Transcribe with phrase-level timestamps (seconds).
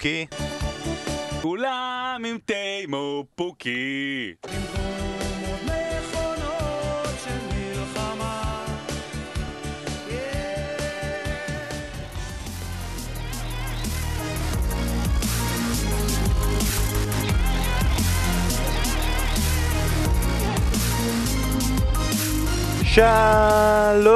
[0.00, 0.26] פוקי.
[1.42, 4.34] כולם עם תימו פוקי.
[22.94, 24.06] שלום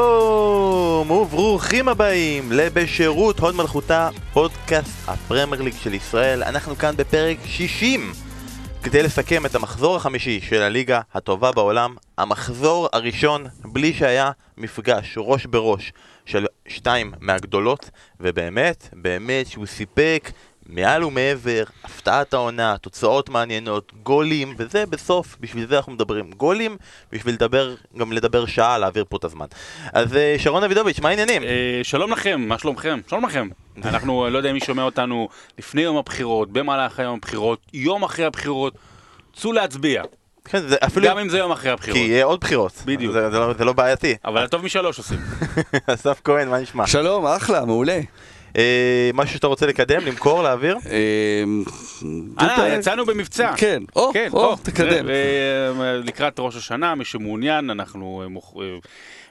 [1.11, 6.43] וברוכים הבאים לבשירות הוד מלכותה, פודקאסט הפרמייר ליג של ישראל.
[6.43, 8.13] אנחנו כאן בפרק 60
[8.83, 15.47] כדי לסכם את המחזור החמישי של הליגה הטובה בעולם, המחזור הראשון בלי שהיה מפגש ראש
[15.47, 15.93] בראש
[16.27, 20.31] של שתיים מהגדולות, ובאמת, באמת שהוא סיפק
[20.69, 26.31] מעל ומעבר, הפתעת העונה, תוצאות מעניינות, גולים, וזה בסוף, בשביל זה אנחנו מדברים.
[26.31, 26.77] גולים,
[27.13, 29.47] בשביל לדבר, גם לדבר שעה, להעביר פה את הזמן.
[29.93, 31.43] אז אה, שרון דוידוביץ', מה העניינים?
[31.43, 33.01] אה, שלום לכם, מה שלומכם?
[33.11, 33.49] שלום לכם.
[33.85, 38.75] אנחנו, לא יודע מי שומע אותנו לפני יום הבחירות, במהלך יום הבחירות, יום אחרי הבחירות,
[39.37, 40.03] צאו להצביע.
[40.45, 41.07] כן, זה אפילו...
[41.07, 41.99] גם אם זה יום אחרי כי הבחירות.
[41.99, 42.73] יהיה עוד בחירות.
[42.85, 43.13] בדיוק.
[43.13, 44.17] זה, זה, לא, זה לא בעייתי.
[44.25, 45.19] אבל הטוב משלוש עושים.
[45.87, 46.87] אסף כהן, מה נשמע?
[46.87, 48.01] שלום, אחלה, מעולה.
[48.57, 50.77] אה, משהו שאתה רוצה לקדם, למכור, להעביר?
[50.91, 51.45] אה,
[52.41, 53.53] אה, יצאנו במבצע.
[53.57, 55.07] כן, או, כן, או, תקדם.
[56.05, 58.23] לקראת ראש השנה, מי שמעוניין, אנחנו
[58.63, 58.63] אה,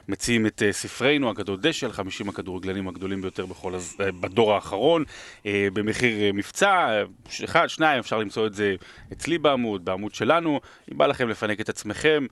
[0.08, 3.96] מציעים את ספרנו הגדול דשא, על 50 הכדורגלנים הגדולים ביותר בכל הז...
[3.98, 5.04] בדור האחרון,
[5.44, 7.02] במחיר מבצע,
[7.44, 8.74] אחד, שניים, אפשר למצוא את זה
[9.12, 10.60] אצלי בעמוד, בעמוד שלנו.
[10.92, 12.26] אם בא לכם לפנק את עצמכם,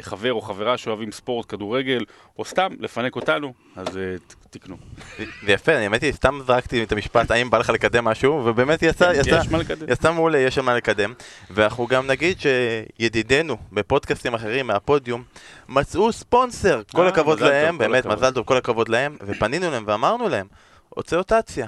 [0.00, 2.04] חבר או חברה שאוהבים ספורט, כדורגל,
[2.38, 3.98] או סתם לפנק אותנו, אז
[4.50, 4.76] תקנו.
[5.18, 8.82] זה יפה, אני האמת היא, סתם זרקתי את המשפט, האם בא לך לקדם משהו, ובאמת
[8.82, 9.86] יצא, יצא, מה לקדם.
[9.90, 11.12] יצא מעולה, יש מה לקדם.
[11.50, 15.22] ואנחנו גם נגיד שידידינו בפודקאסטים אחרים מהפודיום
[15.68, 18.06] מצאו ספונסר, כל אה, הכבוד להם, באמת.
[18.06, 20.46] מזל טוב, כל הכבוד להם, ופנינו להם ואמרנו להם.
[20.98, 21.66] רוצה רוטציה,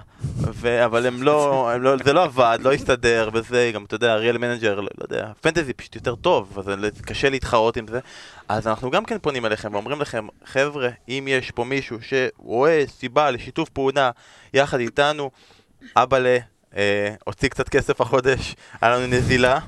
[0.54, 4.12] ו- אבל הם לא, הם לא, זה לא עבד, לא הסתדר, וזה, גם אתה יודע,
[4.12, 8.00] אריאל מנג'ר, לא, לא יודע, פנטזי פשוט יותר טוב, אז זה קשה להתחרות עם זה.
[8.48, 13.30] אז אנחנו גם כן פונים אליכם ואומרים לכם, חבר'ה, אם יש פה מישהו שרואה סיבה
[13.30, 14.10] לשיתוף פעולה
[14.54, 15.30] יחד איתנו,
[15.96, 16.36] אבא ל...
[16.76, 19.58] אה, הוציא קצת כסף החודש, היה לנו נזילה,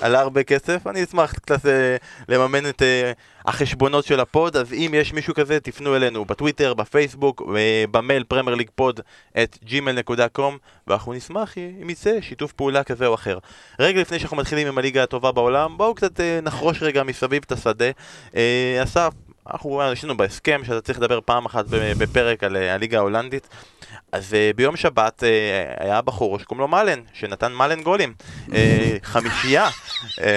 [0.00, 1.96] עלה הרבה כסף, אני אשמח קצת אה,
[2.28, 3.12] לממן את אה,
[3.44, 9.00] החשבונות של הפוד, אז אם יש מישהו כזה, תפנו אלינו בטוויטר, בפייסבוק, אה, במייל premierleaguepod
[9.42, 10.52] at gmail.com,
[10.86, 13.38] ואנחנו נשמח אם יצא שיתוף פעולה כזה או אחר.
[13.78, 17.52] רגע לפני שאנחנו מתחילים עם הליגה הטובה בעולם, בואו קצת אה, נחרוש רגע מסביב את
[17.52, 17.90] השדה.
[18.36, 19.12] אה, אסף,
[19.50, 21.64] אנחנו יש לנו בהסכם שאתה צריך לדבר פעם אחת
[21.98, 23.48] בפרק על אה, הליגה ההולנדית.
[24.12, 25.26] אז uh, ביום שבת uh,
[25.84, 28.12] היה בחור שקוראים לו מלן, שנתן מלן גולים.
[28.48, 28.52] Uh,
[29.12, 29.68] חמישייה,
[30.20, 30.36] אה,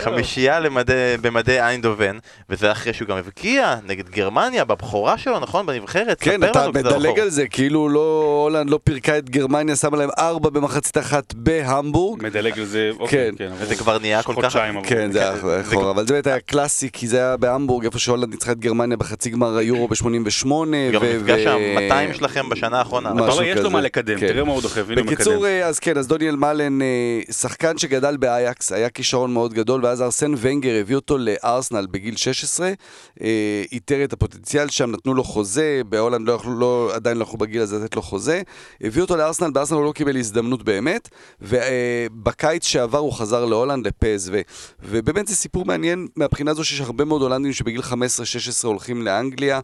[0.00, 2.18] חמישייה למדי, במדי איינדובן,
[2.50, 5.66] וזה אחרי שהוא גם הבקיע נגד גרמניה בבכורה שלו, נכון?
[5.66, 6.20] בנבחרת?
[6.20, 7.18] כן, ספר אתה לנו קצת מדלג.
[7.18, 12.22] על זה, כאילו לא, הולנד לא פירקה את גרמניה, שמה להם ארבע במחצית אחת בהמבורג.
[12.22, 13.48] מדלג על זה, אוקיי, כן.
[13.48, 13.52] כן.
[13.58, 14.56] וזה כבר נהיה כל כך-.
[14.84, 17.98] כן, זה היה זה- אחורה, אבל זה באמת היה קלאסי, כי זה היה בהמבורג, איפה
[17.98, 20.46] שהולנד ניצחה את גרמניה בחצי גמר היורו ב-88.
[20.92, 23.14] גם המפגש ה-200 שלכם בשנה האחרונה.
[23.14, 24.28] משהו אתה רואה, יש לו מה לקדם, כן.
[24.28, 25.02] תראה מה הוא דוחף, הנה.
[25.02, 29.84] בקיצור, אה, אז כן, אז דוניאל מאלן, אה, שחקן שגדל באייאקס, היה כישרון מאוד גדול,
[29.84, 32.72] ואז ארסן ונגר הביא אותו לארסנל בגיל 16,
[33.22, 37.38] אה, איתר את הפוטנציאל שם, נתנו לו חוזה, בהולנד לא יכלו, לא, עדיין לא יכלו
[37.38, 38.42] בגיל הזה לתת לו חוזה,
[38.80, 41.08] הביא אותו לארסנל, בארסנל הוא לא קיבל הזדמנות באמת,
[41.40, 44.32] ובקיץ שעבר הוא חזר להולנד, לפסו,
[44.82, 47.84] ובאמת זה סיפור מעניין מהבחינה הזו שיש הרבה מאוד הולנדים שבגיל 15-16
[48.66, 49.60] הולכים לאנגליה.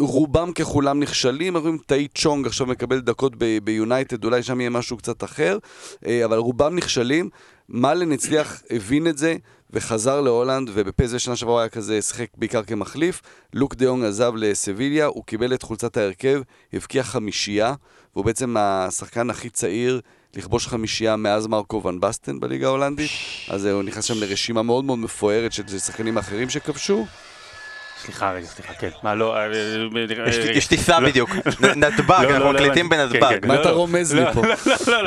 [0.00, 3.32] רובם ככולם נכשלים, אנחנו רואים טאי צ'ונג עכשיו מקבל דקות
[3.64, 5.58] ביונייטד, אולי שם יהיה משהו קצת אחר,
[6.06, 7.30] אה, אבל רובם נכשלים.
[7.68, 9.36] מאלן הצליח, הבין את זה,
[9.70, 13.22] וחזר להולנד, ובפסו שנה שעברה היה כזה, שיחק בעיקר כמחליף.
[13.54, 16.40] לוק דה יונג עזב לסביליה, הוא קיבל את חולצת ההרכב,
[16.72, 17.74] הבקיע חמישייה,
[18.14, 20.00] והוא בעצם השחקן הכי צעיר
[20.36, 23.10] לכבוש חמישייה מאז מרקו ון בסטן בליגה ההולנדית.
[23.48, 27.06] אז אה, הוא נכנס שם לרשימה מאוד מאוד מפוארת של שחקנים אחרים שכבשו.
[28.04, 28.88] סליחה רגע, סליחה, כן.
[29.02, 29.36] מה, לא...
[29.36, 29.50] אה, אה,
[30.28, 30.50] יש- רגע.
[30.50, 31.00] יש טיסה.
[31.00, 31.30] בדיוק,
[31.76, 32.88] נתב"ג, אנחנו מקליטים.
[32.88, 33.46] בנתב"ג.
[33.46, 33.76] מה אתה לא.
[33.76, 34.42] רומז לי לא, פה?
[34.46, 34.54] לא,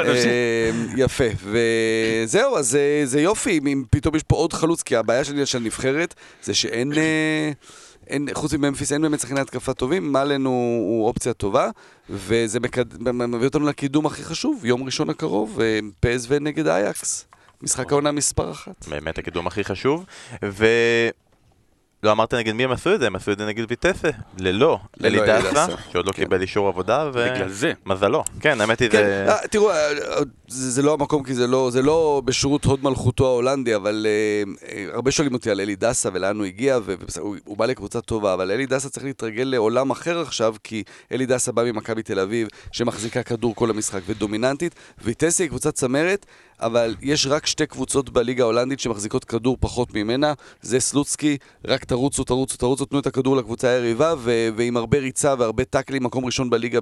[0.03, 0.25] תמשיך.
[0.25, 5.23] אה, יפה, וזהו, אז אה, זה יופי, אם פתאום יש פה עוד חלוץ, כי הבעיה
[5.23, 7.51] שלי של הנבחרת זה שאין, אה,
[8.07, 11.69] אין, חוץ מממפיס אין באמת שחקני התקפה טובים, מאלן הוא, הוא אופציה טובה,
[12.09, 13.03] וזה מקד...
[13.13, 17.25] מביא אותנו לקידום הכי חשוב, יום ראשון הקרוב, אה, פסו נגד אייקס,
[17.61, 18.87] משחק העונה מספר אחת.
[18.87, 20.05] באמת הקידום הכי חשוב,
[22.03, 24.09] לא אמרת נגד מי הם עשו את זה, הם עשו את זה נגד ויטסה,
[24.39, 25.65] ללא, ללא אלי דסה.
[25.91, 26.23] שעוד לא כן.
[26.23, 27.73] קיבל אישור עבודה, בגלל זה.
[27.85, 28.23] ומזלו.
[28.39, 29.25] כן, האמת היא כן, זה...
[29.29, 29.89] אה, תראו, אה,
[30.47, 34.85] זה זה לא המקום, כי זה לא, זה לא בשירות הוד מלכותו ההולנדי, אבל אה,
[34.93, 38.51] הרבה שואלים אותי על אלי דסה ולאן הוא הגיע, והוא הוא בא לקבוצה טובה, אבל
[38.51, 43.23] אלי דסה צריך להתרגל לעולם אחר עכשיו, כי אלי דסה בא ממכבי תל אביב, שמחזיקה
[43.23, 46.25] כדור כל המשחק ודומיננטית, ויטסי היא קבוצת צמרת,
[46.61, 51.37] אבל יש רק שתי קבוצות בליגה ההולנדית שמחזיקות כדור פחות ממנה, זה סלוצקי,
[51.67, 56.03] רק תרוצו, תרוצו, תרוצו, תנו את הכדור לקבוצה היריבה, ו- ועם הרבה ריצה והרבה טאקלים,
[56.03, 56.79] מקום ראשון בליגה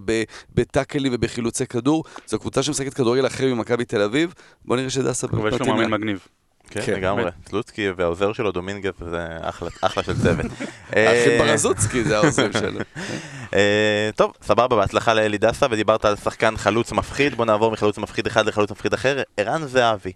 [0.55, 2.03] בטאקלים ובחילוצי כדור.
[2.27, 4.33] זו קבוצה שמשחקת כדורגל אחר ממכבי תל אביב.
[4.65, 5.91] בוא נראה שדסה אבל יש לו מאמן.
[5.91, 6.27] מגניב.
[6.69, 7.23] כן, כן, לגמרי.
[7.49, 10.45] סלוצקי והעוזר שלו, דומינגז, זה אחלה- של צוות.
[10.89, 12.79] אחי אה, ברזוצקי זה העוזרים שלו.
[13.53, 18.27] אה, טוב, סבבה, בהצלחה לאלי דסה, ודיברת על שחקן חלוץ מפחיד, בוא נעבור מחלוץ מפחיד
[18.27, 19.21] אחד לחלוץ מפחיד אחר.
[19.37, 20.11] ערן זהבי,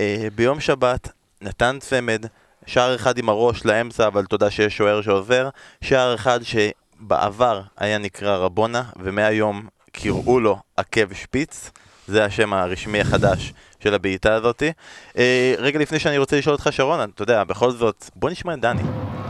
[0.00, 1.08] אה, ביום שבת
[1.40, 2.26] נתן צמד,
[2.66, 5.48] שער אחד עם הראש לאמצע, אבל תודה שיש שוער שעוזר,
[5.80, 11.70] שער אחד שבעבר היה נקרא רבונה, ומהיום קראו לו עקב שפיץ,
[12.06, 13.52] זה השם הרשמי החדש
[13.86, 14.72] של הבעיטה הזאתי.
[15.18, 18.60] אה, רגע לפני שאני רוצה לשאול אותך שרון, אתה יודע, בכל זאת, בוא נשמע את
[18.60, 18.82] דני.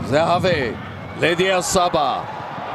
[0.05, 0.71] זהבי,
[1.19, 2.19] לדיה סבא.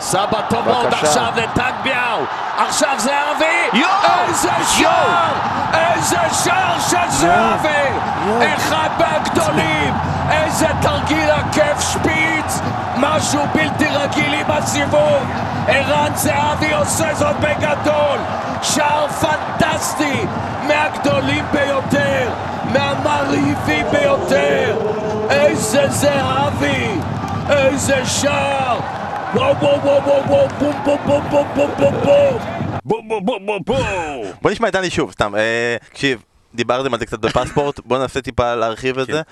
[0.01, 0.87] סבא טוב מאוד.
[0.87, 2.25] עכשיו לטנביאו.
[2.57, 3.83] עכשיו זהבי.
[4.29, 5.33] איזה שער!
[5.75, 7.89] איזה שער של זהבי!
[8.57, 9.95] אחד מהגדולים!
[10.31, 12.61] איזה תרגיל עקב שפיץ!
[12.97, 15.23] משהו בלתי רגיל עם הסיבוב!
[15.69, 18.19] ערן זהבי עושה זאת בגדול!
[20.93, 22.31] מהגדולים ביותר!
[22.73, 24.77] מהמרהיבים ביותר!
[25.31, 26.87] איזה זהבי!
[27.51, 28.81] איזה שער!
[29.35, 32.39] וואו וואו וואו וואו וואו בום בום בום בום בום בום בום
[32.85, 34.25] בוא בוא בוא בוא בוא!
[34.43, 35.35] בוא נשמע את דני שוב, סתם.
[35.37, 36.23] אה, תקשיב,
[36.55, 39.13] דיברתם על זה קצת בפספורט, בוא ננסה טיפה להרחיב את כן.
[39.13, 39.23] זה.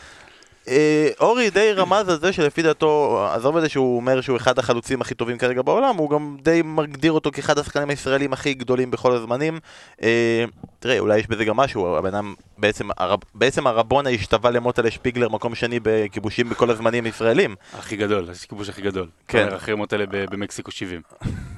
[0.69, 4.59] אה, אורי די רמז על זה שלפי דעתו, עזוב את זה שהוא אומר שהוא אחד
[4.59, 8.91] החלוצים הכי טובים כרגע בעולם, הוא גם די מגדיר אותו כאחד השחקנים הישראלים הכי גדולים
[8.91, 9.59] בכל הזמנים.
[10.03, 10.45] אה,
[10.79, 15.29] תראה, אולי יש בזה גם משהו, הבן אדם, בעצם, הרב, בעצם הרבונה השתווה למוטלה שפיגלר,
[15.29, 17.55] מקום שני בכיבושים בכל הזמנים ישראלים.
[17.79, 19.09] הכי גדול, הכיבוש הכי גדול.
[19.29, 19.49] כן.
[19.55, 19.75] אחרי
[20.11, 21.01] ב- במקסיקו 70.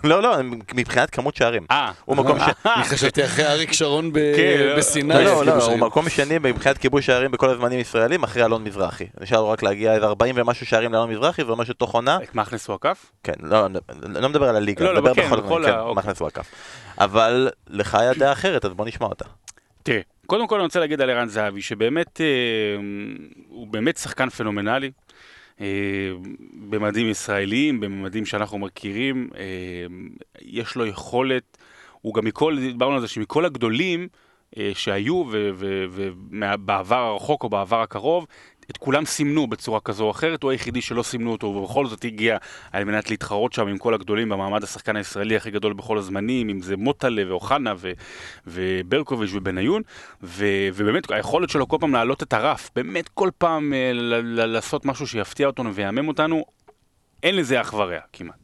[0.05, 0.37] לא, לא,
[0.75, 1.67] מבחינת כמות שערים.
[1.71, 1.93] אה.
[2.05, 2.43] הוא מקום ש...
[2.77, 5.15] אני חשבתי אחרי אריק שרון כן, בסיני.
[5.15, 5.65] לא, לא, כאילו לא.
[5.67, 9.07] הוא מקום שני מבחינת כיבוש שערים בכל הזמנים ישראלים אחרי אלון מזרחי.
[9.21, 12.35] נשאר לו רק להגיע איזה 40 ומשהו שערים לאלון מזרחי, זה אומר שתוך עונה, את
[12.35, 13.07] מכנס הוא עקף?
[13.25, 13.67] כן, לא,
[14.07, 15.99] לא מדבר על הליגה, לא, לא, מדבר כן, בכל הזמנים, ה- כן.
[15.99, 16.47] מכנס הוא עקף.
[16.99, 19.25] אבל לך היה דעה אחרת, אז בוא נשמע אותה.
[19.83, 22.27] תראה, קודם כל אני רוצה להגיד על ערן זהבי, שבאמת אה,
[23.49, 24.91] הוא באמת שחקן פנומנלי.
[25.61, 26.13] אה,
[26.71, 29.87] במדים ישראליים, במדים שאנחנו מכירים, אה,
[30.43, 31.59] יש לו יכולת,
[32.01, 34.09] הוא גם מכל, דיברנו על זה שמכל הגדולים
[34.57, 35.25] אה, שהיו
[35.91, 38.27] ובעבר הרחוק או בעבר הקרוב,
[38.73, 42.37] את כולם סימנו בצורה כזו או אחרת, הוא היחידי שלא סימנו אותו, ובכל זאת הגיע
[42.73, 46.63] על מנת להתחרות שם עם כל הגדולים במעמד השחקן הישראלי הכי גדול בכל הזמנים, אם
[46.63, 47.93] זה מוטלה ואוחנה ו-
[48.47, 49.83] וברקוביץ' ובניון,
[50.23, 53.91] ו- ובאמת היכולת שלו כל פעם להעלות את הרף, באמת כל פעם אה,
[54.23, 56.45] לעשות משהו שיפתיע אותנו ויהמם אותנו,
[57.23, 58.43] אין לזה אח ורע כמעט.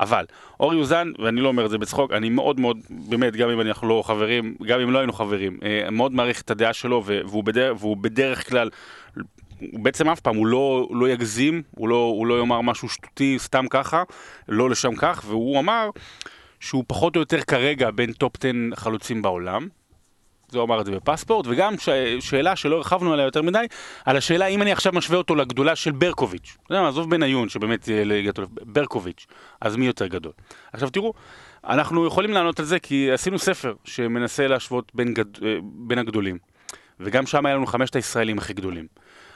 [0.00, 0.24] אבל
[0.60, 3.88] אורי אוזן, ואני לא אומר את זה בצחוק, אני מאוד מאוד, באמת, גם אם אנחנו
[3.88, 7.76] לא חברים, גם אם לא היינו חברים, אה, מאוד מעריך את הדעה שלו, והוא, בדרך,
[7.80, 8.70] והוא בדרך כלל,
[9.62, 13.36] בעצם אף פעם, הוא לא, הוא לא יגזים, הוא לא, הוא לא יאמר משהו שטותי
[13.38, 14.02] סתם ככה,
[14.48, 15.90] לא לשם כך, והוא אמר
[16.60, 19.68] שהוא פחות או יותר כרגע בין top 10 חלוצים בעולם.
[20.48, 21.88] זה הוא אמר את זה בפספורט, וגם ש...
[22.20, 23.66] שאלה שלא הרחבנו עליה יותר מדי,
[24.04, 26.56] על השאלה אם אני עכשיו משווה אותו לגדולה של ברקוביץ'.
[26.62, 29.26] אתה יודע מה, עזוב בניון, שבאמת אה, ליגת אלוף, ברקוביץ',
[29.60, 30.32] אז מי יותר גדול?
[30.72, 31.12] עכשיו תראו,
[31.64, 35.44] אנחנו יכולים לענות על זה כי עשינו ספר שמנסה להשוות בין, גד...
[35.44, 36.38] אה, בין הגדולים,
[37.00, 38.86] וגם שם היה לנו חמשת הישראלים הכי גדולים.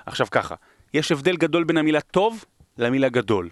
[0.06, 0.54] עכשיו ככה,
[0.94, 2.44] יש הבדל גדול בין המילה טוב
[2.78, 3.48] למילה גדול.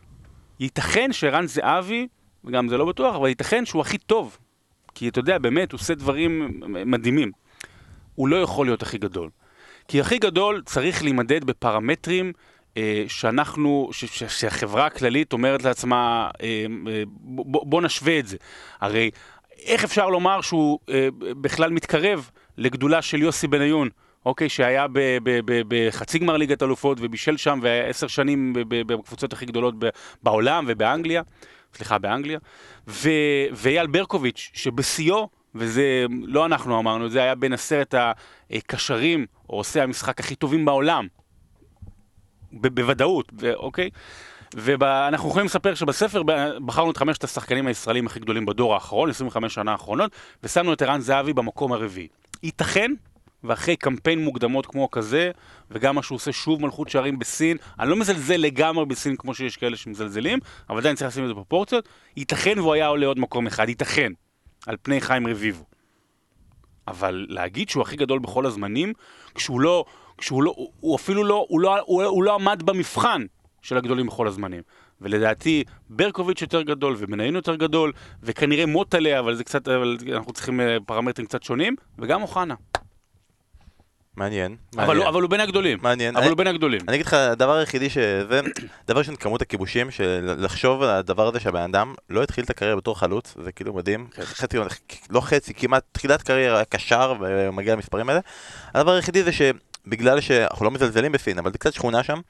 [0.60, 2.08] ייתכן שערן זהבי,
[2.44, 4.38] וגם זה לא בטוח, אבל ייתכן שהוא הכי טוב.
[4.94, 7.32] כי אתה יודע, באמת, הוא עושה דברים מדהימים.
[8.14, 9.30] הוא לא יכול להיות הכי גדול.
[9.88, 12.32] כי הכי גדול צריך להימדד בפרמטרים
[12.76, 18.36] אה, שאנחנו, ש, ש, שהחברה הכללית אומרת לעצמה, אה, אה, בוא, בוא נשווה את זה.
[18.80, 19.10] הרי
[19.62, 23.88] איך אפשר לומר שהוא אה, בכלל מתקרב לגדולה של יוסי בניון?
[24.26, 24.86] אוקיי, שהיה
[25.68, 29.74] בחצי גמר ליגת אלופות ובישל שם והיה עשר שנים בקבוצות הכי גדולות
[30.22, 31.22] בעולם ובאנגליה,
[31.74, 32.38] סליחה, באנגליה,
[33.52, 37.94] ואייל ברקוביץ', שבשיאו, וזה לא אנחנו אמרנו, זה היה בין עשרת
[38.50, 41.06] הקשרים, או עושי המשחק הכי טובים בעולם,
[42.52, 43.90] בוודאות, אוקיי?
[44.54, 46.22] ואנחנו יכולים לספר שבספר
[46.66, 50.10] בחרנו את חמשת השחקנים הישראלים הכי גדולים בדור האחרון, 25 שנה האחרונות,
[50.42, 52.08] ושמנו את ערן זהבי במקום הרביעי.
[52.42, 52.92] ייתכן
[53.44, 55.30] ואחרי קמפיין מוקדמות כמו כזה,
[55.70, 59.56] וגם מה שהוא עושה שוב מלכות שערים בסין, אני לא מזלזל לגמרי בסין כמו שיש
[59.56, 60.38] כאלה שמזלזלים,
[60.70, 64.12] אבל עדיין צריך לשים את זה בפרופורציות, ייתכן והוא היה עולה עוד מקום אחד, ייתכן,
[64.66, 65.64] על פני חיים רביבו.
[66.88, 68.92] אבל להגיד שהוא הכי גדול בכל הזמנים,
[69.34, 69.84] כשהוא לא,
[70.18, 73.26] כשהוא לא, הוא, אפילו לא, הוא לא, הוא, הוא לא עמד במבחן
[73.62, 74.62] של הגדולים בכל הזמנים.
[75.00, 77.92] ולדעתי, ברקוביץ' יותר גדול, ובניון יותר גדול,
[78.22, 82.54] וכנראה מוטלה, אבל זה קצת, אבל אנחנו צריכים אה, פרמטרים קצת שונים, וגם אוחנה.
[84.18, 84.56] מעניין.
[84.76, 84.98] אבל, מעניין.
[85.02, 85.78] הוא- אבל הוא בין הגדולים.
[85.82, 86.14] מעניין.
[86.16, 86.80] אבל אני- הוא בין הגדולים.
[86.88, 88.40] אני אגיד לך, הדבר היחידי שזה,
[88.88, 92.76] דבר ראשון, כמות הכיבושים, של לחשוב על הדבר הזה שהבן אדם לא התחיל את הקריירה
[92.76, 94.06] בתור חלוץ, זה כאילו מדהים.
[94.22, 94.56] חצי,
[95.10, 98.20] לא חצי, כמעט תחילת קריירה היה קשר ומגיע למספרים האלה.
[98.74, 102.20] הדבר היחידי זה שבגלל שאנחנו לא מזלזלים בסין, אבל זה קצת שכונה שם,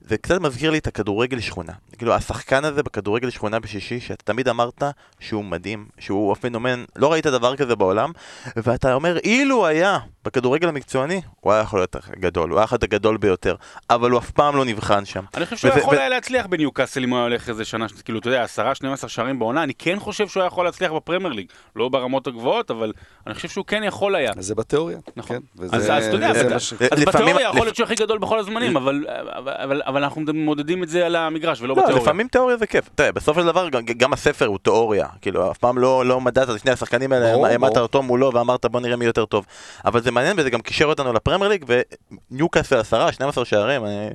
[0.00, 1.72] זה קצת מזכיר לי את הכדורגל שכונה.
[1.98, 4.82] כאילו, השחקן הזה בכדורגל שכונה בשישי, שאתה תמיד אמרת
[5.20, 8.10] שהוא מדהים, שהוא פנומן, לא ראית דבר כזה בעולם,
[8.56, 13.16] ואתה אומר, אילו היה בכדורגל המקצועני, הוא היה יכול להיות גדול, הוא היה להיות הגדול
[13.16, 13.54] ביותר,
[13.90, 15.24] אבל הוא אף פעם לא נבחן שם.
[15.34, 17.86] אני חושב שהוא וזה- יכול ו- היה להצליח בניוקאסל אם הוא היה הולך איזה שנה,
[18.04, 21.46] כאילו, אתה יודע, 10-12 שערים בעונה, אני כן חושב שהוא היה יכול להצליח בפרמייר ליג.
[21.76, 22.92] לא ברמות הגבוות, אבל
[23.26, 24.32] אני חושב שהוא כן יכול היה.
[24.38, 24.98] זה בתיאוריה.
[25.16, 25.36] נכון.
[25.36, 28.18] כן, וזה- אז אז אתה יודע, ש- אז לפעמים- בתיאוריה יכול להיות שהוא הכי גדול
[28.18, 29.04] בכל הזמנים, אבל-
[29.38, 32.02] אבל- אבל אבל אנחנו מודדים את זה על המגרש ולא לא, בתיאוריה.
[32.02, 32.88] לפעמים תיאוריה זה כיף.
[32.94, 35.06] תראה, בסופו של דבר גם- גם הספר הוא תיאוריה.
[35.22, 37.76] כאילו, אף פעם לא לא מדדת את שני השחקנים האלה, העמדת.
[37.76, 39.46] אותו מולו ואמרת בוא נראה מי יותר טוב.
[39.84, 41.64] אבל זה מעניין וזה גם קישר אותנו לפרמייר ליג,
[42.30, 44.08] וניוקאסל 10, 12 שערים, אני-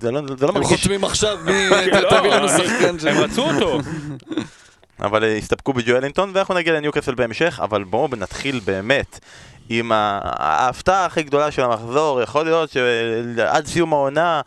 [0.00, 0.80] זה לא זה לא הם מרגיש...
[0.80, 1.68] חותמים עכשיו, מי...
[2.02, 3.08] לא, תביא לנו שחקן שם.
[3.08, 3.78] הם רצו אותו.
[5.06, 9.18] אבל אה, הסתפקו בג'ואלינטון, ואנחנו נגיע לניוקאסל בהמשך, אבל בואו נתחיל באמת
[9.68, 14.40] עם ההפתעה הכי גדולה של המחזור, יכול להיות שעד סיום העונה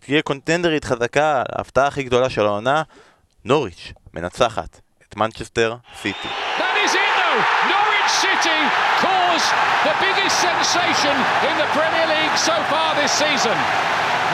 [0.00, 2.82] תהיה קונטנדרית חזקה, ההפתעה הכי גדולה של העונה,
[3.44, 6.28] נוריץ' מנצחת את מנצ'סטר סיטי.
[6.58, 7.40] That is it though.
[7.74, 8.60] Norwich City
[9.06, 9.44] cause
[9.88, 11.16] the biggest sensation
[11.48, 13.56] in the Premier League so far this season.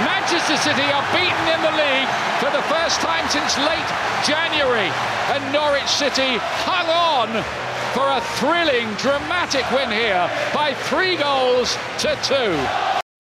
[0.05, 2.11] Manchester City are beaten in the league
[2.41, 3.91] for the first time since late
[4.31, 4.91] January.
[5.33, 6.33] And Norwich City
[6.69, 7.29] hung on
[7.95, 11.69] for a thrilling, dramatic win here by three goals
[12.03, 12.53] to two.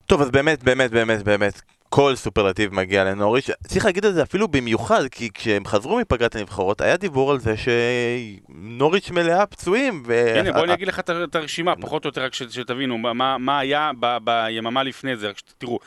[0.06, 1.60] טוב, אז באמת, באמת, באמת, באמת,
[1.93, 3.49] כל סופרלטיב מגיע לנוריץ'.
[3.67, 7.53] צריך להגיד את זה אפילו במיוחד, כי כשהם חזרו מפגרת הנבחרות, היה דיבור על זה
[7.57, 10.03] שנוריץ' מלאה פצועים.
[10.05, 10.39] ו...
[10.39, 13.91] הנה, בוא אני אגיד לך את הרשימה, פחות או יותר רק שתבינו מה- מה- היה
[13.99, 15.79] ב- ביממה לפני זה, רק שתראו.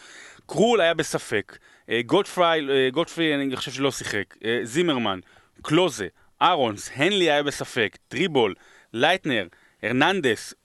[0.47, 1.59] קרול היה בספק,
[1.91, 5.19] אה, גודפרי, אה, גודפרי אני חושב שלא שיחק, אה, זימרמן,
[5.63, 6.07] קלוזה,
[6.43, 8.55] אהרונס, הנלי היה בספק, טריבול,
[8.93, 9.47] לייטנר,
[9.83, 10.59] הרננדס, אה,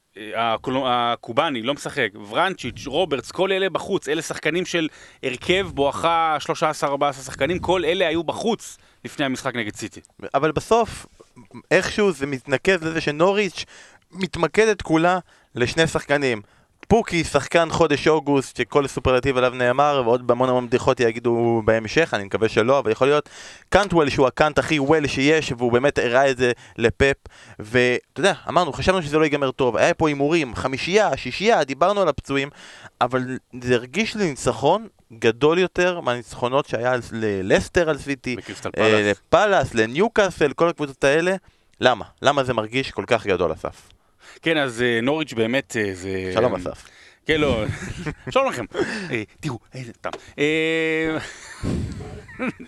[0.85, 4.87] הקובאני, לא משחק, ורנצ'יץ', רוברטס, כל אלה בחוץ, אלה שחקנים של
[5.23, 6.37] הרכב בואכה
[6.83, 10.01] 13-14 שחקנים, כל אלה היו בחוץ לפני המשחק נגד סיטי.
[10.33, 11.05] אבל בסוף,
[11.71, 13.65] איכשהו זה מתנקז לזה שנוריץ'
[14.11, 15.19] מתמקדת כולה
[15.55, 16.41] לשני שחקנים.
[16.89, 22.23] פוקי, שחקן חודש אוגוסט, שכל סופרלטיב עליו נאמר, ועוד המון המון בדיחות יגידו בהמשך, אני
[22.23, 23.29] מקווה שלא, אבל יכול להיות
[23.69, 27.15] קאנטוול שהוא הקאנט הכי וול שיש, והוא באמת הראה את זה לפפ,
[27.59, 32.07] ואתה יודע, אמרנו, חשבנו שזה לא ייגמר טוב, היה פה הימורים, חמישייה, שישייה, דיברנו על
[32.07, 32.49] הפצועים,
[33.01, 39.11] אבל זה הרגיש לי ניצחון גדול יותר מהניצחונות שהיה ללסטר על סיטי, בקריסטל אה.
[39.11, 41.35] לפאלאס, לניוקאסל, כל הקבוצות האלה.
[41.81, 42.05] למה?
[42.21, 43.98] למה זה מרגיש כל כך גדול, אסף?
[44.41, 46.31] כן, אז אה, נוריץ' באמת אה, זה...
[46.33, 46.87] שלום, אסף.
[47.25, 47.63] כן, לא,
[48.29, 48.65] שלום לכם.
[49.11, 50.13] אה, תראו, איזה טעם.
[50.39, 51.17] אה,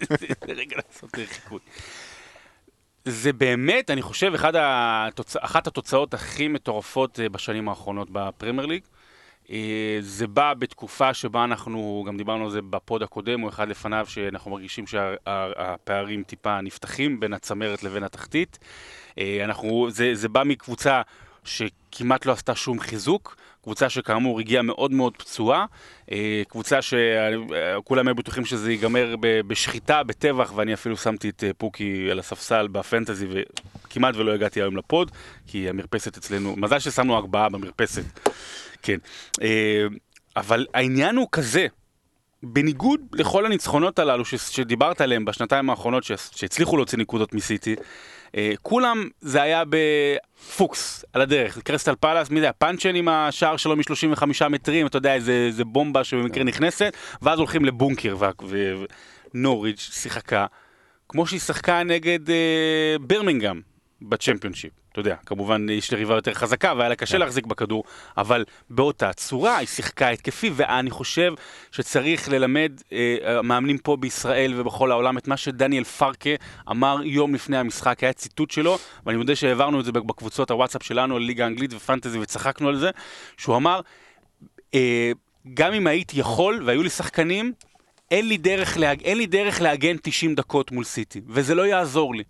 [0.02, 1.60] זה רגע לעשות אה, חיקוי.
[3.06, 5.36] זה באמת, אני חושב, אחד התוצ...
[5.38, 8.82] אחת התוצאות הכי מטורפות אה, בשנים האחרונות בפרמייר ליג.
[9.52, 14.06] אה, זה בא בתקופה שבה אנחנו, גם דיברנו על זה בפוד הקודם או אחד לפניו,
[14.10, 18.60] שאנחנו מרגישים שהפערים טיפה נפתחים בין הצמרת לבין התחתית.
[19.18, 21.02] אה, אנחנו, זה, זה בא מקבוצה
[21.44, 25.66] שכמעט לא עשתה שום חיזוק, קבוצה שכאמור הגיעה מאוד מאוד פצועה,
[26.12, 32.12] אה, קבוצה שכולם היו בטוחים שזה ייגמר בשחיטה, בטבח, ואני אפילו שמתי את אה, פוקי
[32.12, 35.12] על הספסל בפנטזי וכמעט ולא הגעתי היום לפוד,
[35.48, 38.04] כי המרפסת אצלנו, מזל ששמנו ארבעה במרפסת,
[38.82, 38.98] כן.
[39.42, 39.86] אה,
[40.36, 41.68] אבל העניין הוא כזה,
[42.44, 47.84] בניגוד לכל הניצחונות הללו ש- שדיברת עליהם בשנתיים האחרונות ש- שהצליחו להוציא נקודות מסיטי, אה,
[48.62, 54.48] כולם זה היה בפוקס על הדרך, קרסטל פלאס, מי זה הפאנצ'ן עם השער שלו מ-35
[54.50, 58.16] מטרים, אתה יודע, איזה, איזה בומבה שבמקרה נכנסת, ואז הולכים לבונקר,
[59.34, 60.46] ונוריץ' שיחקה
[61.12, 63.62] כמו שהיא שיחקה נגד אה, ברמינגהם
[64.02, 64.81] בצ'מפיונשיפ.
[64.92, 67.84] אתה יודע, כמובן יש לה ריבה יותר חזקה והיה לה קשה להחזיק בכדור,
[68.18, 71.34] אבל באותה צורה היא שיחקה התקפי, ואני חושב
[71.72, 76.30] שצריך ללמד אה, המאמנים פה בישראל ובכל העולם את מה שדניאל פרקה
[76.72, 81.16] אמר יום לפני המשחק, היה ציטוט שלו, ואני מודה שהעברנו את זה בקבוצות הוואטסאפ שלנו
[81.16, 82.90] על ליגה האנגלית ופנטזי וצחקנו על זה,
[83.38, 83.82] שהוא אמר,
[84.74, 85.12] אה,
[85.54, 87.54] גם אם הייתי יכול והיו לי שחקנים,
[88.12, 89.02] אין לי דרך, להג...
[89.04, 92.24] אין לי דרך להגן 90 דקות מול סיטי, וזה לא יעזור לי.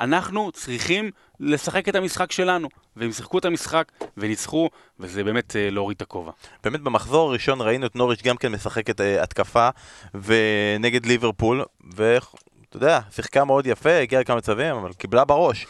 [0.00, 1.10] אנחנו צריכים
[1.40, 4.70] לשחק את המשחק שלנו, והם שיחקו את המשחק וניצחו,
[5.00, 6.32] וזה באמת אה, להוריד את הכובע.
[6.64, 9.68] באמת במחזור הראשון ראינו את נוריץ' גם כן משחקת אה, התקפה
[10.14, 15.66] ונגד ליברפול, ואתה יודע, שיחקה מאוד יפה, הגיעה לכמה מצבים, אבל קיבלה בראש.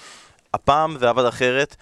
[0.55, 1.77] הפעם זה עבד אחרת.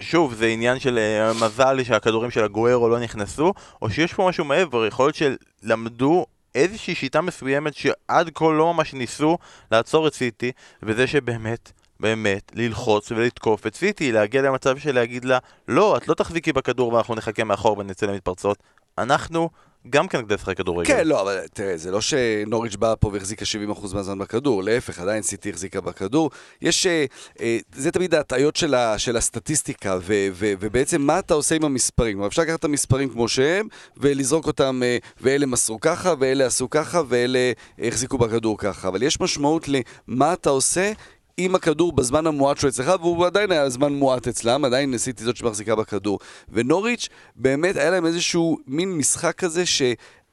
[0.00, 4.44] שוב, זה עניין של אה, מזל שהכדורים של הגוארו לא נכנסו, או שיש פה משהו
[4.44, 5.16] מעבר, יכול להיות
[5.62, 9.38] שלמדו איזושהי שיטה מסוימת שעד כה לא ממש ניסו
[9.72, 11.72] לעצור את סיטי, וזה שבאמת,
[12.04, 16.92] באמת, ללחוץ ולתקוף את סיטי, להגיע למצב של להגיד לה, לא, את לא תחזיקי בכדור
[16.92, 18.58] ואנחנו נחכה מאחור ונצא למתפרצות.
[18.98, 19.50] אנחנו
[19.90, 20.88] גם כן כדי לשחק כדורגל.
[20.88, 25.22] כן, לא, אבל תראה, זה לא שנוריץ' באה פה והחזיקה 70% מהזמן בכדור, להפך, עדיין
[25.22, 26.30] סיטי החזיקה בכדור.
[26.62, 27.04] יש, אה,
[27.40, 32.22] אה, זה תמיד ההטעיות של, של הסטטיסטיקה, ו, ו, ובעצם מה אתה עושה עם המספרים.
[32.22, 37.02] אפשר לקחת את המספרים כמו שהם, ולזרוק אותם, אה, ואלה מסרו ככה, ואלה עשו ככה,
[37.08, 38.88] ואלה החזיקו בכדור ככה.
[38.88, 40.92] אבל יש משמעות למה אתה עושה
[41.36, 45.36] עם הכדור בזמן המועט שהוא אצלך, והוא עדיין היה זמן מועט אצלם, עדיין סיטי זאת
[45.36, 46.18] שמחזיקה בכדור.
[46.48, 49.82] ונוריץ', באמת היה להם איזשהו מין משחק כזה ש...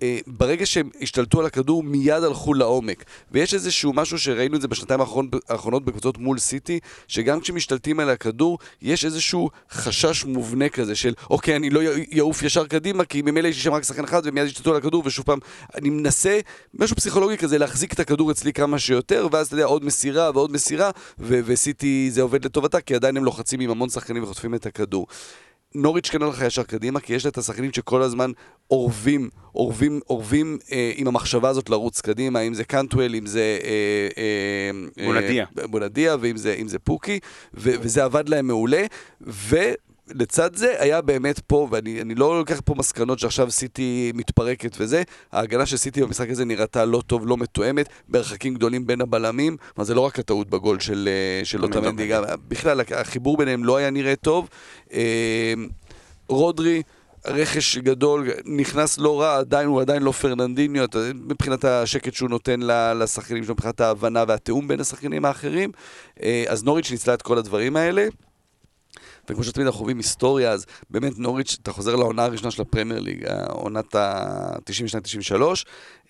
[0.02, 3.04] אה, ברגע שהם השתלטו על הכדור, מיד הלכו לעומק.
[3.32, 5.02] ויש איזשהו משהו שראינו את זה בשנתיים
[5.50, 11.56] האחרונות בקבוצות מול סיטי, שגם כשמשתלטים על הכדור, יש איזשהו חשש מובנה כזה של, אוקיי,
[11.56, 11.80] אני לא
[12.12, 15.04] יעוף ישר קדימה, כי ממילא יש לי שם רק שחקן אחד, ומיד ישתלטו על הכדור,
[15.06, 15.40] ושוב פעם,
[15.76, 16.40] אני מנסה,
[16.74, 20.52] משהו פסיכולוגי כזה, להחזיק את הכדור אצלי כמה שיותר, ואז אתה יודע, עוד מסירה ועוד
[20.52, 20.90] מסירה,
[21.20, 25.08] וסיטי זה עובד לטובתה, כי עדיין הם לוחצים עם המון שחקנים וחוטפים את הכדור.
[25.76, 28.32] נוריץ' כן הולך ישר קדימה, כי יש לה את השחקנים שכל הזמן
[28.72, 33.60] אורבים, אורבים, אורבים אה, עם המחשבה הזאת לרוץ קדימה, אם זה קאנטואל, אם זה...
[33.64, 35.46] אה, אה, בונדיה.
[35.60, 37.20] אה, בונדיה, ואם זה, זה פוקי,
[37.54, 38.86] ו, וזה עבד להם מעולה,
[39.22, 39.56] ו...
[40.14, 45.66] לצד זה היה באמת פה, ואני לא לוקח פה מסקנות שעכשיו סיטי מתפרקת וזה, ההגנה
[45.66, 49.96] של סיטי במשחק הזה נראתה לא טוב, לא מתואמת, ברחקים גדולים בין הבלמים, אבל זה
[49.96, 54.16] לא רק הטעות בגול של, אה, של אוטמנדי, גם בכלל החיבור ביניהם לא היה נראה
[54.16, 54.50] טוב.
[54.94, 55.54] אה,
[56.28, 56.82] רודרי,
[57.26, 62.60] רכש גדול, נכנס לא רע, עדיין הוא עדיין לא פרננדיניו, מבחינת השקט שהוא נותן
[63.00, 65.72] לשחקנים שלו, מבחינת ההבנה והתיאום בין השחקנים האחרים.
[66.24, 68.08] אה, אז נוריץ' ניצלה את כל הדברים האלה.
[69.30, 73.26] וכמו שתמיד אנחנו חווים היסטוריה, אז באמת נוריץ', אתה חוזר לעונה הראשונה של הפרמייר ליג,
[73.50, 75.42] עונת ה-92-93,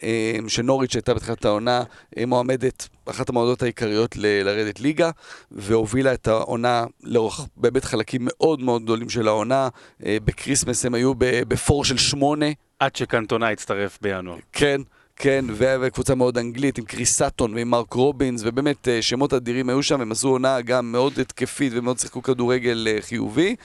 [0.03, 1.83] אה, שנוריץ' הייתה בתחילת העונה
[2.17, 5.09] אה, מועמדת, אחת המועדות העיקריות ל- לרדת ליגה,
[5.51, 9.69] והובילה את העונה לאורך באמת חלקים מאוד מאוד גדולים של העונה.
[10.05, 12.45] אה, ב Christmas הם היו בפער של שמונה.
[12.79, 14.37] עד שקנטונה הצטרף בינואר.
[14.53, 14.81] כן.
[15.23, 19.83] כן, וקבוצה מאוד אנגלית עם כריס סאטון ועם מרק רובינס, ובאמת אה, שמות אדירים היו
[19.83, 23.55] שם, הם עשו עונה גם מאוד התקפית ומאוד שיחקו כדורגל אה, חיובי.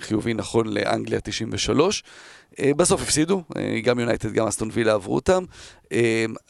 [0.00, 2.04] חיובי נכון לאנגליה 93.
[2.60, 3.42] אה, בסוף הפסידו,
[3.84, 5.44] גם יונייטד, גם אסטון וילה עברו אותם.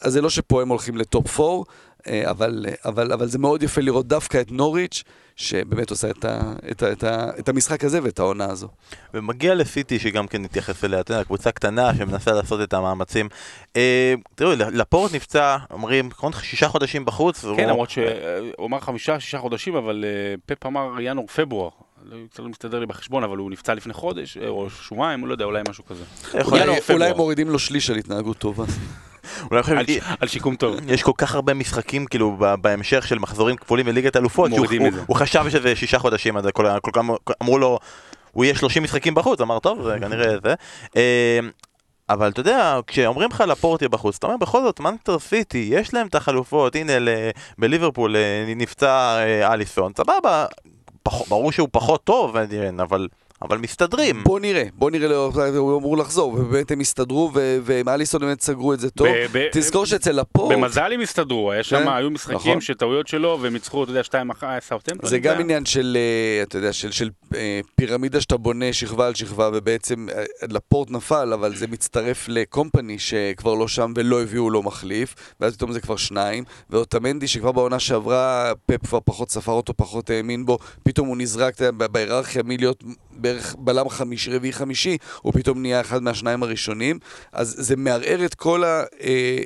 [0.01, 1.63] אז זה לא שפה הם הולכים לטופ 4,
[2.07, 5.05] אבל, אבל, אבל זה מאוד יפה לראות דווקא את נוריץ',
[5.37, 8.69] שבאמת עושה את, ה, את, ה, את, ה, את המשחק הזה ואת העונה הזו.
[9.15, 13.29] ומגיע לסיטי שגם כן נתייחס אליה, אתה יודע, קבוצה קטנה שמנסה לעשות את המאמצים.
[13.77, 17.45] אה, תראו, לפורט נפצע, אומרים, נכון, שישה חודשים בחוץ.
[17.57, 21.71] כן, למרות שהוא אמר חמישה, שישה חודשים, אבל אה, פפ אמר ינואר-פברואר.
[22.05, 25.29] לא, קצת לא מסתדר לי בחשבון, אבל הוא נפצע לפני חודש, אה, או שבועיים, הוא
[25.29, 26.05] לא יודע, אולי משהו כזה.
[26.91, 28.65] אולי מורידים לו שליש על התנהגות טובה.
[29.51, 29.79] אולי יכולים...
[29.79, 30.77] על, על שיקום טוב.
[30.89, 35.17] יש כל כך הרבה משחקים כאילו בהמשך של מחזורים כפולים בליגת אלופות, הוא, הוא, הוא
[35.17, 36.91] חשב שזה שישה חודשים, אז כל, כל,
[37.25, 37.79] כל, אמרו לו,
[38.33, 40.55] הוא יהיה 30 משחקים בחוץ, אמר טוב, זה כנראה זה.
[40.97, 41.39] אה,
[42.09, 46.07] אבל אתה יודע, כשאומרים לך לפורטיה בחוץ, אתה אומר בכל זאת, מנטר סיטי, יש להם
[46.07, 46.93] את החלופות, הנה
[47.59, 50.47] בליברפול אה, נפצע אה, אליסון, סבבה,
[51.29, 52.37] ברור שהוא פחות טוב,
[52.83, 53.09] אבל
[53.45, 54.25] אבל מסתדרים.
[54.25, 55.17] בוא נראה, בוא נראה,
[55.57, 57.31] הוא אמור לחזור, ובאמת הם הסתדרו,
[57.63, 59.09] ועם אליסון באמת סגרו את זה טוב.
[59.53, 60.53] תזכור שאצל לפורט...
[60.53, 62.61] במזל הם הסתדרו, היה שם, כן, היו משחקים נכון.
[62.61, 65.11] שטעויות שלו, והם ניצחו, אתה יודע, שתיים אחת, סאוטמפטון.
[65.11, 69.51] זה גם עניין של, אה, אתה יודע, של אה, פירמידה שאתה בונה שכבה על שכבה,
[69.53, 75.15] ובעצם אה, לפורט נפל, אבל זה מצטרף לקומפני שכבר לא שם ולא הביאו לו מחליף,
[75.41, 80.11] ואז פתאום זה כבר שניים, ואוטמנדי שכבר בעונה שעברה, פפ כבר פחות ספר אותו, פחות
[80.11, 81.55] האמין בו, פתאום הוא נזרק
[81.93, 82.85] בהיררכיה מלהיות
[83.17, 86.99] בערך בלם חמישי, רביעי חמישי, הוא פתאום נהיה אחד מהשניים הראשונים.
[87.33, 88.85] אז זה מערער את כל ה...
[89.03, 89.43] אה,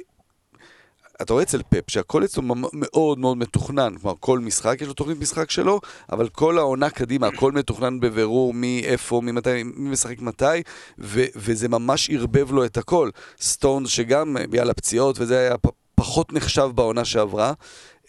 [1.22, 5.20] אתה רואה אצל פפ שהכל אצלו מאוד מאוד מתוכנן, כלומר כל משחק יש לו תוכנית
[5.20, 5.80] משחק שלו,
[6.12, 10.62] אבל כל העונה קדימה, הכל מתוכנן בבירור מי איפה, מי מתי, מי משחק מתי,
[10.98, 13.10] ו- וזה ממש ערבב לו את הכל.
[13.40, 15.54] סטונס שגם בגלל הפציעות וזה היה
[15.94, 17.52] פחות נחשב בעונה שעברה,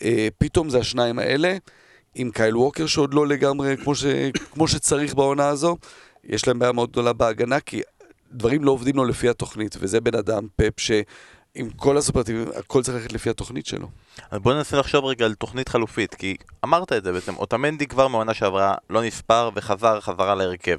[0.02, 1.58] אה, פתאום זה השניים האלה.
[2.20, 4.06] עם קייל ווקר שעוד לא לגמרי כמו, ש,
[4.54, 5.78] כמו שצריך בעונה הזו.
[6.24, 7.82] יש להם בעיה מאוד גדולה בהגנה, כי
[8.32, 12.98] דברים לא עובדים לו לפי התוכנית, וזה בן אדם, פפ, שעם כל הסופרטיבים, הכל צריך
[12.98, 13.88] ללכת לפי התוכנית שלו.
[14.32, 18.08] אז בוא ננסה לחשוב רגע על תוכנית חלופית, כי אמרת את זה בעצם, אוטמנדי כבר
[18.08, 20.78] מעונה שעברה לא נספר וחזר חזרה להרכב.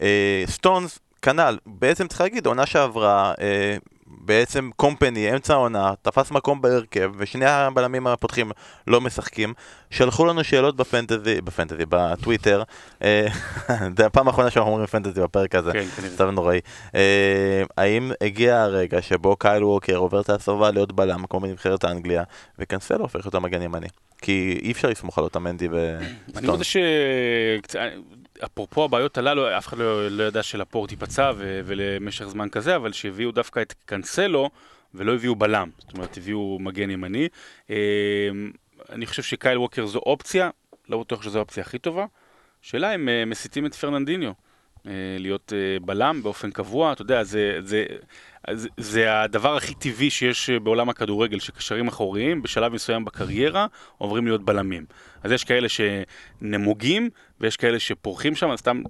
[0.00, 3.76] אה, סטונס, כנ"ל, בעצם צריך להגיד, עונה שעברה, אה,
[4.10, 8.50] בעצם קומפני, אמצע העונה, תפס מקום בהרכב, ושני הבלמים הפותחים
[8.86, 9.54] לא משחקים.
[9.90, 12.62] שלחו לנו שאלות בפנטזי, בפנטזי, בטוויטר,
[13.02, 13.26] אה,
[13.96, 16.14] זה הפעם האחרונה שאנחנו אומרים פנטזי בפרק הזה, כן, כנראה.
[16.14, 16.60] מצב נוראי.
[16.94, 22.22] אה, האם הגיע הרגע שבו קייל ווקר עובר את ההסבה להיות בלם, כמו בנבחרת האנגליה,
[22.58, 23.88] וקנסלו הופך להיות המגן ימני?
[24.22, 25.76] כי אי אפשר לסמוך על אותמנדי אני
[26.28, 26.44] וסטונס.
[26.44, 26.76] מודה ש...
[28.44, 33.32] אפרופו הבעיות הללו, אף אחד לא, לא ידע שלפורט ייפצע ולמשך זמן כזה, אבל שהביאו
[33.32, 34.50] דווקא את קאנסלו
[34.94, 37.28] ולא הביאו בלם, זאת אומרת הביאו מגן ימני.
[37.70, 37.76] אה,
[38.90, 40.50] אני חושב שקייל ווקר זו אופציה,
[40.88, 42.06] לא בטוח שזו האופציה הכי טובה.
[42.62, 44.32] שאלה אם אה, מסיתים את פרננדיניו.
[44.86, 47.84] אה, להיות אה, בלם באופן קבוע, אתה יודע, זה, זה,
[48.52, 53.66] זה, זה הדבר הכי טבעי שיש אה, בעולם הכדורגל, שקשרים אחוריים בשלב מסוים בקריירה
[53.98, 54.84] עוברים להיות בלמים.
[55.22, 57.08] אז יש כאלה שנמוגים
[57.40, 58.82] ויש כאלה שפורחים שם, סתם,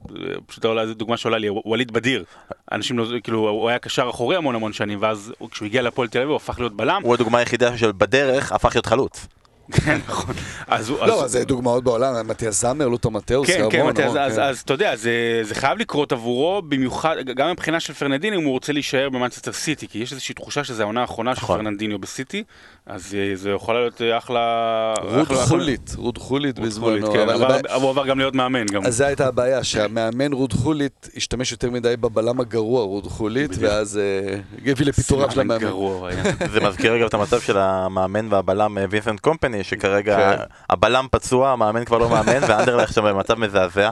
[0.47, 2.25] פשוט אולי זו דוגמה שעולה לי, ווליד בדיר.
[2.73, 6.09] אנשים לא, כאילו, הוא היה קשר אחורי המון המון שנים, ואז הוא- כשהוא הגיע לפועל
[6.09, 7.01] תל אביב הוא הפך להיות בלם.
[7.05, 9.27] הוא הדוגמה היחידה של בדרך הפך להיות חלוץ.
[9.71, 10.35] כן, נכון.
[10.67, 10.99] אז הוא...
[11.07, 14.23] לא, אז- זה דוגמאות בעולם, מתיאס זאמר, לותר מתאוס, כן, כן, המון, מתי- אז, המון,
[14.23, 14.43] אז, כן.
[14.43, 15.11] אז אתה יודע, זה,
[15.43, 19.89] זה חייב לקרות עבורו, במיוחד, גם מבחינה של פרננדיניו, אם הוא רוצה להישאר במנצ'סטר סיטי,
[19.89, 21.57] כי יש איזושהי תחושה שזו העונה האחרונה של נכון.
[21.57, 22.45] פרננדיניו בסיטי,
[22.93, 24.95] אז אה, זה יכול להיות אה, אחלה...
[25.03, 26.87] רוד אחלה- חולית, רוד חולית רוד בזמנו.
[26.87, 28.87] חולית, כן, אבל אבל הבעיה- הוא עבר גם להיות מאמן, גם.
[28.87, 33.73] אז זו הייתה הבעיה, שהמאמן רוד חולית השתמש יותר מדי בבלם הגרוע רוד חולית, בדיוק.
[33.73, 34.39] ואז אה,
[34.71, 35.59] הביא לפיטוריו של המאמן.
[35.65, 36.11] גרוע.
[36.53, 40.43] זה מזכיר אגב את המצב של המאמן והבלם וינסנט קומפני, שכרגע כן.
[40.71, 43.91] הבלם פצוע, המאמן כבר לא מאמן, ואנדרלך שם במצב מזעזע.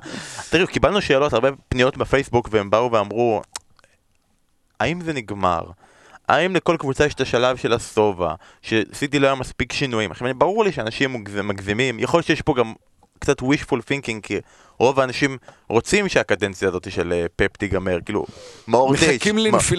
[0.51, 3.43] תראו, קיבלנו שאלות, הרבה פניות בפייסבוק, והם באו ואמרו,
[4.81, 5.63] האם זה נגמר?
[6.29, 10.11] האם לכל קבוצה יש את השלב של השובע, שסיטי לא היה מספיק שינויים?
[10.11, 12.73] עכשיו, ברור לי שאנשים מגזימים, יכול להיות שיש פה גם
[13.19, 14.41] קצת wishful thinking, כי
[14.79, 15.39] רוב האנשים
[15.69, 18.27] רוצים שהקדנציה הזאת של אה, פפ תיגמר, כאילו,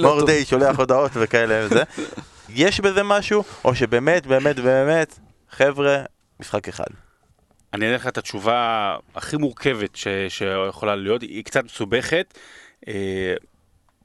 [0.08, 1.84] מאור דייץ' שולח הודעות וכאלה וזה.
[2.50, 5.20] יש בזה משהו, או שבאמת, באמת, באמת,
[5.52, 5.98] חבר'ה,
[6.40, 6.86] משחק אחד.
[7.74, 12.38] אני אענה לך את התשובה הכי מורכבת ש- שיכולה להיות, היא קצת מסובכת.
[12.88, 13.34] אה,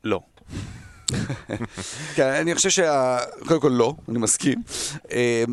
[0.04, 0.20] לא.
[2.16, 3.18] כן, אני חושב שה...
[3.46, 4.62] קודם כל לא, אני מסכים.
[5.12, 5.44] אה,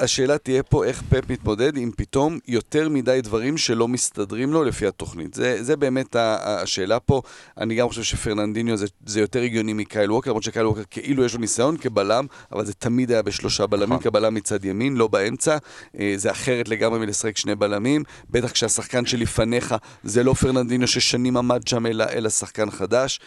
[0.00, 4.86] השאלה תהיה פה איך פפ מתמודד עם פתאום יותר מדי דברים שלא מסתדרים לו לפי
[4.86, 5.34] התוכנית.
[5.34, 7.22] זה, זה באמת השאלה פה.
[7.58, 11.34] אני גם חושב שפרננדיניו זה, זה יותר הגיוני מקייל ווקר, למרות שקייל ווקר כאילו יש
[11.34, 14.02] לו ניסיון כבלם, אבל זה תמיד היה בשלושה בלמים, נכון.
[14.02, 15.56] כבלם מצד ימין, לא באמצע.
[15.98, 21.66] אה, זה אחרת לגמרי מלשחק שני בלמים, בטח כשהשחקן שלפניך זה לא פרננדיניו ששנים עמד
[21.66, 23.20] שם, אלא, אלא שחקן חדש.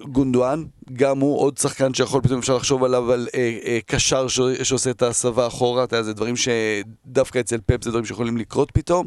[0.00, 4.40] גונדואן, גם הוא עוד שחקן שיכול פתאום אפשר לחשוב עליו על אה, אה, קשר ש,
[4.62, 8.70] שעושה את ההסבה אחורה, אתה יודע, זה דברים שדווקא אצל פפ זה דברים שיכולים לקרות
[8.70, 9.06] פתאום.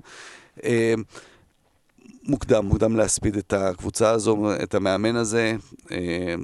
[0.64, 0.94] אה,
[2.24, 5.56] מוקדם, מוקדם להספיד את הקבוצה הזו, את המאמן הזה.
[5.92, 6.36] אה,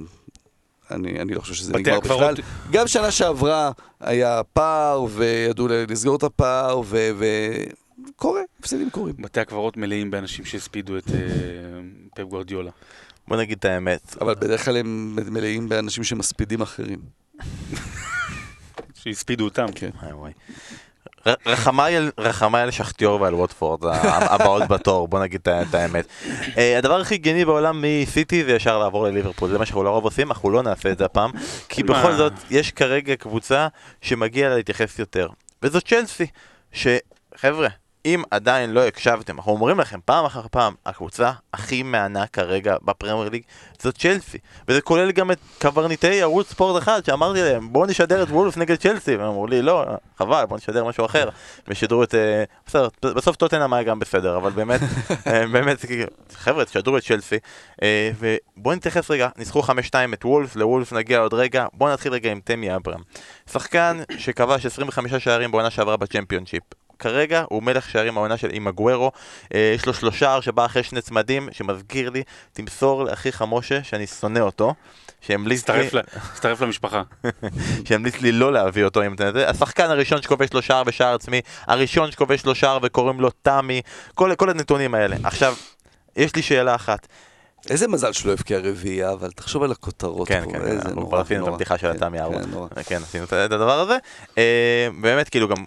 [0.90, 2.34] אני, אני לא חושב שזה נגמר בכלל.
[2.70, 9.14] גם שנה שעברה היה פער, וידעו לסגור את הפער, וקורה, הפסדים קורים.
[9.18, 11.20] בתי הקברות מלאים באנשים שהספידו את אה,
[12.14, 12.70] פפ גוורדיולה.
[13.32, 14.16] בוא נגיד את האמת.
[14.20, 16.98] אבל בדרך כלל הם מלאים באנשים שמספידים אחרים.
[18.94, 19.66] שהספידו אותם.
[19.74, 19.90] כן.
[20.02, 20.32] וואי, וואי.
[21.46, 21.96] רחמיי
[22.62, 26.06] על- שכטיור ועל ווטפורד, הבאות בתור, בוא נגיד את האמת.
[26.58, 30.28] אה, הדבר הכי הגיוני בעולם מסיטי זה ישר לעבור לליברפול, זה מה שאנחנו לרוב עושים,
[30.28, 31.30] אנחנו לא נעשה את זה הפעם,
[31.68, 31.82] כי?
[31.82, 33.68] בכל זאת יש כרגע קבוצה
[34.00, 35.28] שמגיע לה להתייחס יותר,
[35.62, 36.26] וזו צ'לסי,
[36.72, 37.68] שחבר'ה,
[38.04, 43.28] אם עדיין לא הקשבתם, אנחנו אומרים לכם פעם אחר פעם, הקבוצה הכי מהנה כרגע בפרמייר
[43.28, 43.42] ליג
[43.78, 44.38] זאת צ'לסי,
[44.68, 48.76] וזה כולל גם את קברניטי ערוץ ספורט אחד שאמרתי להם בואו נשדר את וולף נגד
[48.76, 49.84] צ'לסי, והם אמרו לי לא,
[50.18, 51.28] חבל, בואו נשדר משהו אחר,
[51.68, 54.80] ושידרו את, אה, בסדר, בסוף טוטנאם היה גם בסדר, אבל באמת,
[55.26, 55.84] אה, באמת,
[56.34, 57.36] חבר'ה, תשדרו את צ'לסי,
[57.82, 59.72] אה, ובואו נתייחס רגע, ניסחו 5-2
[60.12, 63.00] את וולף, לוולף נגיע עוד רגע, בואו נתחיל רגע עם תמי אברהם,
[63.52, 66.62] שחקן שכבש 25 שערים בעונה שעברה בצ'מפיונשיפ,
[66.98, 69.12] כרגע הוא מלך שערים העונה של עם הגוורו,
[69.54, 74.38] אה, יש לו שלושה שבא אחרי שני צמדים, שמזכיר לי, תמסור לאחיך משה שאני שונא
[74.38, 74.74] אותו,
[75.20, 75.88] שהמליץ לי,
[76.32, 77.02] הצטרף למשפחה.
[77.88, 81.40] שהמליץ לי לא להביא אותו אם אתה יודע, השחקן הראשון שכובש לו שער בשער עצמי,
[81.66, 83.82] הראשון שכובש לו שער וקוראים לו תמי,
[84.14, 85.16] כל, כל הנתונים האלה.
[85.24, 85.54] עכשיו,
[86.16, 87.06] יש לי שאלה אחת,
[87.70, 91.08] איזה מזל שלא הבקיע רביעייה, אבל תחשוב על הכותרות כן, פה, כן, איזה אנחנו נורא.
[91.08, 91.52] כבר עשינו את נורא.
[91.52, 92.42] הבדיחה של כן, התמי ארבע.
[92.42, 92.68] כן, נורא.
[92.86, 93.96] כן, עשינו את הדבר הזה.
[94.38, 95.64] אה, באמת, כאילו גם,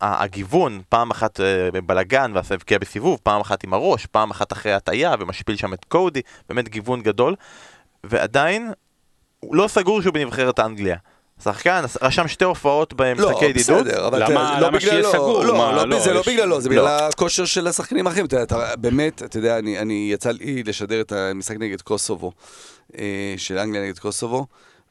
[0.00, 4.72] הגיוון, פעם אחת אה, בבלגן ועשה הבקיע בסיבוב, פעם אחת עם הראש, פעם אחת אחרי
[4.72, 7.34] הטעיה ומשפיל שם את קודי, באמת גיוון גדול,
[8.04, 8.72] ועדיין
[9.40, 10.96] הוא לא סגור שהוא בנבחרת אנגליה.
[11.44, 15.44] שחקן רשם שתי הופעות לא, במשחקי ידידות, בסדר, אבל למה- לא למה שיהיה בגללו, סגור?
[15.44, 16.74] לא, מה, לא, לא, זה לא בגללו, זה לא.
[16.74, 18.26] בגלל הכושר של השחקנים האחרים.
[18.26, 22.32] אתה יודע, אתה באמת, אתה יודע, אני- אני יצא לי לשדר את המשחק נגד קוסובו,
[22.98, 23.04] אה,
[23.36, 24.46] של אנגליה נגד קוסובו,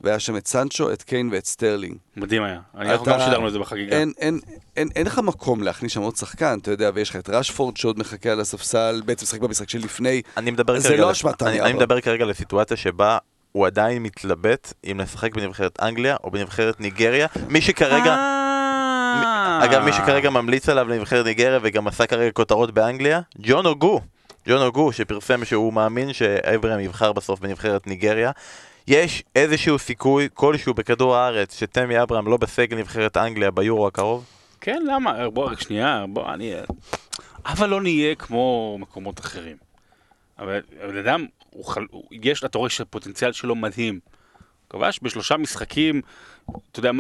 [0.06, 1.96] והיה שם את סנצ'ו, את קיין ואת סטרלינג.
[2.18, 2.60] מדהים היה.
[2.78, 3.98] אנחנו אתה- גם שידרנו את זה בחגיגה.
[3.98, 4.39] אין, אין,
[4.78, 8.00] אין, אין לך מקום להכניס שם עוד שחקן, אתה יודע, ויש לך את רשפורד שעוד
[8.00, 10.22] מחכה על הספסל, בעצם משחק במשחק שלפני.
[10.38, 11.74] אני מדבר זה כרגע, לא אשמת אני, אני.
[11.74, 13.18] מדבר כרגע על סיטואציה שבה
[13.52, 17.28] הוא עדיין מתלבט אם לשחק בנבחרת אנגליה או בנבחרת ניגריה.
[17.48, 19.60] מי שכרגע, אה.
[19.63, 24.02] אגב, מי שכרגע ממליץ עליו לנבחרת ניגריה וגם עשה כרגע כותרות באנגליה, ג'ון אוגו.
[24.48, 28.32] ג'ון אוגו שפרסם שהוא מאמין שאברהם יבחר בסוף בנבחרת ניגריה.
[28.88, 34.26] יש איזשהו סיכוי כלשהו בכדור הארץ שתמי אברהם לא בסגל נבחרת אנגליה ביורו הקרוב?
[34.62, 35.30] כן, למה?
[35.30, 36.54] בוא, רק שנייה, בוא, אני...
[37.45, 39.58] אבל לא נהיה כמו מקומות אחרים.
[40.39, 41.26] אבל הבן אדם,
[41.63, 41.86] חל...
[41.91, 44.00] הוא- יש, אתה רואה שהפוטנציאל שלו מדהים.
[44.69, 46.02] כבש בשלושה משחקים,
[46.71, 46.91] אתה יודע,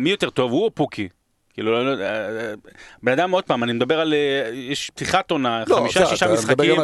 [0.00, 1.08] מי יותר טוב, הוא או פוקי?
[1.54, 2.54] כאילו, לא, לא, אה, אה,
[3.02, 6.76] בן אדם, עוד פעם, אני מדבר על, אה, יש פתיחת עונה, לא, חמישה, שישה משחקים.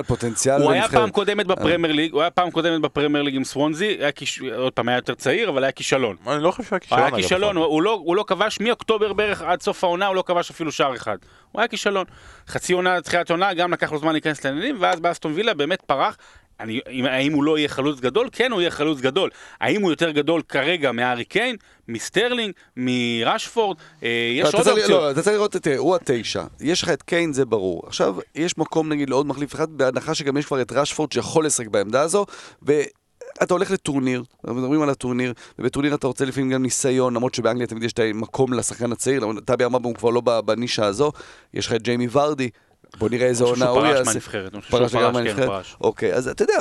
[0.60, 0.88] הוא היה.
[0.88, 4.40] פעם קודמת בפרמייר ליג, הוא היה פעם קודמת בפרמייר ליג עם סוונזי, כיש...
[4.40, 6.16] עוד פעם, היה יותר צעיר, אבל היה כישלון.
[6.26, 7.02] אני לא חושב שהוא היה הוא כישלון.
[7.02, 7.56] היה כישלון.
[7.56, 10.72] הוא, הוא, לא, הוא לא כבש מאוקטובר בערך עד סוף העונה, הוא לא כבש אפילו
[10.72, 11.16] שער אחד.
[11.52, 12.04] הוא היה כישלון.
[12.48, 16.16] חצי עונה, תחילת עונה, גם לקח לו זמן להיכנס לעניינים, ואז באסטון וילה באמת פרח.
[16.60, 18.28] אני, אם, האם הוא לא יהיה חלוץ גדול?
[18.32, 19.30] כן, הוא יהיה חלוץ גדול.
[19.60, 21.56] האם הוא יותר גדול כרגע מהארי קיין,
[21.88, 23.76] מסטרלינג, מראשפורד?
[24.02, 24.90] אה, יש אתה עוד אופציות.
[24.90, 26.42] לא, אתה צריך לראות תראה, הוא התשע.
[26.60, 27.82] יש לך את קיין, זה ברור.
[27.86, 31.66] עכשיו, יש מקום נגיד לעוד מחליף אחד, בהנחה שגם יש כבר את רשפורד שיכול לשחק
[31.66, 32.26] בעמדה הזו,
[32.62, 37.66] ואתה הולך לטורניר, אנחנו מדברים על הטורניר, ובטורניר אתה רוצה לפעמים גם ניסיון, למרות שבאנגליה
[37.66, 41.12] תמיד יש את המקום לשחקן הצעיר, למרות- תמי אברהם הוא כבר לא בנישה הזו,
[41.54, 42.50] יש לך את ג'יימי ורדי,
[42.98, 44.04] בוא נראה איזה עונה הוא יעשה.
[44.04, 45.48] מהנבחרת, אני חושב שהוא פרש לגמרי פרש, כן, מהנבחרת?
[45.48, 45.76] פרש.
[45.80, 46.54] אוקיי, אז אתה יודע,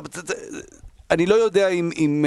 [1.11, 2.25] אני לא יודע אם...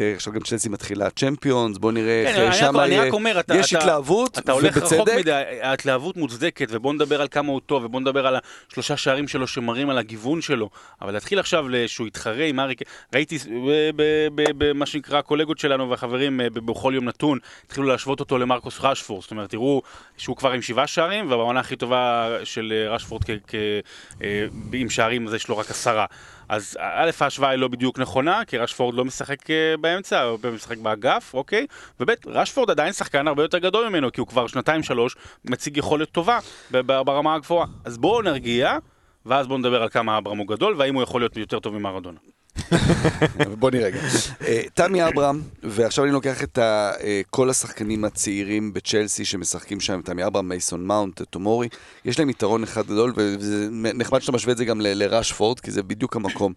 [0.00, 3.06] אם אה, עכשיו גם צ'לסי מתחילה צ'מפיונס, בוא נראה כן, איך רק- שם אני יהיה-
[3.06, 5.18] רק אומר, אתה, יש אתה, התלהבות, אתה הולך רחוק ובצדק.
[5.18, 5.32] מדי,
[5.62, 8.36] ההתלהבות מוצדקת, ובוא נדבר על כמה הוא טוב, ובוא נדבר על
[8.70, 10.70] השלושה שערים שלו שמראים על הגיוון שלו,
[11.02, 12.82] אבל להתחיל עכשיו שהוא יתחרה עם אריק,
[13.14, 13.38] ראיתי
[14.58, 19.30] במה שנקרא הקולגות שלנו והחברים אה, בכל יום נתון, התחילו להשוות אותו למרקוס רשפורד, זאת
[19.30, 19.82] אומרת, תראו
[20.16, 23.22] שהוא כבר עם שבעה שערים, והעונה הכי טובה של אה, רשפורד
[24.22, 26.06] אה, עם שערים, אז יש לו רק עשרה.
[26.50, 30.78] אז א', ההשוואה היא לא בדיוק נכונה, כי רשפורד לא משחק אה, באמצע, הוא משחק
[30.78, 31.66] באגף, אוקיי?
[32.00, 36.38] וב', רשפורד עדיין שחקן הרבה יותר גדול ממנו, כי הוא כבר שנתיים-שלוש מציג יכולת טובה
[36.70, 37.66] ברמה הגבוהה.
[37.84, 38.78] אז בואו נרגיע,
[39.26, 42.18] ואז בואו נדבר על כמה אברהם הוא גדול, והאם הוא יכול להיות יותר טוב ממרדונה.
[43.58, 43.98] בוא נראה רגע.
[44.46, 50.26] אה, תמי אברהם, ועכשיו אני לוקח את אה, כל השחקנים הצעירים בצ'לסי שמשחקים שם, תמי
[50.26, 51.68] אברהם, מייסון מאונט, תומורי,
[52.04, 55.82] יש להם יתרון אחד גדול, וזה נחמד שאתה משווה את זה גם לראשפורד, כי זה
[55.82, 56.52] בדיוק המקום.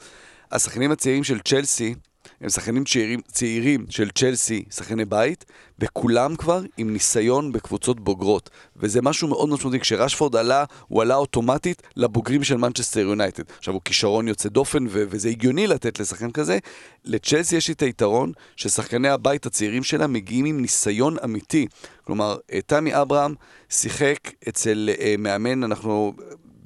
[0.51, 1.95] השחקנים הצעירים של צ'לסי,
[2.43, 5.45] הם שחקנים צעירים, צעירים של צ'לסי, שחקני בית,
[5.79, 8.49] וכולם כבר עם ניסיון בקבוצות בוגרות.
[8.75, 9.79] וזה משהו מאוד משמעותי.
[9.79, 13.43] כשרשפורד עלה, הוא עלה אוטומטית לבוגרים של מנצ'סטר יונייטד.
[13.57, 16.57] עכשיו, הוא כישרון יוצא דופן, ו- וזה הגיוני לתת לשחקן כזה.
[17.05, 21.67] לצ'לסי יש את היתרון ששחקני הבית הצעירים שלה מגיעים עם ניסיון אמיתי.
[22.03, 23.35] כלומר, אה, תמי אברהם
[23.69, 24.17] שיחק
[24.49, 26.13] אצל אה, מאמן, אנחנו...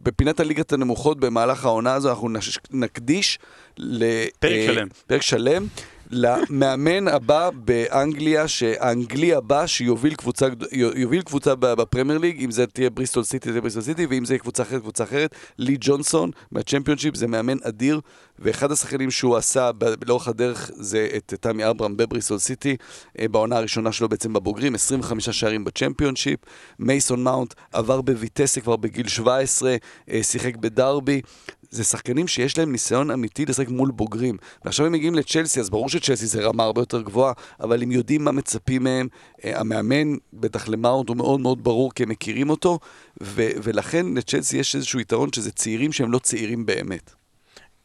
[0.03, 2.29] בפינת הליגת הנמוכות במהלך העונה הזו אנחנו.
[2.71, 3.39] נקדיש.
[4.39, 4.87] פרק אה, שלם.
[5.07, 5.67] פרק שלם
[6.11, 13.23] למאמן הבא באנגליה, שהאנגלי הבא שיוביל קבוצה, יוביל קבוצה בפרמייר ליג, אם זה תהיה בריסטול
[13.23, 15.35] סיטי, זה בריסטול סיטי, ואם זה יהיה קבוצה אחרת, קבוצה אחרת.
[15.57, 17.99] לי ג'ונסון מהצ'מפיונשיפ זה מאמן אדיר,
[18.39, 19.71] ואחד השחקנים שהוא עשה
[20.07, 22.75] לאורך הדרך זה את תמי אברהם בבריסטול סיטי,
[23.19, 26.39] אה, בעונה הראשונה שלו בעצם בבוגרים, 25 שערים בצ'מפיונשיפ.
[26.79, 29.75] מייסון מאונט עבר בויטסה כבר בגיל 17,
[30.09, 31.21] אה, שיחק בדרבי.
[31.69, 34.37] זה שחקנים שיש להם ניסיון אמיתי לשחק מול בוגרים.
[34.65, 38.23] ועכשיו הם מגיעים לצ'לסי, אז ברור שצ'לסי זה רמה הרבה יותר גבוהה, אבל הם יודעים
[38.23, 39.07] מה מצפים מהם.
[39.45, 42.79] אה, המאמן, בטח למאונט, הוא מאוד מאוד ברור כי הם מכירים אותו,
[43.23, 47.11] ו- ולכן לצ'לסי יש איזשהו יתרון שזה צעירים שהם לא צעירים באמת.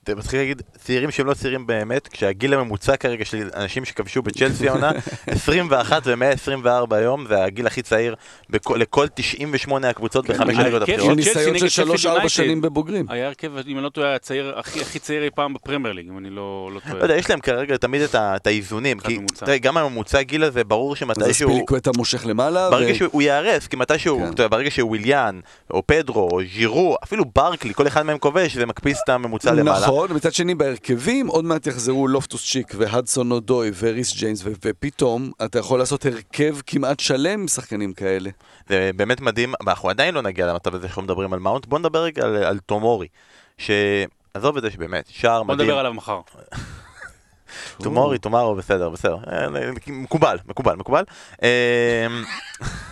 [0.05, 4.69] אתה מתחיל להגיד צעירים שהם לא צעירים באמת, כשהגיל הממוצע כרגע של אנשים שכבשו בצ'לסי
[4.69, 4.91] העונה,
[5.27, 8.15] 21 ו-124 יום, זה הגיל הכי צעיר
[8.51, 10.83] בכל- לכל 98 הקבוצות בחמש ההרכב הליגות.
[10.83, 12.29] צ'לסי ניסיון של שפילד 3-4 יונייטד.
[12.29, 13.07] שנים בבוגרים.
[13.09, 16.19] היה הרכב, אם אני לא טועה, הצעיר, הכי הכי צעיר אי פעם בפרמייר ליג, אם
[16.19, 17.03] אני לא לא לא טועה.
[17.05, 19.19] יודע, יש להם כרגע תמיד את ה- את האיזונים, כי.
[19.35, 21.49] תראה, גם הממוצע הגיל הזה, ברור אז שמתישהו...
[21.49, 24.49] אספיליקווטה מושך למעלה, ברגע ו- שהוא ייהרס, כי מתישהו, כן.
[24.51, 29.09] ברגע שוויליאן, או פדרו, או ז'ירו, אפילו ברקלי, כל אחד מהם כובש, זה מקפיץ את
[29.09, 29.92] הממוצע למעלה.
[29.93, 35.31] נכון, מצד שני בהרכבים עוד מעט יחזרו לופטוס צ'יק והדסון אודוי וריס ג'יינס ו- ופתאום
[35.45, 38.31] אתה יכול לעשות הרכב כמעט שלם עם שחקנים כאלה.
[38.69, 41.79] זה באמת מדהים, אבל אנחנו עדיין לא נגיע למצב הזה שאנחנו מדברים על מאונט, בוא
[41.79, 43.09] נדבר רגע על, על תומורי,
[43.59, 46.21] שעזוב את זה שבאמת, שער בוא מדהים, נדבר עליו מחר.
[47.83, 49.47] תומורי, תומרו, בסדר, בסדר, אה,
[49.87, 51.05] מקובל, מקובל, מקובל.
[51.43, 52.07] אה,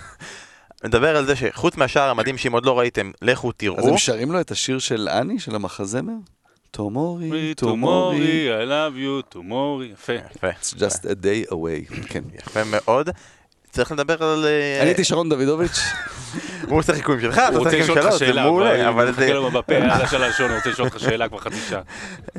[0.84, 3.88] נדבר על זה שחוץ מהשער המדהים שאם עוד לא ראיתם, לכו אז תראו.
[3.88, 6.12] הם שרים לו את השיר של אני, של המחזמר?
[6.70, 10.12] תומורי, תומורי, I love you, תומורי, יפה.
[10.12, 12.22] יפה, it's just a day away, כן.
[12.34, 13.10] יפה מאוד.
[13.70, 14.44] צריך לדבר על...
[14.44, 15.80] אה, אני הייתי שרון דוידוביץ',
[16.68, 19.12] הוא עושה חיקויים שלך, אתה הוא עושה רוצה חיקויים לשאול אותך שלו, זה מעולה, אבל
[19.12, 19.20] זה...
[19.20, 21.80] מחכה לו בפה, על השאלה הראשונה, הוא רוצה לשאול אותך שאלה כבר חצי שעה.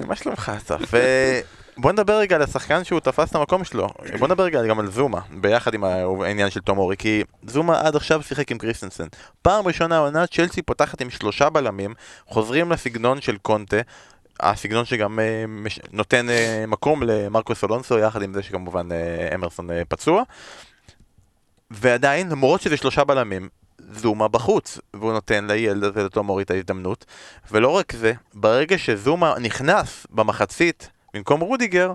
[0.08, 0.96] מה שלומך אסף?
[0.96, 1.42] אה,
[1.78, 3.88] בוא נדבר רגע על השחקן שהוא תפס את המקום שלו.
[4.20, 8.24] בוא נדבר רגע גם על זומה, ביחד עם העניין של תומורי, כי זומה עד עכשיו
[8.24, 9.08] שיחק עם קריסטנסן.
[9.42, 11.94] פעם ראשונה העונה צ'לסי פותחת עם שלושה בלמים,
[12.28, 13.78] חוזרים לסגנון של קונטה.
[14.42, 15.80] הסגנון שגם אה, מש...
[15.92, 20.24] נותן אה, מקום למרקוס אלונסו, יחד עם זה שכמובן אה, אמרסון פצוע.
[21.72, 23.50] ועדיין, למרות שזה שלושה בלמים,
[23.92, 27.06] זומה בחוץ, והוא נותן לילד הזה, לתומורי, את ההזדמנות.
[27.52, 31.94] ולא רק זה, ברגע שזומה נכנס במחצית במקום רודיגר,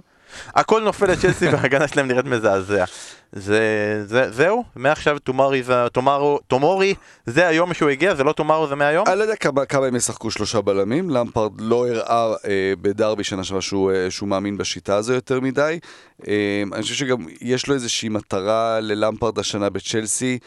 [0.55, 2.85] הכל נופל לצ'לסי וההגנה שלהם נראית מזעזע.
[3.33, 3.61] זה,
[4.07, 6.95] זה, זהו, מעכשיו תומרי, זה- תומרו, תומורי,
[7.27, 9.05] זה היום שהוא הגיע, זה לא תומרו, זה מהיום?
[9.09, 13.45] אני לא יודע כמה, כמה הם ישחקו שלושה בלמים, למפרד לא הראה אה, בדרבי שנה
[13.45, 15.79] שעברה שהוא, אה, שהוא מאמין בשיטה הזו יותר מדי.
[16.29, 16.33] אה,
[16.73, 20.39] אני חושב שגם יש לו איזושהי מטרה ללמפרד השנה בצ'לסי,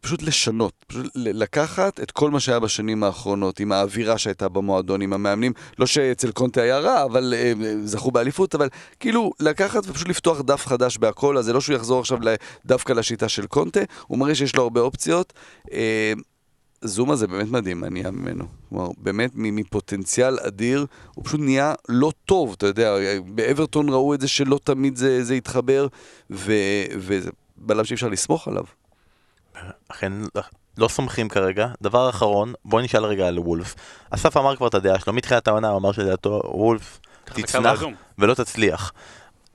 [0.00, 5.12] פשוט לשנות, פשוט לקחת את כל מה שהיה בשנים האחרונות, עם האווירה שהייתה במועדון, עם
[5.12, 7.52] המאמנים, לא שאצל קונטה היה רע, אבל אה,
[7.84, 8.68] זכו באליפות, אבל
[9.00, 12.18] כאילו לקחת ופשוט לפתוח דף חדש בהכל, אז זה לא שהוא יחזור עכשיו
[12.66, 15.32] דווקא לשיטה של קונטה, הוא מראה שיש לו הרבה אופציות.
[15.72, 16.12] אה,
[16.82, 18.44] זומה זה באמת מדהים, מה נהיה ממנו.
[18.68, 24.28] כלומר, באמת מפוטנציאל אדיר, הוא פשוט נהיה לא טוב, אתה יודע, באברטון ראו את זה
[24.28, 25.86] שלא תמיד זה, זה התחבר,
[26.30, 28.64] וזה בלם שאי אפשר לסמוך עליו.
[29.88, 30.12] אכן,
[30.78, 31.68] לא סומכים כרגע.
[31.82, 33.74] דבר אחרון, בוא נשאל רגע על וולף.
[34.10, 37.82] אסף אמר כבר את הדעה שלו, מתחילת העונה הוא אמר שלדעתו וולף תצנח.
[38.18, 38.92] ולא תצליח.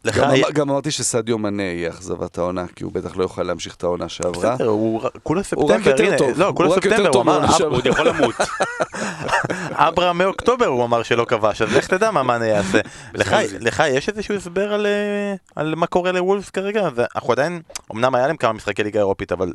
[0.06, 3.24] לך גם, היה- אמר, גם אמרתי שסדיו מנה יהיה אכזבת העונה, כי הוא בטח לא
[3.24, 4.54] יוכל להמשיך את העונה שעברה.
[4.56, 6.30] בסדר, הוא כולה הוא רק ספטמבר, יותר הנה, טוב.
[6.39, 7.65] לא, כולה הוא רק יותר ספטמבר, הוא טוב אמר.
[7.68, 8.36] הוא עוד יכול למות.
[9.72, 12.80] אברה מאוקטובר הוא אמר שלא כבש, אז לך תדע מה מאנה יעשה.
[13.13, 16.89] לך- יש איזשהו הסבר על, אה, על מה קורה לוולפס כרגע?
[16.96, 19.54] ואנחנו עדיין, אמנם היה להם כמה משחקי ליגה אירופית, אבל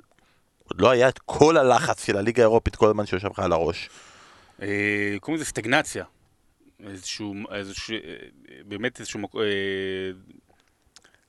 [0.72, 3.88] עוד לא היה את כל הלחץ של הליגה האירופית כל הזמן שיושב לך על הראש.
[4.62, 4.68] אה,
[5.20, 6.04] קוראים לזה סטגנציה.
[6.86, 8.00] איזשהו, איזשהו, אה,
[8.64, 9.40] באמת איזשהו, מק- אה,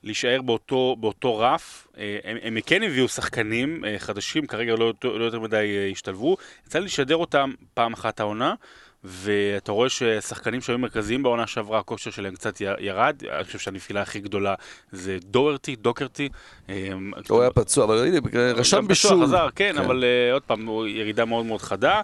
[0.04, 1.88] להישאר באותו, באותו רף.
[1.98, 6.38] אה, הם, הם כן הביאו שחקנים אה, חדשים, כרגע לא, לא יותר מדי אה, השתלבו.
[6.68, 8.54] יצא לי לשדר אותם פעם אחת העונה,
[9.04, 13.24] ואתה רואה ששחקנים שהיו מרכזיים בעונה שעברה, הכושר שלהם קצת ירד.
[13.32, 14.56] אני חושב שהנפילה הכי גדולה
[14.92, 16.30] זה דוורטי, דוקרטי.
[16.70, 16.90] אה,
[17.30, 19.24] הוא היה פצוע, אבל הנה, רשם גם פצוע, בישול.
[19.24, 22.02] חזר, כן, אבל אה, עוד פעם, ירידה מאוד מאוד חדה.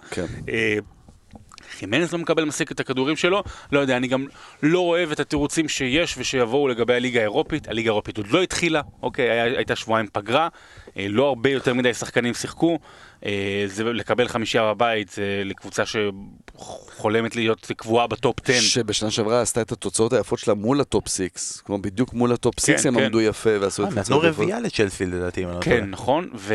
[1.70, 1.78] כן.
[1.78, 4.26] חימנס לא מקבל מספיק את הכדורים שלו, לא יודע, אני גם
[4.62, 9.30] לא אוהב את התירוצים שיש ושיבואו לגבי הליגה האירופית, הליגה האירופית עוד לא התחילה, אוקיי,
[9.30, 10.48] היה, הייתה שבועיים פגרה,
[10.96, 12.78] אה, לא הרבה יותר מדי שחקנים שיחקו,
[13.26, 18.60] אה, זה לקבל חמישייה בבית, זה לקבוצה שחולמת להיות קבועה ב top 10.
[18.60, 22.39] שבשנה שעברה עשתה את התוצאות היפות שלה מול ה top 6, כלומר בדיוק מול ה
[22.39, 23.04] top 6 כן, הם כן.
[23.04, 25.76] עמדו יפה ועשו את אה, נתנו רביעייה לצ'לסי לדעתי, אם אני לא טועה.
[25.76, 26.54] כן, נכון, ו...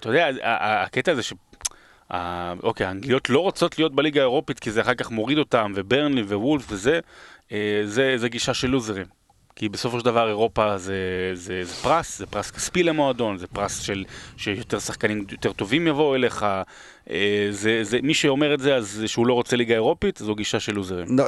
[0.00, 1.32] אתה יודע, הקטע הזה ש...
[2.62, 6.72] אוקיי, האנגליות לא רוצות להיות בליגה האירופית כי זה אחר כך מוריד אותם, וברנלי ווולף
[6.72, 7.00] וזה,
[7.52, 9.06] אה, זה, זה גישה של לוזרים.
[9.56, 13.80] כי בסופו של דבר אירופה זה, זה, זה פרס, זה פרס כספי למועדון, זה פרס
[13.80, 14.04] של
[14.36, 16.46] שיותר שחקנים יותר טובים יבואו אליך.
[17.10, 20.60] אה, זה, זה, מי שאומר את זה, אז שהוא לא רוצה ליגה אירופית, זו גישה
[20.60, 21.18] של לוזרים.
[21.18, 21.24] לא,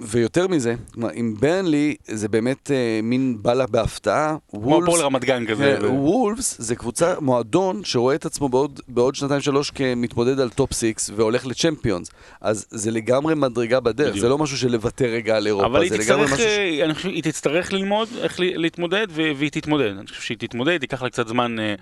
[0.00, 0.74] ויותר מזה,
[1.14, 4.36] עם ברנלי זה באמת אה, מין בא לה בהפתעה.
[4.50, 5.78] כמו הפועל רמת גן כזה.
[5.90, 11.10] וולפס זה קבוצה, מועדון שרואה את עצמו בעוד, בעוד שנתיים שלוש כמתמודד על top six
[11.16, 12.10] והולך לצ'מפיונס.
[12.40, 14.22] אז זה לגמרי מדרגה בדרך, בדיוק.
[14.22, 16.38] זה לא משהו של לוותר רגע על אירופה, אבל היא תצטרך, משהו...
[16.38, 16.40] ש...
[16.40, 19.96] אה, אני חושב, היא תצטרך ללמוד איך להתמודד, והיא תתמודד.
[19.98, 21.74] אני חושב שהיא תתמודד, ייקח לה קצת זמן, אה,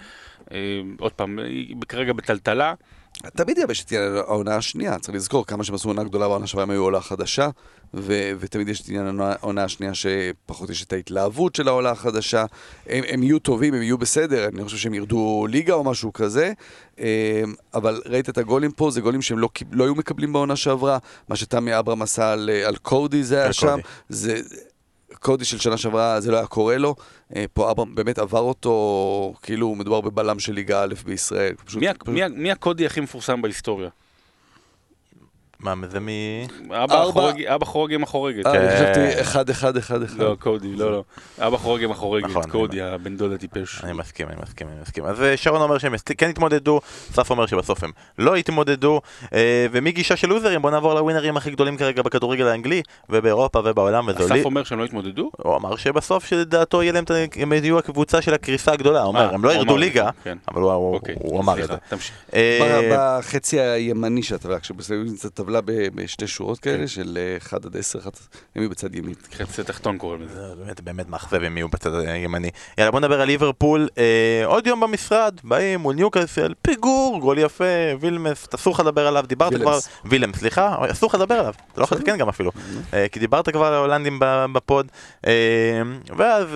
[0.53, 2.75] אה, עוד פעם, היא כרגע בטלטלה.
[3.23, 6.63] תמיד יבש את עניין העונה השנייה, צריך לזכור כמה שהם עשו עונה גדולה בעונה שעברה
[6.63, 7.49] הם היו עולה חדשה,
[7.95, 12.45] ו- ותמיד יש את עניין העונה- השנייה שפחות יש את ההתלהבות של העולה החדשה.
[12.87, 16.53] הם, הם יהיו טובים, הם יהיו בסדר, אני חושב שהם ירדו ליגה או משהו כזה,
[17.01, 17.43] אה,
[17.75, 20.99] אבל ראית את הגולים פה, זה גולים שהם לא, לא היו מקבלים בעונה שעברה,
[21.29, 23.79] מה שתמי אברהם עשה על, על קורדי זה היה שם.
[24.09, 24.41] זה...
[25.21, 26.95] קודי של שנה שעברה זה לא היה קורה לו,
[27.37, 31.55] אה, פה אברהם באמת עבר אותו, כאילו מדובר בבלם של ליגה א' בישראל.
[31.65, 32.09] פשוט, מי פשוט...
[32.09, 33.89] מי מי הקודי הכי מפורסם בהיסטוריה?
[35.61, 36.09] מה, זה מ...
[36.73, 38.47] אבא חורג- אבא חורג עם החורגת.
[38.47, 38.69] אה, כן.
[38.77, 40.19] חשבתי אחד, אחד, אחד, אחד.
[40.19, 41.03] לא, קודי, לא, לא.
[41.39, 43.85] אבא חורג עם החורגת, נכון, קודי, הבן דוד הטיפש.
[43.85, 45.05] אני מסכים, אני מסכים, אני מסכים.
[45.05, 46.81] אז אה, שרון אומר שהם כן התמודדו,
[47.13, 49.01] סף אומר שבסוף הם לא התמודדו,
[49.35, 54.25] אה, ומגישה של לוזרים, בוא נעבור לווינרים הכי גדולים כרגע בכדורגל האנגלי, ובאירופה ובעולם, וזה
[54.25, 54.43] אסף לי.
[54.43, 55.31] אומר שהם לא התמודדו?
[55.37, 56.81] הוא אמר שבסוף שלדעתו
[57.37, 60.39] הם יהיו הקבוצה של הקריסה הגדולה, הוא אומר, אה, הם לא ירדו ליגה, זה, כן.
[60.49, 61.75] אבל הוא- אוקיי, הוא אמר את זה.
[62.97, 64.35] בחצי הימני של
[65.65, 68.05] ב- בשתי שורות כאלה של 1 עד 10, הם
[68.57, 69.15] יהיו בצד ימין.
[69.35, 70.49] חצי תחתון קוראים לזה.
[70.49, 72.51] זה באמת באמת מאכזב אם יהיו בצד הימני.
[72.79, 77.65] יאללה בוא נדבר על ליברפול, אה, עוד יום במשרד, באים מול ניוקאסל, פיגור, גול יפה,
[78.01, 79.89] וילמס, אסור לך לדבר עליו, דיברת כבר, וילמס.
[80.05, 82.51] וילם, סליחה, אסור לך לדבר עליו, אתה לא יכול לתקן גם אפילו,
[82.95, 84.87] אה, כי דיברת כבר על ההולנדים ב- בפוד,
[85.27, 85.33] אה,
[86.17, 86.47] ואז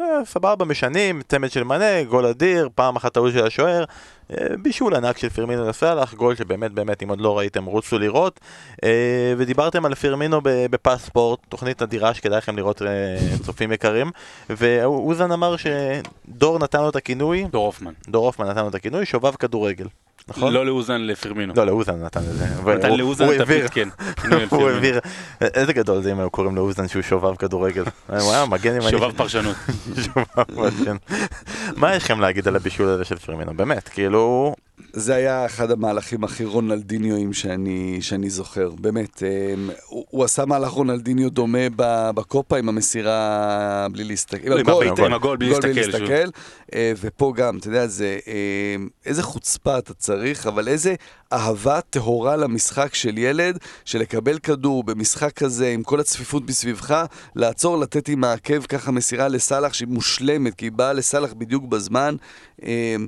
[0.00, 3.84] אה, סבבה, משנים, צמד של מנה, גול אדיר, פעם אחת טעות של השוער.
[4.30, 8.40] אה, בישול ענק של פירמינו לסאלח, גול שבאמת באמת אם עוד לא ראיתם רוצו לראות.
[8.84, 12.88] אה, ודיברתם על פירמינו ב- בפספורט, תוכנית אדירה שכדאי לכם לראות אה,
[13.42, 14.10] צופים יקרים.
[14.50, 17.92] ואוזן אמר שדור נתן לו את הכינוי, דור הופמן.
[18.08, 19.86] דור הופמן נתן לו את הכינוי שובב כדורגל,
[20.28, 20.52] נכון?
[20.52, 21.52] לא לאוזן, לפרמינו.
[21.56, 22.46] לא, לאוזן נתן את זה.
[22.74, 24.70] נתן לאוזן את על הוא.
[24.70, 25.00] העביר,
[25.40, 27.84] איזה גדול זה אם היו קוראים לאוזן שהוא שובב כדורגל.
[28.20, 28.90] הוא היה מגן ימני.
[28.90, 29.56] שובב פרשנות.
[30.04, 30.96] שובב מגן.
[31.76, 33.54] מה יש לכם להגיד על הבישול הזה של פירמינו?
[33.54, 34.54] באמת, כאילו...
[34.92, 39.22] זה היה אחד המהלכים הכי רונלדיניואים שאני, שאני זוכר, באמת.
[39.22, 45.06] אמ, הוא, הוא עשה מהלך רונלדיניו דומה ב- בקופה עם המסירה בלי להסתכל, עם הבעיטה,
[45.06, 46.28] עם הגול בלי להסתכל,
[46.74, 48.18] אה, ופה גם, אתה יודע, זה
[49.06, 50.13] איזה חוצפה אתה צריך,
[50.46, 50.94] אבל איזה
[51.32, 57.04] אהבה טהורה למשחק של ילד, שלקבל כדור במשחק כזה, עם כל הצפיפות מסביבך,
[57.36, 62.16] לעצור, לתת עם העקב ככה מסירה לסאלח שהיא מושלמת, כי היא באה לסאלח בדיוק בזמן.
[62.62, 63.06] אמ,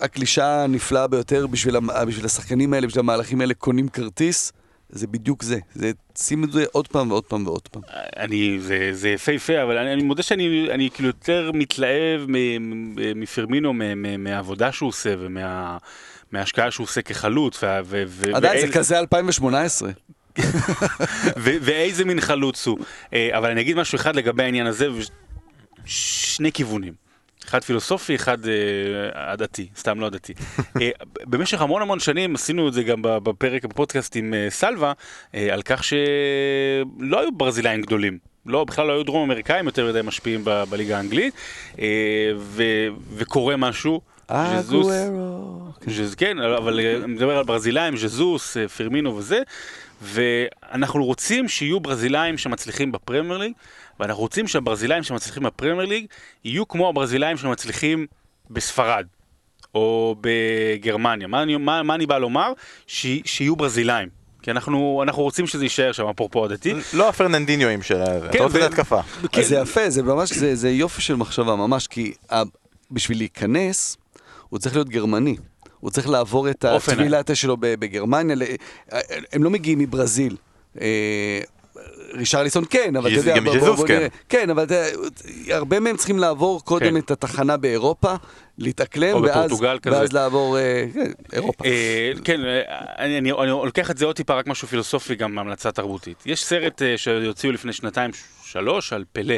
[0.00, 4.52] הקלישאה הנפלאה ביותר בשביל, בשביל השחקנים האלה, בשביל המהלכים האלה, קונים כרטיס,
[4.90, 5.58] זה בדיוק זה.
[5.74, 7.82] זה שים את זה עוד פעם ועוד פעם ועוד פעם.
[8.16, 12.20] אני, זה, זה יפהפה, אבל אני, אני מודה שאני אני כאילו יותר מתלהב
[13.16, 13.72] מפרמינו,
[14.18, 15.76] מהעבודה שהוא עושה ומה...
[16.32, 19.90] מההשקעה שהוא עושה כחלוץ, ו- ו- עדיין, זה ואיזה- כזה 2018.
[20.38, 22.78] ו- ואיזה מין חלוץ הוא.
[23.12, 25.08] אה, אבל אני אגיד משהו אחד לגבי העניין הזה, וש-
[25.84, 27.07] שני כיוונים.
[27.46, 28.52] אחד פילוסופי, אחד אה,
[29.32, 30.32] עדתי, סתם לא עדתי.
[30.82, 30.90] אה,
[31.24, 34.92] במשך המון המון שנים עשינו את זה גם בפרק בפודקאסט עם אה, סלווה,
[35.34, 38.18] אה, על כך שלא היו ברזילאים גדולים.
[38.46, 41.34] לא, בכלל לא היו דרום אמריקאים יותר מדי משפיעים ב- בליגה האנגלית,
[41.78, 41.84] אה,
[42.36, 42.86] ו-
[43.16, 44.00] וקורה משהו.
[44.30, 45.58] ז'זוס- אגוארו.
[45.86, 49.40] ז'ז, כן, אבל אה, אני מדבר על ברזילאים, ז'זוס, אה, פירמינו וזה,
[50.02, 53.52] ואנחנו רוצים שיהיו ברזילאים שמצליחים בפרמייר ליג,
[54.00, 56.06] ואנחנו רוצים שהברזילאים שמצליחים בפרמייר ליג
[56.44, 58.06] יהיו כמו הברזילאים שמצליחים
[58.50, 59.06] בספרד.
[59.74, 61.26] או בגרמניה.
[61.28, 62.52] מה אני, מה, מה אני בא לומר?
[62.86, 64.08] ש, שיהיו ברזילאים.
[64.42, 66.74] כי אנחנו, אנחנו רוצים שזה יישאר שם, אפרופו הדתי.
[66.92, 67.96] לא הפרננדיניואים של...
[68.02, 69.00] אתה כן, רוצה ו- להתקפה.
[69.32, 69.42] כן.
[69.42, 72.42] זה יפה, זה ממש, זה, זה יופי של מחשבה, ממש, כי ה,
[72.90, 73.96] בשביל להיכנס,
[74.48, 75.36] הוא צריך להיות גרמני.
[75.80, 76.64] הוא צריך לעבור את.
[76.64, 78.36] הטבילתה שלו ב- בגרמניה.
[78.36, 78.42] ל-
[79.32, 80.36] הם לא מגיעים מברזיל.
[82.14, 84.06] רישרליסון כן, אבל אתה יודע, גם ז'זוס כן.
[84.28, 86.96] כן, אבל אתה יודע, הרבה מהם צריכים לעבור קודם כן.
[86.96, 88.14] את התחנה באירופה,
[88.58, 89.22] להתאקלם, או
[89.84, 91.64] ואז, לעבור, אה, כן, אירופה.
[91.64, 92.60] אה, כן, אה,
[92.98, 96.22] אני, אני, אני לוקח את זה עוד טיפה, רק משהו פילוסופי, גם המלצה תרבותית.
[96.26, 98.10] יש סרט אה, שהוציאו לפני שנתיים,
[98.44, 99.34] שלוש, על פלא.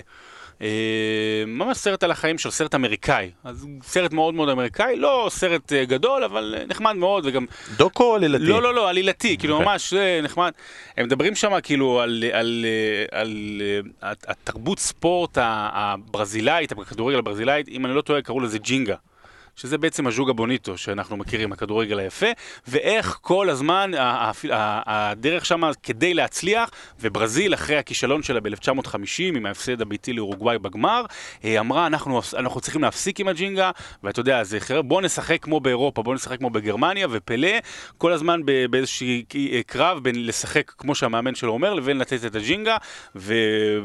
[0.62, 3.30] אה, ממש סרט על החיים של סרט אמריקאי.
[3.44, 7.46] אז סרט מאוד מאוד אמריקאי, לא סרט אה, גדול, אבל אה, נחמד מאוד, וגם...
[7.76, 8.44] דוקו או עלילתי?
[8.44, 9.68] לא, לא, לא, עלילתי, כאילו אוקיי.
[9.68, 10.52] ממש נחמד.
[10.96, 12.66] הם מדברים שם כאילו על, על,
[13.12, 13.62] על,
[14.02, 18.96] התרבות ספורט הברזילאית, הכדורגל הברזילאית, אם אני לא טועה, קראו לזה ג'ינגה.
[19.56, 22.26] שזה בעצם הז'וגה בוניטו שאנחנו מכירים, הכדורגל היפה,
[22.68, 23.90] ואיך כל הזמן
[24.86, 26.70] הדרך שם כדי להצליח,
[27.00, 31.04] וברזיל אחרי הכישלון שלה ב-1950 עם ההפסד הביתי לאורוגוואי בגמר,
[31.44, 33.70] אה, אמרה אנחנו, אנחנו צריכים להפסיק עם הג'ינגה,
[34.02, 37.58] ואתה יודע, זה חרב, בוא נשחק כמו באירופה, בוא נשחק כמו בגרמניה, ופלא
[37.98, 38.40] כל הזמן
[38.70, 39.06] באיזשהו
[39.66, 42.76] קרב בין לשחק כמו שהמאמן שלו אומר, לבין לתת את הג'ינגה,
[43.16, 43.34] ו-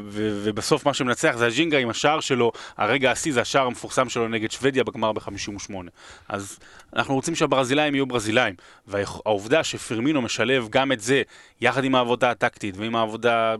[0.04, 4.28] ו- ובסוף מה שמנצח זה הג'ינגה עם השער שלו, הרגע השיא זה השער המפורסם שלו
[4.28, 5.12] נגד שוודיה בגמר
[5.56, 5.74] ב-58.
[6.28, 6.58] אז
[6.96, 8.54] אנחנו רוצים שהברזילאים יהיו ברזילאים,
[8.86, 11.22] והעובדה שפירמינו משלב גם את זה,
[11.60, 13.54] יחד עם העבודה הטקטית ועם העבודה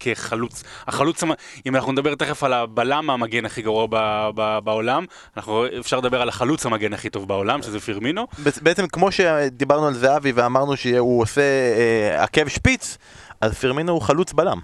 [0.00, 1.22] כחלוץ, החלוץ,
[1.66, 5.04] אם אנחנו נדבר תכף על הבלם המגן הכי גרוע ב- ב- בעולם,
[5.36, 8.26] אנחנו, אפשר לדבר על החלוץ המגן הכי טוב בעולם, שזה פירמינו.
[8.44, 12.98] בעצ- בעצם כמו שדיברנו על זהבי ואמרנו שהוא עושה אה, עקב שפיץ,
[13.40, 14.58] אז פירמינו הוא חלוץ בלם.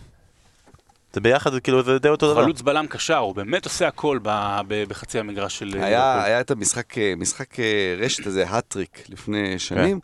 [1.13, 2.43] זה ביחד, זה כאילו זה די אותו דבר.
[2.45, 5.79] חלוץ בלם קשר, הוא באמת עושה הכל ב- ב- בחצי המגרש של...
[5.83, 7.65] היה, היה את המשחק, אה, משחק אה,
[7.99, 10.01] רשת הזה, Hattrick, לפני שנים.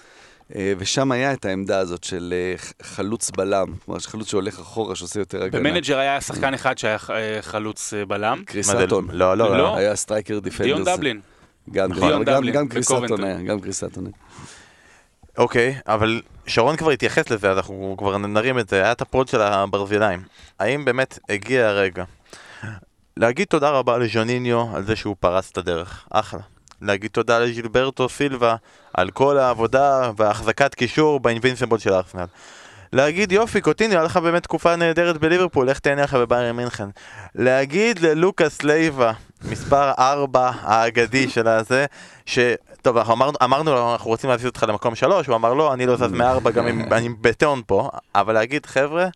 [0.57, 2.35] אה, ושם היה את העמדה הזאת של
[2.83, 5.71] חלוץ בלם, כלומר חלוץ שהולך אחורה, שעושה יותר הגנה.
[5.71, 6.99] ב manager היה שחקן אחד שהיה
[7.41, 8.43] חלוץ בלם.
[8.47, 9.09] קריס מה זה- סאטון.
[9.13, 9.59] לא, לא, לא.
[9.59, 9.77] לא.
[9.77, 10.67] היה striker defenders.
[10.85, 11.21] דיון דבלין.
[11.71, 12.25] גם, נכון.
[12.25, 13.17] גם, גם קריס בקובנטרי.
[13.19, 14.15] סאטון היה, גם קריס סאטון היה.
[15.39, 18.83] אוקיי, אבל שרון כבר התייחס לזה, אז אנחנו כבר נרים את זה.
[18.83, 20.23] היה את הפרוד של הברזילאים.
[20.59, 22.05] האם באמת הגיע הרגע
[23.17, 26.07] להגיד תודה רבה לז'וניניו על זה שהוא פרץ את הדרך?
[26.11, 26.41] אחלה.
[26.83, 28.57] להגיד תודה לג'ילברטו סילבה
[28.95, 32.27] על כל העבודה והחזקת קישור באינבינסיבול של ארסנל.
[32.93, 36.89] להגיד יופי, קוטיניו, היה לך באמת תקופה נהדרת בליברפול, איך תהנה לך בביירן מינכן.
[37.35, 39.13] להגיד ללוקאס לייבה,
[39.51, 41.87] מספר 4 האגדי של הזה,
[42.27, 42.39] ש...
[42.87, 45.87] טוב, אנחנו אמרנו, אמרנו לו, אנחנו רוצים להזיז אותך למקום 3, הוא אמר לא, אני
[45.87, 49.09] לא זז מארבע גם אם אני בטון פה, אבל להגיד, חבר'ה,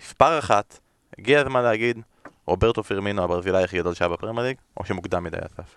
[0.00, 0.78] מספר אחת,
[1.18, 1.98] הגיע הזמן להגיד,
[2.46, 5.74] רוברטו פירמינו הברזילאי הכי גדול שהיה בפרמייר ליג, או שמוקדם מדי אסף.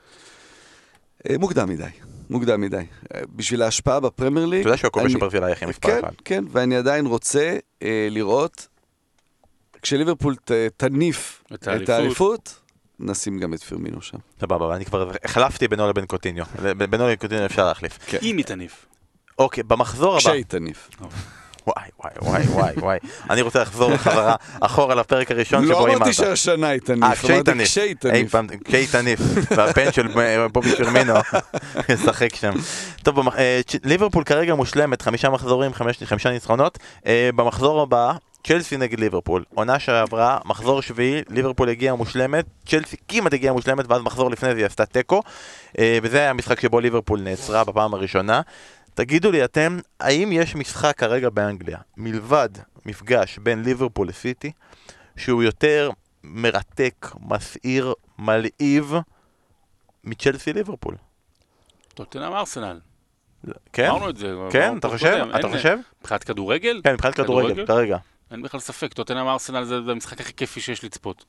[1.30, 1.84] אה, מוקדם מדי,
[2.30, 2.86] מוקדם מדי.
[3.16, 4.60] אה, בשביל ההשפעה בפרמייר ליג...
[4.60, 6.14] אתה יודע שהוא הכובש הברזילאי הכי מספר כן, אחד.
[6.26, 8.68] כן, ואני עדיין רוצה אה, לראות,
[9.82, 12.60] כשליברפול ת, תניף את את האליפות.
[13.00, 14.18] נשים גם את פירמינו שם.
[14.42, 16.46] סבבה, אני כבר החלפתי בינו לבין קוטיניו.
[16.90, 18.00] בינו לבין קוטיניו אפשר להחליף.
[18.06, 18.18] כן.
[18.22, 18.86] אם היא תניף.
[19.40, 20.20] אוקיי, במחזור הבא...
[20.20, 20.90] כשהיא תניף.
[21.68, 22.98] וואי, וואי, וואי, וואי, וואי.
[23.30, 25.98] אני רוצה לחזור חזרה אחורה לפרק הראשון שבו לא הימרת.
[25.98, 27.68] אמרתי שהשנה היא תניף, אה, כשהיא אמרתי תניף.
[27.68, 28.32] כשהיא אי תניף.
[28.32, 29.20] פעם, כשהיא תניף.
[29.52, 30.08] והבן של
[30.52, 31.14] בובי פרמינו
[31.90, 32.52] ישחק שם.
[33.04, 35.72] טוב, במח- אה, ליברפול כרגע מושלמת, חמישה מחזורים,
[36.06, 36.78] חמישה ניצחונות.
[37.08, 38.14] אה, במחזור הבא,
[38.48, 39.44] צ'לסי נגד ליברפול.
[39.54, 44.58] עונה שעברה, מחזור שביעי, ליברפול הגיעה מושלמת, צ'לסי כמעט הגיעה מושלמת, ואז מחזור לפני זה
[44.58, 45.22] היא עשתה תיקו.
[45.80, 48.42] אה, וזה היה המשחק שבו ליברפול נעצרה בפעם הראשונה.
[48.94, 52.50] תגידו לי אתם, האם יש משחק כרגע באנגליה, מלבד
[52.86, 54.52] מפגש בין ליברפול לסיטי,
[55.18, 55.90] שהוא יותר
[56.24, 58.94] מרתק, מסעיר, מלהיב
[60.04, 60.96] מצ'לסי ליברפול?
[61.94, 62.80] טוטנאם ארסנל.
[63.74, 63.90] כן?
[63.90, 64.34] אמרנו את זה.
[64.52, 64.78] כן?
[64.78, 65.26] אתה חושב?
[65.40, 65.78] אתה חושב?
[66.02, 66.82] מבחינת כדורגל?
[66.84, 67.66] כן, מבחינת כדורגל?
[67.66, 67.98] כרגע.
[68.32, 71.26] אין בכלל ספק, טוטנאם ארסנל זה זה המשחק הכי כיפי שיש לצפות.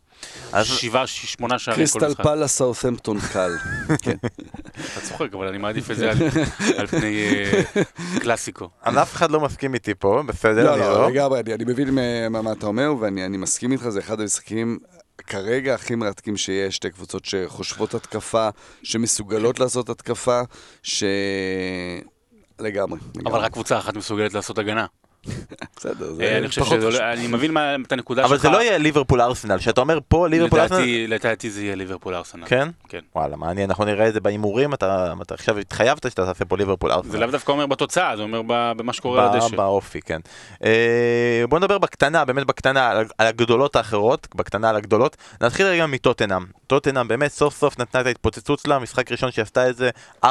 [0.52, 2.24] אז- שבעה, שמונה שערים כל קריסטל משחק.
[2.24, 3.50] פאלאס סאות'מפטון קל.
[4.02, 4.16] כן.
[4.92, 6.16] אתה צוחק, אבל אני מעדיף את זה על-
[6.78, 7.62] על פני אה,
[8.20, 8.68] קלאסיקו.
[8.82, 11.10] אז אף אחד לא מסכים איתי פה, בסדר, לא, לא, לא.
[11.10, 14.20] לגמרי, אני אני מבין מה- מה מה אתה אומר, ואני אני מסכים איתך, זה אחד
[14.20, 14.78] המשחקים
[15.26, 18.48] כרגע הכי מרתקים שיש, שתי קבוצות שחושבות התקפה,
[18.82, 20.40] שמסוגלות לעשות התקפה,
[20.82, 21.04] ש...
[22.60, 22.98] לגמרי.
[23.00, 23.40] אבל לגמרי.
[23.40, 24.86] רק קבוצה אחת מסוגלת לעשות הגנה.
[25.76, 26.90] בסדר, אה, זה אני חושב שזה.
[26.90, 28.30] לא- אני מבין מה- את הנקודה שלך.
[28.30, 30.84] אבל זה לא יהיה ליברפול ארסנל, שאתה אומר פה ליברפול ארסנל...
[31.08, 32.46] לדעתי, זה יהיה ליברפול ארסנל.
[32.46, 32.68] כן?
[32.88, 33.00] כן.
[33.16, 36.92] וואלה, מעניין, אנחנו נראה את זה בהימורים, אתה אתה עכשיו התחייבת שאתה תעשה פה ליברפול
[36.92, 37.10] ארסנל.
[37.12, 39.56] זה לאו דווקא אומר בתוצאה, זה אומר ב- במה שקורה על הדשא.
[39.56, 40.20] באופי, כן.
[40.64, 45.16] אה, בוא נדבר בקטנה, באמת בקטנה, על, על הגדולות האחרות, בקטנה על הגדולות.
[45.40, 46.44] נתחיל רגע מטוטנאם.
[46.66, 49.90] טוטנאם באמת סוף סוף נתנה את ההתפוצצות שלה, משחק ראשון שעשתה את זה,
[50.24, 50.28] 4-0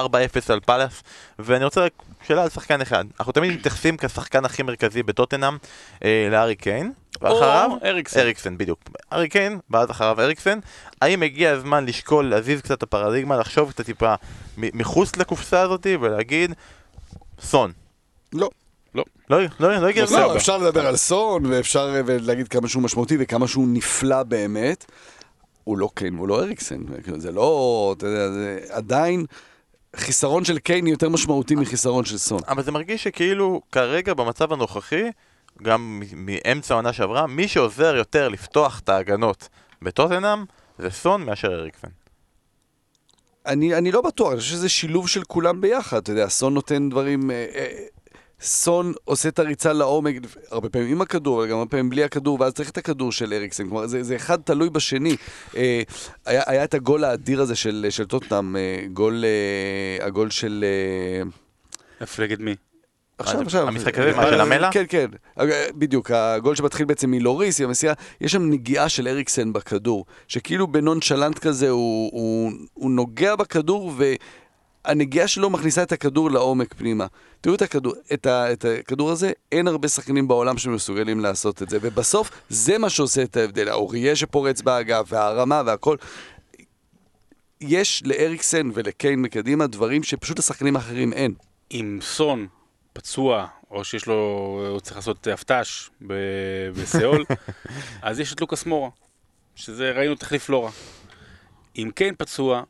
[0.49, 1.03] על פאלאס,
[1.39, 1.91] ואני רוצה רק
[2.27, 3.05] שאלה על שחקן אחד.
[3.19, 5.57] אנחנו תמיד מתייחסים כשחקן הכי מרכזי בטוטנאם
[6.03, 8.19] אה, לארי קיין, ואחריו אריקסן.
[8.19, 8.79] אריקסן, בדיוק.
[9.13, 10.59] ארי קיין, ואז אחריו אריקסן.
[11.01, 14.13] האם הגיע הזמן לשקול, להזיז קצת את הפרדיגמה, לחשוב קצת טיפה
[14.57, 16.53] מחוץ לקופסה הזאת ולהגיד,
[17.41, 17.71] סון.
[18.33, 18.49] לא.
[19.29, 20.19] לא, לא, לא הגיע הזמן.
[20.19, 24.85] לא, אפשר לדבר על סון, ואפשר אה, להגיד כמה שהוא משמעותי וכמה שהוא נפלא באמת.
[25.63, 26.77] הוא לא קיין והוא לא אריקסן,
[27.17, 29.25] זה לא, אתה יודע, זה עדיין
[29.95, 32.39] חיסרון של קיין יותר משמעותי מחיסרון של סון.
[32.47, 35.03] אבל זה מרגיש שכאילו כרגע במצב הנוכחי,
[35.63, 39.49] גם מאמצע העונה שעברה, מי שעוזר יותר לפתוח את ההגנות
[39.81, 40.45] בטוטנאם
[40.79, 41.87] זה סון מאשר אריקסן.
[43.45, 46.89] אני, אני לא בטוח, אני חושב שזה שילוב של כולם ביחד, אתה יודע, סון נותן
[46.89, 47.31] דברים...
[48.45, 50.15] אה, אה, סון עושה את הריצה לעומק,
[50.51, 53.33] הרבה פעמים עם הכדור, אבל גם הרבה פעמים בלי הכדור, ואז צריך את הכדור של
[53.33, 53.69] אריקסן.
[53.69, 55.15] כלומר, זה, זה אחד תלוי בשני.
[55.55, 55.81] אה,
[56.25, 60.65] היה, היה את הגול האדיר הזה של, של טוטנאם, אה, גול, אה, הגול של...
[60.67, 61.29] אה,
[62.01, 62.55] איפה נגד מי?
[63.17, 63.67] עכשיו, זה עכשיו.
[63.67, 64.71] המשחק הזה, אה, מה, של המלה?
[64.71, 65.07] כן, כן.
[65.39, 70.67] אה, בדיוק, הגול שמתחיל בעצם מלוריס, עם המסירה, יש שם נגיעה של אריקסן בכדור, שכאילו
[70.67, 73.93] בנונשלנט כזה הוא, הוא, הוא נוגע בכדור
[74.87, 77.05] והנגיעה שלו מכניסה את הכדור לעומק פנימה.
[77.41, 81.69] תראו את הכדור, את, ה, את הכדור הזה, אין הרבה שחקנים בעולם שמסוגלים לעשות את
[81.69, 83.69] זה, ובסוף זה מה שעושה את ההבדל.
[83.69, 85.97] האוריה שפורץ באגף, והרמה והכל.
[87.61, 91.33] יש לאריקסן ולקיין מקדימה דברים שפשוט לשחקנים האחרים אין.
[91.71, 92.47] אם סון
[92.93, 94.15] פצוע, או שיש לו,
[94.71, 97.25] הוא צריך לעשות הפת"ש ב- בסיאול,
[98.01, 98.89] אז יש את לוקאס מורה,
[99.55, 100.71] שזה ראינו תחליף לא רע.
[101.77, 102.63] אם קיין פצוע,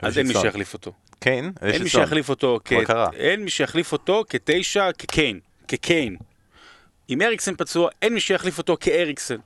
[0.00, 0.34] אז אין מי.
[0.34, 0.92] שיחליף אותו.
[1.26, 1.88] יש אין מי.
[1.88, 2.72] שיחליף אותו, כ...
[3.12, 6.16] אין מי שיחליף אותו כתשע, כקיין, כקיין.
[7.10, 9.36] אם אריקסן פצוע, אין מי שיחליף אותו כאריקסן.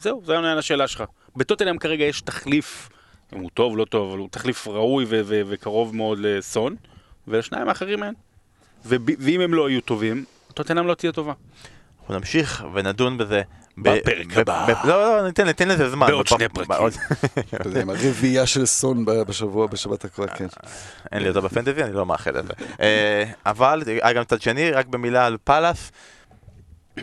[0.00, 1.04] זהו, זה עונה על השאלה שלך.
[1.36, 2.88] בטוטנאם כרגע יש תחליף,
[3.34, 6.76] אם הוא טוב, לא טוב, אבל הוא תחליף ראוי ו- ו- וקרוב מאוד לסון,
[7.28, 8.14] ולשניים האחרים אין.
[8.84, 10.24] ואם הם לא יהיו טובים,
[10.54, 11.32] טוטנאם לא תהיה טובה.
[12.00, 13.42] אנחנו נמשיך ונדון בזה.
[13.78, 14.66] ב- בפרק הבא.
[14.84, 16.06] לא, לא, ניתן ניתן לזה זמן.
[16.06, 17.90] בעוד שני פרקים.
[17.90, 20.46] הרביעייה של סון ב- בשבוע, בשבת הקרובה, כן.
[21.12, 22.52] אין לי אותו בפנטזי, אני לא מאחל את זה.
[22.80, 25.92] אה, אבל, היה גם צד שני, רק במילה על פאלאס.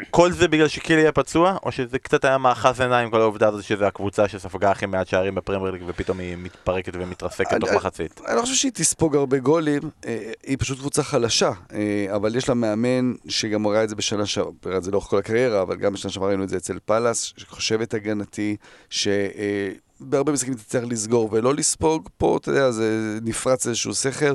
[0.09, 3.63] כל זה בגלל שקילי היה פצוע, או שזה קצת היה מאחז עיניים כל העובדה הזאת
[3.63, 8.21] שזו הקבוצה שספגה הכי מעט שערים בפרמייר ליג ופתאום היא מתפרקת ומתרסקת תוך מחצית.
[8.27, 12.49] אני לא חושב שהיא תספוג הרבה גולים, אה, היא פשוט קבוצה חלשה, אה, אבל יש
[12.49, 15.75] לה מאמן שגם ראה את זה בשנה שעברה, ראה את זה לאורך כל הקריירה, אבל
[15.75, 18.55] גם בשנה שעברה ראינו את זה אצל פאלאס, שחושבת הגנתי,
[18.89, 24.33] שבהרבה משחקים תצטרך לסגור ולא לספוג, פה אתה יודע, זה נפרץ איזשהו סכר.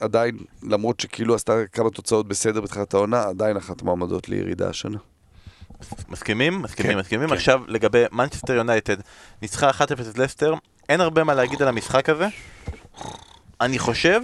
[0.00, 4.98] עדיין, למרות שכאילו עשתה כמה תוצאות בסדר בתחילת העונה, עדיין אחת מועמדות לירידה השנה.
[6.08, 6.62] מסכימים?
[6.62, 7.28] מסכימים, כן, מסכימים.
[7.28, 7.34] כן.
[7.34, 8.96] עכשיו לגבי מנצ'סטר יונייטד,
[9.42, 10.54] ניצחה 1-0 את לסטר,
[10.88, 12.26] אין הרבה מה להגיד על המשחק הזה.
[13.60, 14.20] אני חושב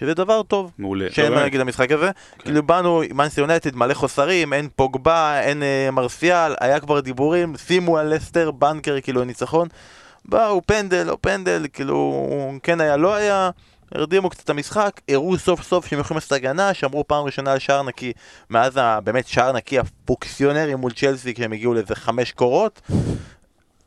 [0.00, 0.70] שזה דבר טוב.
[0.78, 1.06] מעולה.
[1.10, 1.40] שאין מה.
[1.40, 2.10] להגיד על המשחק הזה.
[2.38, 7.98] כאילו באנו, מנצ'סטר יונייטד מלא חוסרים, אין פוגבה, אין אה, מרסיאל, היה כבר דיבורים, שימו
[7.98, 9.68] על לסטר, בנקר, כאילו ניצחון.
[10.24, 12.26] באו פנדל, לא פנדל, כאילו,
[12.62, 13.50] כן היה, לא היה.
[13.94, 17.58] הרדימו קצת את המשחק, הראו סוף סוף שהם יכולים לעשות הגנה, שאמרו פעם ראשונה על
[17.58, 18.12] שער נקי,
[18.50, 22.80] מאז ה- באמת שער נקי הפוקסיונרי מול צ'לסי, כשהם הגיעו לאיזה חמש קורות.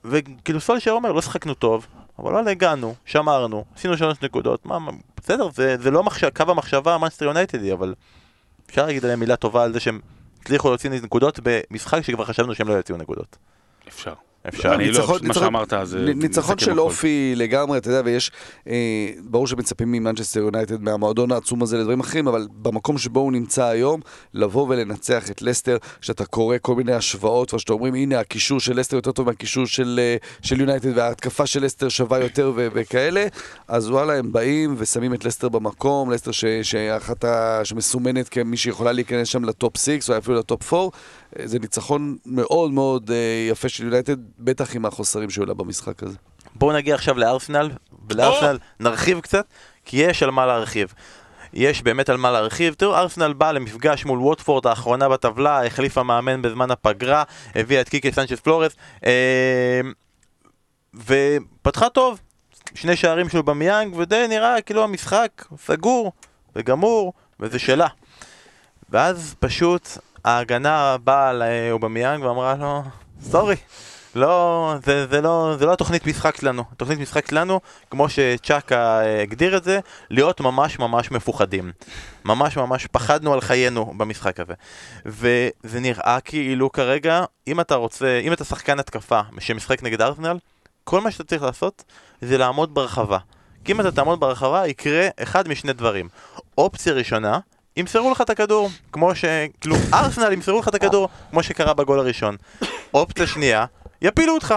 [0.05, 1.87] וכאילו סולשר אומר, לא שחקנו טוב,
[2.19, 4.77] אבל וואלה הגענו, שמרנו, עשינו שלוש נקודות, מה,
[5.17, 7.93] בסדר, זה, זה לא מחשב, קו המחשבה המאנסטר יונייטדי, אבל
[8.69, 9.99] אפשר להגיד עליהם מילה טובה על זה שהם
[10.41, 13.37] הצליחו להוציא נקודות במשחק שכבר חשבנו שהם לא יוציאו נקודות.
[13.87, 14.13] אפשר.
[14.47, 14.75] אפשר.
[14.75, 15.99] אני לא, מה שאמרת זה...
[16.15, 16.79] ניצחון של.
[16.79, 18.31] אופי לגמרי, אתה יודע, ויש,
[18.67, 23.65] אה, ברור שמצפים ממנצ'סטר יונייטד מהמועדון העצום הזה לדברים אחרים, אבל במקום שבו הוא נמצא
[23.65, 24.01] היום,
[24.33, 28.95] לבוא ולנצח את לסטר, כשאתה קורא כל מיני השוואות, ושאתה אומרים, הנה, הקישור של לסטר
[28.95, 29.99] יותר טוב מהקישור של,
[30.51, 33.25] אה, יונייטד, וההתקפה של לסטר שווה יותר וכאלה,
[33.67, 36.31] אז וואלה, הם באים ושמים את לסטר במקום, לסטר
[36.61, 37.25] שאחת.
[37.63, 40.97] שמסומנת כמי שיכולה להיכנס שם ל top 6, או אפילו ל top 4,
[41.39, 43.11] אה, זה ניצחון מאוד מאוד
[43.49, 46.17] יפה של יונייטד, בטח עם החוסרים שהיו לה במשחק הזה.
[46.55, 47.71] בואו נגיע עכשיו לארסנל,
[48.09, 49.45] ולארסנל נרחיב קצת,
[49.85, 50.93] כי יש על מה להרחיב.
[51.53, 52.73] יש באמת על מה להרחיב.
[52.73, 57.23] תראו, ארסנל באה למפגש מול ווטפורד האחרונה בטבלה, החליפה מאמן בזמן הפגרה,
[57.55, 58.75] הביאה את קיקי סנצ'ס פלורס,
[59.05, 59.81] אה,
[60.95, 62.19] ופתחה טוב.
[62.75, 66.11] שני שערים של במיאנג, ודי נראה כאילו המשחק סגור
[66.55, 67.87] וגמור, וזה שלה.
[68.89, 69.87] ואז פשוט
[70.25, 72.83] ההגנה באה לאובמיאנג ואמרה לו,
[73.21, 73.55] סורי,
[74.15, 76.63] לא, זה, זה, לא, זה לא התוכנית משחק שלנו.
[76.71, 77.59] התוכנית משחק שלנו,
[77.89, 81.71] כמו שצ'אקה אה, הגדיר את זה, להיות ממש ממש מפוחדים.
[82.25, 84.53] ממש ממש פחדנו על חיינו במשחק הזה.
[85.05, 90.37] וזה נראה כאילו כרגע, אם אתה רוצה, אם אתה שחקן התקפה שמשחק נגד ארסנל,
[90.83, 91.83] כל מה שאתה צריך לעשות
[92.21, 93.17] זה לעמוד ברחבה.
[93.65, 96.09] כי אם אתה תעמוד ברחבה, יקרה אחד משני דברים.
[96.57, 97.39] אופציה ראשונה,
[97.77, 99.25] ימסרו לך את הכדור, כמו ש...
[99.61, 102.35] כאילו, ארסנל ימסרו לך את הכדור, כמו שקרה בגול הראשון.
[102.93, 103.65] אופציה שנייה,
[104.01, 104.55] יפילו אותך.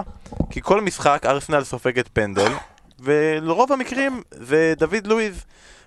[0.51, 2.53] כי כל משחק ארסנל סופגת פנדל,
[3.01, 5.45] ולרוב המקרים זה דוד לואיז.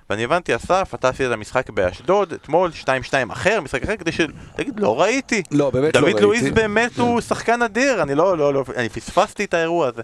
[0.09, 2.87] ואני הבנתי, אסף, אתה עשית את המשחק באשדוד, אתמול 2-2
[3.31, 5.43] אחר, משחק אחר, כדי שתגיד, לא ראיתי.
[5.51, 6.21] לא, באמת לא דוד ראיתי.
[6.21, 10.01] לואיז באמת הוא שחקן אדיר, אני לא, לא, לא, אני פספסתי את האירוע הזה.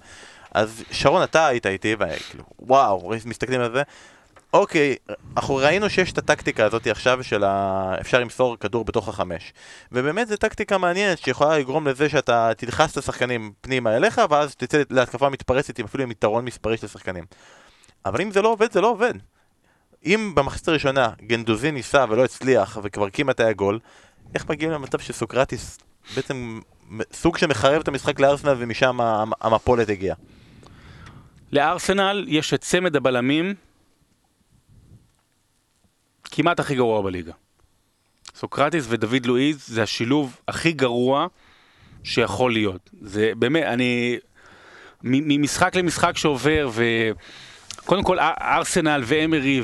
[0.53, 3.81] אז שרון, אתה היית איתי, וכאילו, וואו, מסתכלים על זה.
[4.53, 4.95] אוקיי,
[5.37, 7.95] אנחנו ראינו שיש את הטקטיקה הזאת עכשיו של ה...
[8.01, 9.53] אפשר למסור כדור בתוך החמש.
[9.91, 14.81] ובאמת זו טקטיקה מעניינת שיכולה לגרום לזה שאתה תדחס את השחקנים פנימה אליך, ואז תצא
[14.89, 17.25] להתקפה מתפרצת עם אפילו עם יתרון מספרי של השחקנים.
[18.05, 19.13] אבל אם זה לא עובד, זה לא עובד.
[20.05, 23.79] אם במחצית הראשונה גנדוזי ניסה ולא הצליח, וכבר כמעט היה גול,
[24.35, 25.79] איך מגיעים למצב שסוקרטיס
[26.15, 26.59] בעצם
[27.13, 30.15] סוג שמחרב את המשחק לארסנל ומשם המ- המפולת הגיעה?
[31.51, 33.53] לארסנל יש את צמד הבלמים
[36.36, 37.31] כמעט הכי גרוע בליגה.
[38.36, 41.27] סוקרטיס ודוד לואיז זה השילוב הכי גרוע
[42.03, 42.89] שיכול להיות.
[43.01, 44.17] זה באמת, אני...
[45.03, 49.61] ממשחק למשחק שעובר, וקודם כל אר- ארסנל ואמרי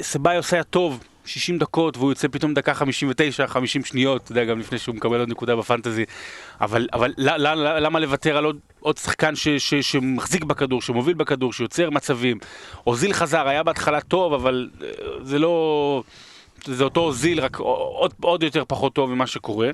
[0.00, 4.58] וסביוס היה טוב 60 דקות והוא יוצא פתאום דקה 59, 50 שניות, אתה יודע, גם
[4.58, 6.04] לפני שהוא מקבל עוד נקודה בפנטזי.
[6.60, 7.12] אבל, אבל
[7.56, 12.38] למה לוותר על עוד, עוד שחקן ש, ש, שמחזיק בכדור, שמוביל בכדור, שיוצר מצבים?
[12.86, 14.88] אוזיל חזר, היה בהתחלה טוב, אבל אה,
[15.22, 16.02] זה לא...
[16.64, 19.70] זה אותו אוזיל, רק עוד, עוד יותר פחות טוב ממה שקורה.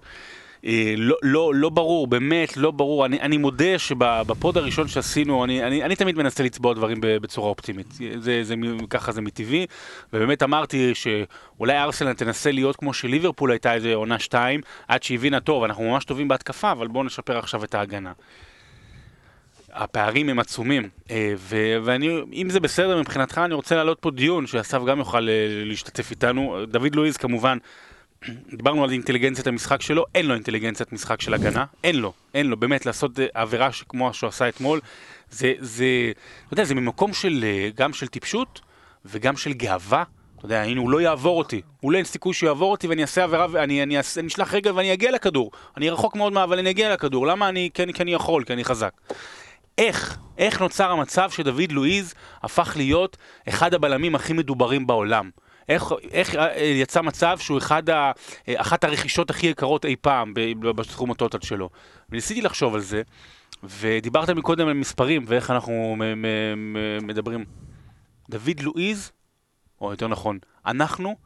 [0.64, 3.06] אה, לא, לא, לא ברור, באמת לא ברור.
[3.06, 7.86] אני, אני מודה שבפוד הראשון שעשינו, אני, אני, אני תמיד מנסה לצבוע דברים בצורה אופטימית.
[8.18, 8.54] זה, זה,
[8.90, 9.66] ככה זה מטבעי.
[10.12, 15.40] ובאמת אמרתי שאולי ארסנל תנסה להיות כמו שליברפול הייתה איזה עונה שתיים, עד שהיא הבינה
[15.40, 18.12] טוב, אנחנו ממש טובים בהתקפה, אבל בואו נשפר עכשיו את ההגנה.
[19.72, 24.46] הפערים הם עצומים, אה, ו- ואני, אם זה בסדר מבחינתך, אני רוצה להעלות פה דיון,
[24.46, 26.64] שאסף גם יוכל אה, להשתתף איתנו.
[26.68, 27.58] דוד לואיז כמובן,
[28.28, 32.56] דיברנו על אינטליגנציית המשחק שלו, אין לו אינטליגנציית משחק של הגנה, אין לו, אין לו,
[32.56, 34.80] באמת, לעשות אה, עבירה כמו שהוא עשה אתמול,
[35.30, 35.84] זה, זה,
[36.46, 38.60] אתה יודע, זה ממקום של, אה, גם של טיפשות
[39.04, 40.04] וגם של גאווה.
[40.36, 41.60] אתה יודע, הנה, הוא לא יעבור אותי.
[41.82, 44.92] אולי אין סיכוי שהוא יעבור אותי ואני אעשה עבירה ואני אני אני אשלח רגל ואני
[44.92, 45.50] אגיע לכדור.
[45.76, 47.26] אני רחוק מאוד מה, אבל אני אגיע לכדור.
[47.26, 48.92] למה אני, כי אני, כי אני יכול, כי אני חזק.
[49.78, 53.16] איך, איך נוצר המצב שדוד לואיז הפך להיות
[53.48, 55.30] אחד הבלמים הכי מדוברים בעולם?
[55.70, 58.12] איך, איך אה, יצא מצב שהוא אחד ה,
[58.48, 61.70] אה, אחת הרכישות הכי יקרות אי פעם בתחום הטוטל שלו?
[62.10, 63.02] וניסיתי לחשוב על זה,
[63.62, 65.96] ודיברת מקודם על מספרים ואיך אנחנו
[67.02, 67.44] מדברים.
[68.30, 69.12] דוד לואיז,
[69.80, 71.16] או יותר נכון, אנחנו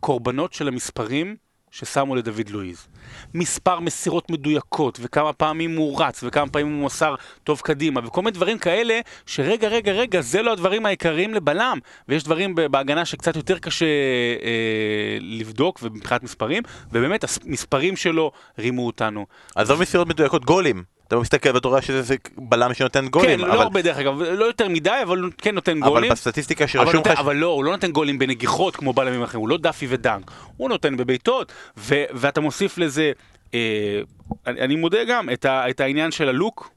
[0.00, 1.36] קורבנות של המספרים
[1.70, 2.86] ששמו לדוד לואיז.
[3.34, 7.14] מספר מסירות מדויקות, וכמה פעמים הוא רץ, וכמה פעמים הוא מסר
[7.44, 11.78] טוב קדימה, וכל מיני דברים כאלה, שרגע, רגע, רגע, זה לא הדברים העיקריים לבלם.
[12.08, 16.62] ויש דברים בהגנה שקצת יותר קשה אה, לבדוק, ומבחינת מספרים,
[16.92, 19.26] ובאמת המספרים שלו רימו אותנו.
[19.54, 20.97] עזוב מסירות מדויקות, גולים.
[21.08, 23.38] אתה מסתכל ואתה רואה שזה זה בלם שנותן גולים.
[23.40, 26.10] כן, לא אבל- הרבה דרך אגב, לא יותר מדי, אבל כן נותן אבל גולים.
[26.12, 27.18] בסטטיסטיקה אבל, שרשום נותן, לך...
[27.18, 30.68] אבל לא, הוא לא נותן גולים בנגיחות כמו בלמים אחרים, הוא לא דאפי ודנק, הוא
[30.68, 33.12] נותן בבעיטות, ו- ואתה מוסיף לזה,
[33.54, 34.00] אה,
[34.46, 36.70] אני, אני מודה גם, את, ה- את העניין של הלוק.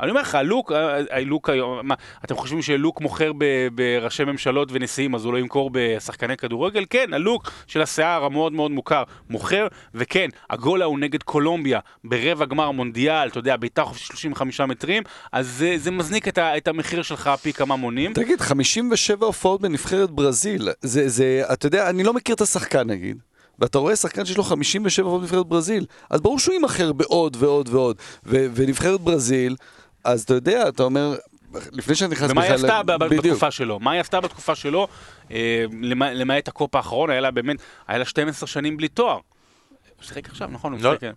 [0.00, 0.76] אני אומר לך, הלוק, ה-
[1.10, 1.94] הלוק היום, מה,
[2.24, 6.84] אתם חושבים שלוק מוכר ב- בראשי ממשלות ונשיאים, אז הוא לא ימכור בשחקני כדורגל?
[6.90, 12.70] כן, הלוק של השיער המאוד מאוד מוכר, מוכר, וכן, הגול ההוא נגד קולומביה ברבע גמר
[12.70, 17.02] מונדיאל, אתה יודע, בעיטה חופשית 35 מטרים, אז זה, זה מזניק את, ה- את המחיר
[17.02, 18.12] שלך פי כמה מונים.
[18.12, 23.18] תגיד, 57 הופעות בנבחרת ברזיל, זה, זה, אתה יודע, אני לא מכיר את השחקן נגיד.
[23.60, 27.68] ואתה רואה שחקן שיש לו 57 הופעות בנבחרת ברזיל, אז ברור שהוא יימכר בעוד ועוד
[27.72, 27.96] ועוד.
[28.26, 29.56] ונבחרת ברזיל,
[30.08, 31.14] אז אתה יודע, אתה אומר,
[31.72, 32.70] לפני שאני נכנס ומה היא בכלל...
[32.70, 32.98] עשתה.
[32.98, 33.78] בתקופה שלו?
[33.78, 34.88] מה היא עשתה בתקופה שלו?
[35.30, 37.56] אה, למע- למעט הקופ האחרון, היה לה באמת,
[37.88, 39.14] היה לה 12 שנים בלי תואר.
[39.14, 39.20] הוא
[40.00, 40.72] שיחק עכשיו, נכון?
[40.72, 40.90] הוא לא.
[40.90, 41.12] משחק, כן.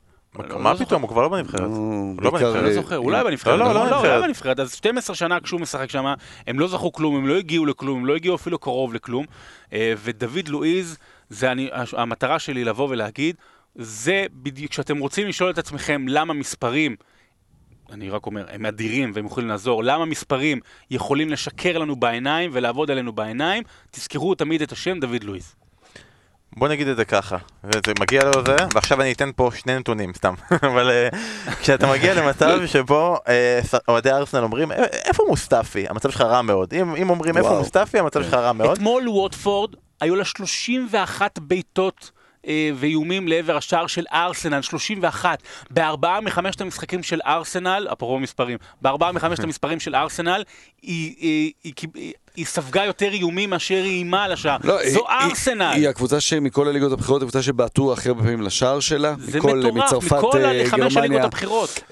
[0.50, 0.86] לא מה זוכר.
[0.86, 1.62] פתאום, הוא כבר לא בנבחרת.
[1.62, 2.56] לא בנבחרת.
[2.64, 3.74] לא אה, זוכר, אולי בנבחרת, לא, לא?
[3.74, 4.60] לא לא, היה בנבחרת.
[4.60, 6.06] אז 12 שנה כשהוא משחק שם,
[6.48, 9.26] הם לא זכו כלום, הם לא הגיעו לכלום, הם לא הגיעו אפילו קרוב לכלום.
[9.74, 10.98] אה, ודוד לואיז,
[11.30, 13.36] זה אני, המטרה שלי לבוא ולהגיד,
[13.76, 16.96] זה בדיוק, כשאתם רוצים לשאול את עצמכם למה מספרים,
[17.92, 20.60] אני רק אומר, הם אדירים והם יכולים לעזור, למה מספרים
[20.92, 25.56] יכולים לשקר לנו בעיניים ולעבוד עלינו בעיניים, תזכרו תמיד את השם דוד לואיז.
[26.58, 30.14] בוא נגיד את זה ככה, וזה מגיע לו זה, ועכשיו אני אתן פה שני נתונים
[30.14, 30.34] סתם,
[30.70, 31.10] אבל אה,
[31.62, 35.86] כשאתה מגיע למצב שבו אה, אוהדי ארסנל אומרים, "אה, איפה מוסטפי?
[35.90, 36.74] המצב שלך רע מאוד.
[36.74, 37.58] אם אם אומרים איפה.
[37.58, 38.72] מוסטפי, המצב שלך רע מאוד.
[38.72, 42.12] אתמול ווטפורד, היו לה 31 בעיטות
[42.76, 45.42] ואיומים לעבר השער של ארסנל, 31.
[45.70, 50.44] בארבעה מחמשת המשחקים של ארסנל, אפרופו מספרים, בארבעה מחמשת המספרים של ארסנל,
[50.82, 54.58] היא, היא, היא, היא, היא ספגה יותר איומים מאשר היא איימה על השער.
[54.64, 55.62] לא, זו היא- ארסנל.
[55.64, 59.16] היא, היא הקבוצה שמכל הליגות הבכירות, הקבוצה שבעטו הכי הרבה פעמים לשער שלה.
[59.20, 61.22] זה מכל, מטורף, מצרפת, מכל אה, החמש הליגות.
[61.22, 61.84] הבכירות.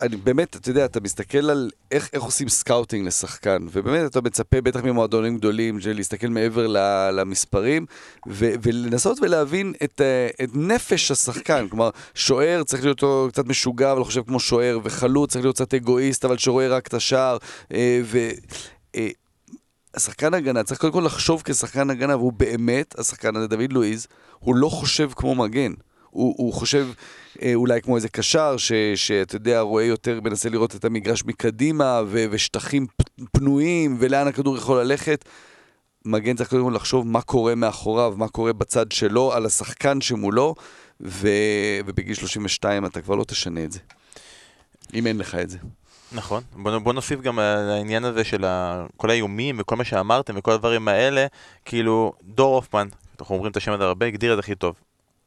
[0.00, 4.60] אני באמת, אתה יודע, אתה מסתכל על איך, איך עושים scouting לשחקן, ובאמת אתה מצפה,
[4.60, 6.66] בטח ממועדונים גדולים, של להסתכל מעבר
[7.12, 7.86] למספרים,
[8.28, 11.68] ו- ולנסות ולהבין את, אה, את נפש השחקן.
[11.68, 16.24] כלומר, שוער צריך להיות קצת משוגע, אבל חושב כמו שוער, וחלוץ צריך להיות קצת אגואיסט,
[16.24, 17.36] אבל שרואה רק את השער,
[17.72, 18.30] אה, ו...
[18.96, 19.08] אה,
[19.94, 24.06] השחקן הגנה צריך קודם כל לחשוב כשחקן הגנה, והוא באמת, השחקן הזה, דוד לואיז,
[24.38, 25.72] הוא לא חושב כמו מגן.
[26.14, 26.88] הוא, הוא חושב
[27.42, 28.56] אה, אולי כמו איזה קשר,
[28.94, 32.86] שאתה יודע, רואה יותר, מנסה לראות את המגרש מקדימה, ו- ושטחים
[33.32, 35.24] פנויים, ולאן הכדור יכול ללכת.
[36.04, 40.54] מגן צריך קודם כל לחשוב מה קורה מאחוריו, מה קורה בצד שלו, על השחקן שמולו,
[41.00, 41.28] ו...
[41.86, 43.78] ובגיל 32 אתה כבר לא תשנה את זה.
[44.94, 45.58] אם אין לך את זה.
[46.12, 46.42] נכון.
[46.52, 48.86] בוא, בוא נוסיף גם על העניין הזה של ה...
[48.96, 51.26] כל האיומים וכל מה שאמרתם וכל הדברים האלה,
[51.64, 52.88] כאילו, דור הופמן,
[53.20, 54.74] אנחנו אומרים את השם הזה הרבה, הגדיר את זה הכי טוב.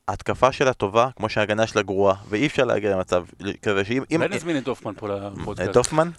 [0.07, 3.23] ההתקפה שלה טובה, כמו שההגנה שלה גרועה, ואי אפשר להגיע למצב
[3.61, 4.03] כזה שאם...
[4.11, 5.69] אם- אולי נזמין את הופמן פה לפודקאסט.
[5.71, 6.09] את הופמן?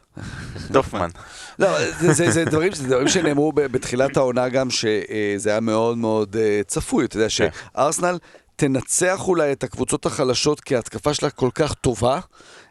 [0.71, 1.11] דופמן.
[1.59, 1.69] לא,
[2.01, 7.05] זה, דברים, זה דברים שנאמרו בתחילת העונה גם, שזה היה מאוד מאוד אה, צפוי.
[7.05, 7.49] אתה יודע כן.
[7.75, 8.19] שארסנל
[8.57, 12.21] תנצח אולי את הקבוצות החלשות כי ההתקפה שלה כל כך טובה.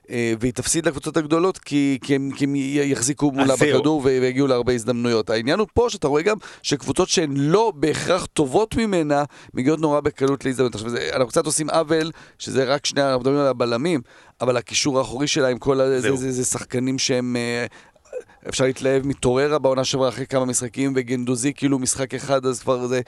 [0.09, 3.55] אה, והיא תפסיד לקבוצות הגדולות כי, כי, הם, כי הם יחזיקו מולה.
[3.55, 5.29] בכדור ויגיעו להרבה הזדמנויות.
[5.29, 10.45] העניין הוא פה שאתה רואה גם שקבוצות שהן לא בהכרח טובות ממנה, מגיעות נורא בקלות
[10.45, 10.75] להזדמנות.
[10.75, 14.01] עכשיו, זה, אנחנו קצת עושים עוול, שזה רק שני, אנחנו מדברים על הבלמים,
[14.41, 16.01] אבל הקישור האחורי שלה עם כל ה...
[16.01, 16.15] זה.
[16.15, 17.35] זה, זה שחקנים שהם...
[17.35, 17.65] אה,
[18.49, 23.01] אפשר להתלהב מטוררה בעונה שעברה אחרי כמה משחקים, וגנדוזי כאילו משחק אחד, אז כבר זה...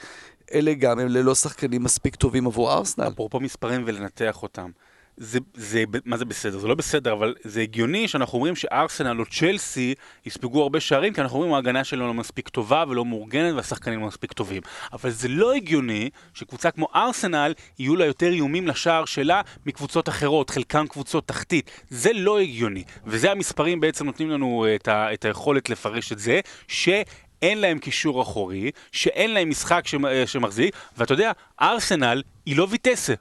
[0.54, 3.08] אלה גם הם ללא שחקנים מספיק טובים עבור ארסנל.
[3.08, 4.70] אפרופו מספרים ולנתח אותם.
[5.16, 6.58] זה, זה, מה זה בסדר?
[6.58, 9.94] זה לא בסדר, אבל זה הגיוני שאנחנו אומרים שארסנל או צ'לסי
[10.26, 14.06] יספגו הרבה שערים, כי אנחנו אומרים ההגנה שלנו לא מספיק טובה ולא מאורגנת והשחקנים לא
[14.06, 14.62] מספיק טובים.
[14.92, 20.50] אבל זה לא הגיוני שקבוצה כמו ארסנל יהיו לה יותר איומים לשער שלה מקבוצות אחרות,
[20.50, 21.70] חלקן קבוצות תחתית.
[21.88, 22.84] זה לא הגיוני.
[23.06, 26.88] וזה המספרים בעצם נותנים לנו את, ה, את היכולת לפרש את זה, ש...
[27.42, 29.84] אין להם קישור אחורי, שאין להם משחק
[30.26, 33.14] שמחזיק, ואתה יודע, ארסנל היא לא ויטסה.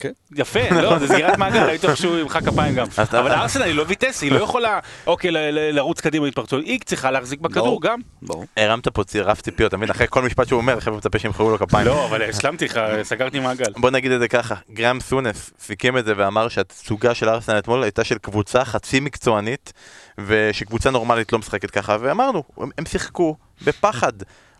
[0.00, 0.10] כן.
[0.36, 2.86] יפה, לא, זה סגירת מעגל, הייתי חושב שהוא ימחא כפיים גם.
[2.98, 5.30] אבל ארסנל היא לא ויטס, היא לא יכולה, אוקיי,
[5.72, 8.00] לרוץ קדימה להתפרצות, היא צריכה להחזיק בכדור גם.
[8.22, 8.46] ברור.
[8.56, 9.90] הרמת פה רף ציפיות, מבין?
[9.90, 11.86] אחרי כל משפט שהוא אומר, חבר'ה מצפה שימחאו לו כפיים.
[11.86, 13.72] לא, אבל השלמתי לך, סגרתי מעגל.
[13.76, 17.82] בוא נגיד את זה ככה, גרם סונס סיכם את זה ואמר שהתצוגה של ארסנל אתמול
[17.82, 19.72] הייתה של קבוצה חצי מקצוענית,
[20.18, 22.42] ושקבוצה נורמלית לא משחקת ככה, ואמרנו,
[22.78, 24.12] הם שיחקו בפחד.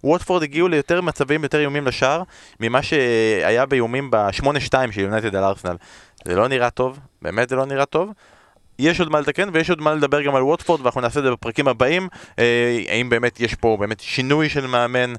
[0.04, 2.22] ווטפורד הגיעו ליותר מצבים, יותר איומים לשער,
[2.60, 5.76] ממה שהיה באיומים ב-8-2 של יונייטד על ארסנל.
[6.24, 8.12] זה לא נראה טוב, באמת זה לא נראה טוב.
[8.78, 11.30] יש עוד מה לתקן ויש עוד מה לדבר גם על ווטפורד ואנחנו נעשה את זה
[11.30, 15.12] בפרקים הבאים אה, האם באמת יש פה באמת שינוי של מאמן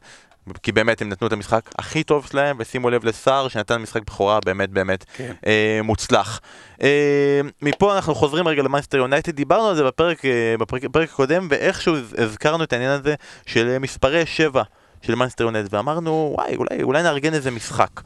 [0.63, 4.39] כי באמת הם נתנו את המשחק הכי טוב שלהם, ושימו לב לסער שנתן משחק בכורה
[4.45, 5.33] באמת באמת כן.
[5.45, 6.41] אה, מוצלח.
[6.81, 11.47] אה, מפה אנחנו חוזרים רגע למאנסטר יונייטד, דיברנו על זה בפרק, אה, בפרק, בפרק הקודם,
[11.49, 13.15] ואיכשהו הזכרנו את העניין הזה
[13.45, 14.63] של מספרי 7
[15.01, 18.01] של מאנסטר יונייטד, ואמרנו וואי אולי, אולי נארגן איזה משחק.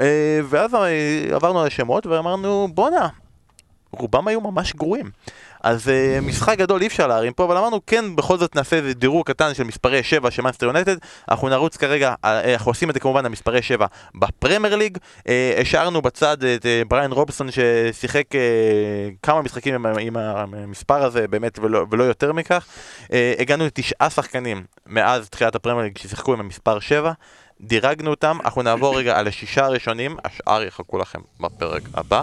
[0.00, 3.08] אה, ואז אה, עברנו על השמות ואמרנו בואנה,
[3.90, 5.10] רובם היו ממש גרועים.
[5.62, 8.94] אז אה, משחק גדול אי אפשר להרים פה, אבל אמרנו כן, בכל זאת נעשה איזה
[8.94, 10.96] דירוג קטן של מספרי 7 של מאנסטר יונייטד.
[11.28, 14.98] אנחנו נרוץ כרגע, אה, אנחנו עושים את זה כמובן על מספרי 7 בפרמייר ליג.
[15.18, 15.22] Uh,
[15.60, 18.24] השארנו בצד את בריין רובסון ששיחק
[19.22, 22.66] כמה משחקים עם, המספר הזה, באמת, ולא, ולא יותר מכך.
[23.38, 27.12] הגענו לתשעה שחקנים מאז תחילת הפרמייר ליג ששיחקו עם המספר 7.
[27.60, 32.22] דירגנו אותם, אנחנו נעבור רגע על השישה הראשונים, השאר יחכו לכם בפרק הבא.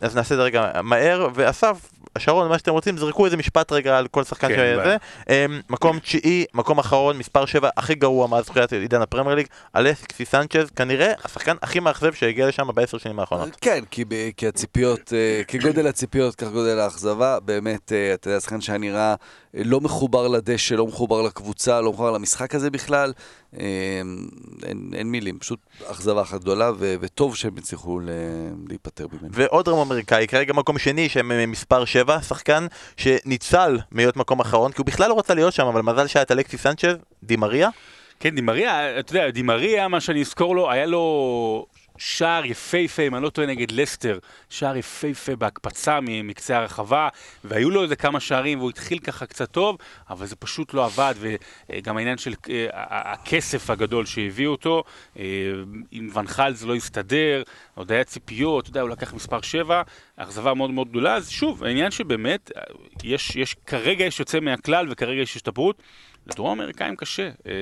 [0.00, 1.76] אז נעשה את זה רגע מהר, ואסף,
[2.18, 4.96] שרון, מה שאתם רוצים, זרקו איזה משפט רגע על כל שחקן כן, שזה.
[5.28, 9.46] אמ, מקום תשיעי, מקום אחרון, מספר 7, הכי גרוע מאז זכויות עידן הפרמייר ליג,
[9.76, 13.56] אלכסי סנצ'ז, כנראה השחקן הכי מאכזב שהגיע לשם בעשר שנים האחרונות.
[13.60, 14.04] כן, כי,
[14.36, 19.14] כי הציפיות, אה, כגודל הציפיות, כך גודל האכזבה, באמת, אה, אתה יודע, שחקן שהיה נראה
[19.54, 23.12] לא מחובר לדשא, לא מחובר לקבוצה, לא מחובר למשחק הזה בכלל.
[23.52, 23.60] אמ,
[24.62, 28.00] אין, אין מילים, פשוט אכזבה אחת גדולה, ו, וטוב שהם הצליחו
[28.68, 29.28] להיפטר ממנו.
[29.32, 34.78] ועוד דרום אמריקאי, כרגע מקום שני, שהם מספר 7, שחקן שניצל מהיות מקום אחרון, כי
[34.78, 37.68] הוא בכלל לא רצה להיות שם, אבל מזל שהיה את אלכסי סנצ'ז, דימריה.
[38.20, 41.66] כן, דימריה, אתה יודע, דימריה, מה שאני אזכור לו, היה לו
[41.98, 44.18] שער יפהפה, אם אני לא טועה, נגד לסטר,
[44.50, 47.08] שער יפהפה בהקפצה מקצה הרחבה,
[47.44, 49.76] והיו לו איזה כמה שערים, והוא התחיל ככה קצת טוב,
[50.10, 51.14] אבל זה פשוט לא עבד,
[51.70, 52.66] וגם העניין של אה,
[53.12, 54.84] הכסף הגדול שהביאו אותו,
[55.18, 55.24] אה,
[55.90, 57.42] עם ונחל זה לא הסתדר,
[57.74, 59.82] עוד היה ציפיות, אתה יודע, הוא לקח מספר 7,
[60.16, 62.62] אכזבה מאוד מאוד גדולה, אז שוב, העניין שבאמת, אה,
[63.04, 65.82] יש, יש, כרגע יש יוצא מהכלל וכרגע יש השתפרות.
[66.26, 67.52] לדרום אמריקאים קשה אה,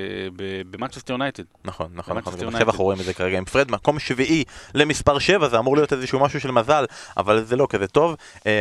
[0.70, 1.42] במנצ'סטר יונייטד.
[1.64, 4.44] נכון, נכון, נכון, גם עכשיו אנחנו רואים את זה כרגע עם פרד, מקום שביעי
[4.74, 6.84] למספר 7, זה אמור להיות איזשהו משהו של מזל,
[7.16, 8.16] אבל זה לא כזה טוב.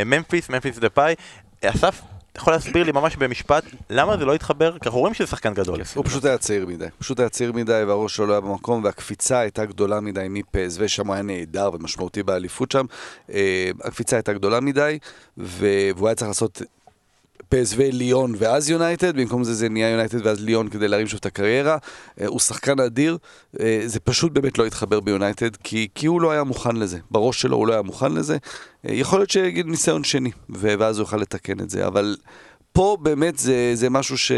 [0.06, 1.16] ממפיס, ממפיס דה פאי,
[1.66, 2.02] אסף,
[2.34, 4.72] אתה יכול להסביר לי ממש במשפט, למה זה לא התחבר?
[4.72, 5.80] כי אנחנו רואים שזה שחקן גדול.
[5.96, 6.86] הוא פשוט היה צעיר מדי.
[7.00, 11.08] פשוט היה צעיר מדי והראש שלו לא היה במקום, והקפיצה הייתה גדולה מדי מפס, ושם
[11.08, 12.86] הוא היה נהדר ומשמעותי באליפות שם.
[13.34, 15.00] אה, הקפיצה הייתה גדולה מדי,
[15.38, 16.62] והוא היה צריך לעשות
[17.54, 21.26] פסו, ליון ואז יונייטד, במקום זה זה נהיה יונייטד ואז ליון כדי להרים שוב את
[21.26, 21.78] הקריירה.
[22.22, 23.18] אה, הוא שחקן אדיר,
[23.60, 26.98] אה, זה פשוט באמת לא התחבר ביונייטד, כי, כי הוא לא היה מוכן לזה.
[27.12, 28.38] בראש שלו הוא לא היה מוכן לזה.
[28.88, 32.16] אה, יכול להיות שיגיד ניסיון שני, ואז הוא יוכל לתקן את זה, אבל
[32.72, 34.32] פה באמת זה, זה משהו ש...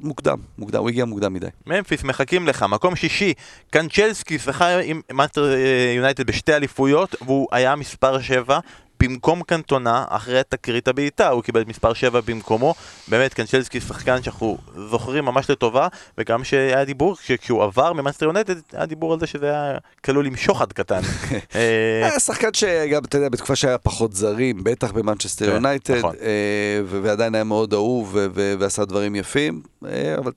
[0.00, 1.46] מוקדם, מוקדם, הוא הגיע מוקדם מדי.
[1.66, 3.34] ממפיס מחכים לך, מקום שישי,
[3.70, 5.54] קנצ'לסקי זכה עם מנצ'סטר
[5.96, 8.58] יונייטד בשתי אליפויות והוא היה מספר 7
[9.00, 12.74] במקום קנטונה, אחרי תקרית הבעיטה, הוא קיבל את מספר 7 במקומו.
[13.08, 14.58] באמת, קנצ'לסקי שחקן שאנחנו
[14.90, 15.88] זוכרים ממש לטובה,
[16.18, 20.36] וגם שהיה דיבור, כשהוא עבר ממנצ'סטר יונייטד, היה דיבור על זה שזה היה כלול עם
[20.36, 21.00] שוחד קטן.
[21.54, 26.14] אה, היה שחקן שגם, אתה יודע, בתקופה שהיה פחות זרים, בטח במנצ'סטר כן, יונייטד, נכון.
[26.20, 30.32] אה, ועדיין היה מאוד אהוב ועשה דברים יפים, אה, אבל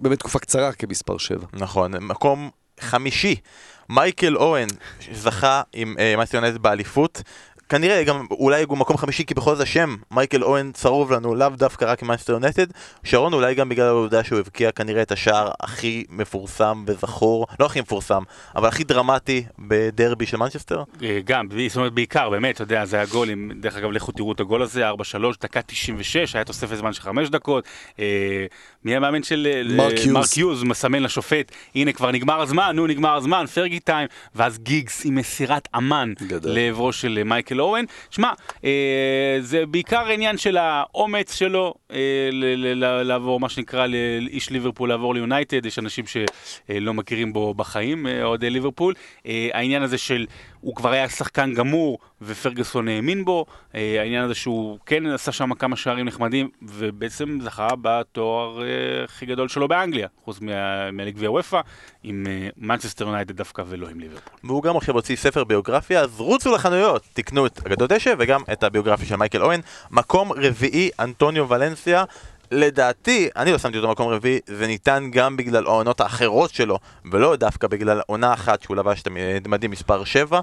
[0.00, 1.46] באמת תקופה קצרה כמספר 7.
[1.52, 2.50] נכון, מקום
[2.80, 3.36] חמישי.
[3.88, 4.68] מייקל אוהן
[5.12, 7.22] זכה עם מאסטר יונטד באליפות,
[7.72, 11.48] כנראה גם אולי הוא מקום חמישי כי בכל זאת השם מייקל אוון צרוב לנו לאו
[11.48, 12.66] דווקא רק עם מנצ'סטר יונייטד
[13.04, 17.80] שרון אולי גם בגלל העובדה שהוא הבקיע כנראה את השער הכי מפורסם וזכור לא הכי
[17.80, 18.22] מפורסם
[18.56, 23.00] אבל הכי דרמטי בדרבי של מנצ'סטר אה, גם, זאת אומרת בעיקר, באמת, אתה יודע, זה
[23.00, 24.94] הגול, עם- דרך אגב, לכו תראו את הגול הזה, 4-3,
[25.42, 27.64] דקה 96, היה תוספת זמן של 5 דקות.
[27.98, 28.04] אה,
[28.84, 30.06] מי המאמן של אה, מרק יוז.
[30.06, 35.06] מרק יוז, מסמן לשופט, הנה כבר נגמר הזמן, נו נגמר הזמן, Fergie time, ואז גיגס
[35.06, 36.12] עם מסירת אמן.
[36.44, 37.84] לעברו של מייקל אוון.
[38.10, 38.32] שמע,
[38.64, 41.96] אה, זה בעיקר עניין של האומץ שלו אה,
[43.04, 48.50] לעבור, מה שנקרא, לאיש ליברפול לעבור ליונייטד, יש אנשים שלא מכירים בו בחיים, אה, אוהדי
[48.50, 48.94] ליברפול.
[49.26, 50.26] אה, העניין הזה של,
[50.62, 55.54] הוא כבר היה שחקן גמור, ופרגוסון האמין בו, אה, העניין הזה שהוא כן עשה שם
[55.54, 58.68] כמה שערים נחמדים, ובעצם זכה בתואר אה,
[59.04, 61.60] הכי גדול שלו באנגליה, חוץ מה- מהגביע וופא,
[62.02, 64.38] עם מנצ'סטר יונייטד דווקא ולא עם ליברפול.
[64.44, 68.62] והוא גם עכשיו הוציא ספר ביוגרפיה, אז רוצו לחנויות, תקנו את אגדות דשא וגם את
[68.62, 69.60] הביוגרפיה של מייקל אוהן.
[69.90, 72.04] מקום רביעי, אנטוניו ולנסיה.
[72.52, 76.78] לדעתי, אני לא שמתי אותו מקום רביעי, זה ניתן גם בגלל העונות האחרות שלו,
[77.12, 80.40] ולא דווקא בגלל עונה אחת שהוא לבש את המדים מספר 7,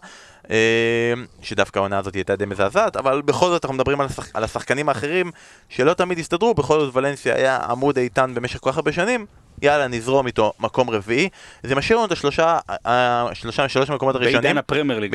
[1.42, 4.36] שדווקא העונה הזאת הייתה די מזעזעת, אבל בכל זאת אנחנו מדברים על, השח...
[4.36, 5.32] על השחקנים האחרים
[5.70, 9.26] שלא תמיד הסתדרו, בכל זאת ולנסיה היה עמוד איתן במשך כל כך הרבה שנים,
[9.62, 11.30] יאללה נזרום איתו מקום רביעי.
[11.64, 14.42] זה משאיר לנו את השלושה, השלושה, שלוש מקומות הראשונים.
[14.42, 15.12] בעידן הפרמייר ליג,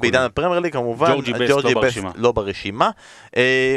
[0.00, 2.10] בעידן, הפרמייר ליג כמובן, ג'ורג'י בסט לא ברשימה.
[2.14, 2.90] לא ברשימה.
[3.36, 3.76] אה,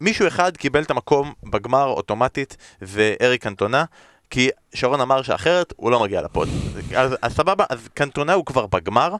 [0.00, 3.84] ומישהו אחד קיבל את המקום בגמר אוטומטית, זה אריק קנטונה.
[4.30, 6.48] כי שרון אמר שאחרת הוא לא מגיע לפוד.
[6.96, 9.14] אז, אז סבבה, אז קנטונה הוא כבר בגמר.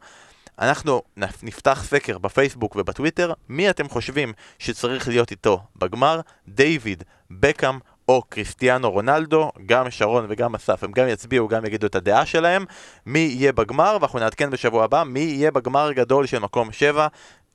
[0.58, 6.20] אנחנו נפ- נפתח סקר בפייסבוק ובטוויטר, מי אתם חושבים שצריך להיות איתו בגמר?
[6.48, 11.94] דיוויד, בקאם או קריסטיאנו רונלדו, גם שרון וגם אסף, הם גם יצביעו, גם יגידו את
[11.94, 12.64] הדעה שלהם,
[13.06, 17.06] מי יהיה בגמר, ואנחנו נעדכן בשבוע הבא מי יהיה בגמר הגדול של מקום 7,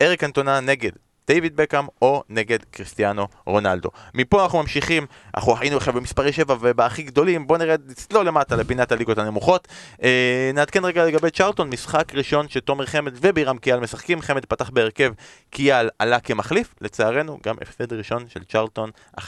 [0.02, 0.92] אריק אנטונה נגד
[1.34, 3.90] דיוויד בקאם או נגד קריסטיאנו רונלדו.
[4.14, 5.06] מפה אנחנו ממשיכים,
[5.36, 9.68] אנחנו היינו עכשיו במספרי 7 ובהכי גדולים, בואו נרד, נצלול למטה לפינת הליגות הנמוכות.
[10.04, 15.14] אה, נעדכן רגע לגבי צ'ארטון, משחק ראשון שתומר חמד ובירם קיאל משחקים, חמד פתח בהרכב,
[15.50, 19.24] קיאל עלה כמחליף, לצערנו גם הפסד ראשון של צ'ארטון 1-0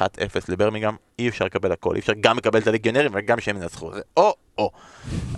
[0.50, 4.02] לברמיגם, אי אפשר לקבל הכל, אי אפשר גם לקבל את הליגיונרים וגם שהם ינצחו, זה
[4.18, 4.72] או או.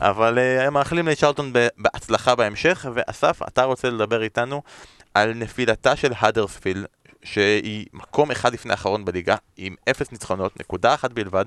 [0.01, 4.61] אבל אה, מאחלים לצ'ארטון ב- בהצלחה בהמשך, ואסף, אתה רוצה לדבר איתנו
[5.15, 6.85] על נפילתה של האדרספילד,
[7.23, 11.45] שהיא מקום אחד לפני האחרון בליגה, עם אפס ניצחונות, נקודה אחת בלבד.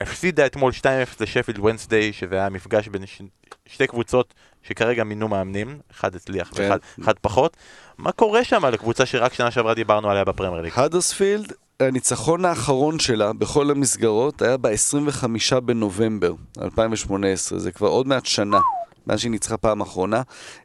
[0.00, 0.84] הפסידה אתמול 2-0
[1.20, 3.22] לשפילד ונסדיי, שזה היה מפגש בין ש...
[3.66, 6.62] שתי קבוצות שכרגע מינו מאמנים, אחד הצליח כן.
[6.62, 7.56] ואחד אחד פחות.
[7.98, 10.72] מה קורה שם לקבוצה שרק שנה שעברה דיברנו עליה בפרמייר ליג?
[10.76, 18.60] האדרספילד, הניצחון האחרון שלה בכל המסגרות היה ב-25 בנובמבר 2018, זה כבר עוד מעט שנה.
[19.06, 20.22] מאז שהיא ניצחה פעם אחרונה.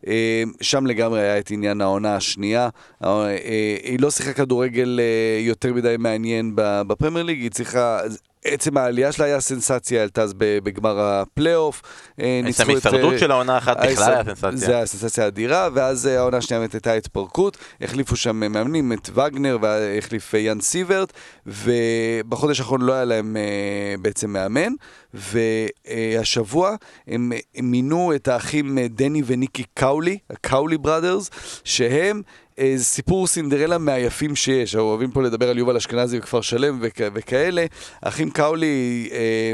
[0.08, 2.70] אה, שם לגמרי היה את עניין העונה השנייה.
[3.04, 5.00] אה, אה, היא לא שיחקה כדורגל
[5.40, 8.00] יותר מדי מעניין בפרמייר ליג, היא צריכה...
[8.46, 11.82] עצם העלייה שלה היה סנסציה, עלתה אז בגמר הפלייאוף.
[12.20, 14.78] אה, עצם ההישרדות אה, של העונה האחת בכלל היה זה סנסציה.
[14.78, 19.10] היה סנסציה אדירה, ואז אה, העונה השנייה באמת הייתה התפרקות, החליפו שם אה, מאמנים, את
[19.14, 21.14] וגנר, והחליף אה, יאן סיברט,
[21.46, 24.74] ובחודש האחרון לא היה להם אה, בעצם מאמן,
[25.14, 26.76] והשבוע
[27.08, 27.32] הם,
[27.62, 31.30] מינו את האחים אה, דני וניקי קאולי, ה Cowley Brothers,
[31.64, 32.22] שהם...
[32.60, 37.12] אה, סיפור סינדרלה מהיפים שיש, אנחנו אוהבים פה לדבר על יובל אשכנזי וכפר שלם וכ-
[37.14, 37.66] וכאלה.
[38.04, 39.54] האחים קאולי, אה,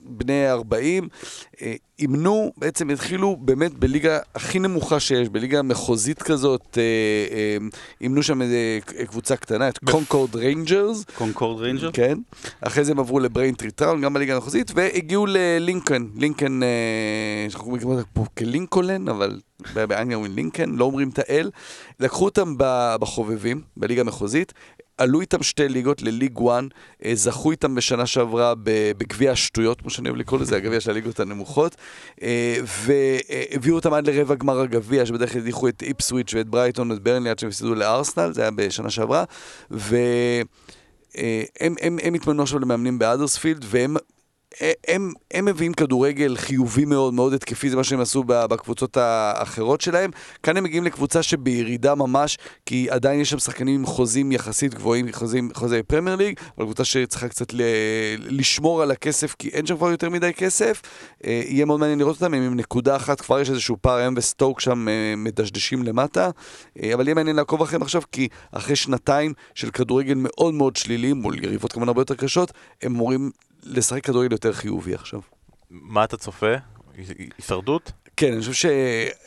[0.00, 1.08] בני 40,
[1.62, 6.78] אה, אימנו, בעצם התחילו באמת בליגה הכי נמוכה שיש, בליגה מחוזית כזאת,
[8.00, 11.90] אימנו שם איזה קבוצה קטנה, את קונקורד ריינג'רס, קונקורד ריינג'ר?
[11.92, 12.18] כן.
[12.60, 16.06] אחרי זה הם עברו לבריינטרי טראון, גם בליגה המחוזית, והגיעו ללינקן.
[16.16, 16.60] לינקן,
[17.48, 19.40] שאנחנו מכירים אותה פה כלינקולן, אבל
[19.74, 21.50] באנגליה אומרים לינקן, לא אומרים את האל.
[22.00, 22.54] לקחו אותם
[23.00, 24.52] בחובבים, בליגה המחוזית.
[24.98, 26.64] עלו איתם שתי ליגות לליג 1,
[27.04, 28.54] אה, זכו איתם בשנה שעברה
[28.98, 31.76] בגביע השטויות, כמו שאני אוהב לקרוא לזה, הגביע של הליגות הנמוכות,
[32.22, 37.02] אה, והביאו אותם עד לרבע גמר הגביע, שבדרך כלל הדיחו את איפסוויץ' ואת ברייטון ואת
[37.02, 39.24] ברנלי עד שהם הפסידו לארסנל, זה היה בשנה שעברה,
[39.70, 39.96] ו...
[41.16, 41.42] אה,
[42.14, 43.96] התמנו עכשיו למאמנים בהאדרספילד, והם
[44.88, 50.10] הם, הם מביאים כדורגל חיובי מאוד, מאוד התקפי, זה מה שהם עשו בקבוצות האחרות שלהם.
[50.42, 55.12] כאן הם מגיעים לקבוצה שבירידה ממש, כי עדיין יש שם שחקנים עם חוזים יחסית גבוהים,
[55.12, 57.60] חוזים, חוזי פרמייר ליג, אבל קבוצה שצריכה קצת ל,
[58.18, 60.82] לשמור על הכסף, כי אין שם כבר יותר מדי כסף.
[61.26, 64.14] אה, יהיה מאוד מעניין לראות אותם, הם עם נקודה אחת, כבר יש איזשהו פער, הם
[64.16, 66.30] וסטוק שם אה, מדשדשים למטה,
[66.82, 71.12] אה, אבל יהיה מעניין לעקוב אחריהם עכשיו, כי אחרי שנתיים של כדורגל מאוד מאוד שלילי,
[71.12, 72.52] מול יריבות כמובן הרבה יותר קשות,
[72.82, 73.30] הם אמורים
[73.66, 75.20] לשחק כדורגל יותר חיובי עכשיו.
[75.70, 76.54] מה אתה צופה?
[77.38, 77.92] הישרדות?
[78.16, 78.66] כן, אני חושב ש...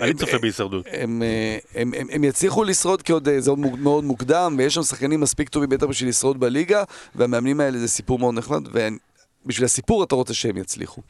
[0.02, 0.86] אני צופה בהישרדות.
[0.92, 4.74] הם, אה, הם, הם, הם יצליחו לשרוד כי עוד אה, זה עוד מאוד מוקדם, ויש
[4.74, 6.84] שם שחקנים מספיק טובים בטח בשביל לשרוד בליגה,
[7.16, 11.02] והמאמנים האלה זה סיפור מאוד נחמד, ובשביל הסיפור אתה רוצה שהם יצליחו.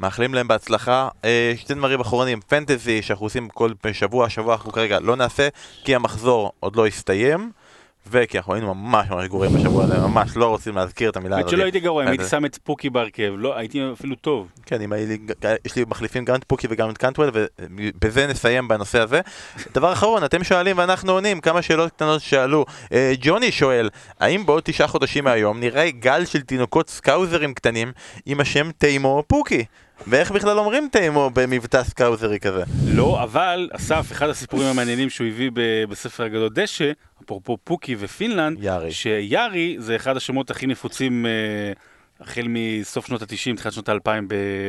[0.00, 1.08] מאחלים להם בהצלחה.
[1.24, 5.48] אה, שתי דברים אחרונים, פנטזי שאנחנו עושים כל שבוע, שבוע אנחנו כרגע לא נעשה,
[5.84, 7.50] כי המחזור עוד לא הסתיים,
[8.10, 11.50] וכי אנחנו היינו ממש ממש גרועים בשבוע הזה, ממש לא רוצים להזכיר את המילה הזאת.
[11.50, 14.48] שלא הייתי גרוע, אם הייתי שם את פוקי בהרכב, לא, הייתי אפילו טוב.
[14.66, 15.18] כן, אם לי,
[15.64, 17.30] יש לי מחליפים גם את פוקי וגם את קנטוול,
[17.60, 19.20] ובזה נסיים בנושא הזה.
[19.74, 22.64] דבר אחרון, אתם שואלים ואנחנו עונים, כמה שאלות קטנות שאלו.
[22.92, 23.90] אה, ג'וני שואל,
[24.20, 27.92] האם בעוד תשעה חודשים מהיום נראה גל של תינוקות סקאוזרים קטנים
[28.26, 29.64] עם השם תימו פוקי?
[30.06, 32.62] ואיך בכלל אומרים תימו במבטא סקאוזרי כזה?
[32.86, 36.92] לא, אבל אסף, אחד הסיפורים המעניינים שהוא הביא ב- בספר הגדול דשא,
[37.24, 38.92] אפרופו פוקי ופינלנד, יארי.
[38.92, 41.30] שיארי זה אחד השמות הכי נפוצים אה,
[42.20, 44.08] החל מסוף שנות ה-90, תחילת שנות ה-2000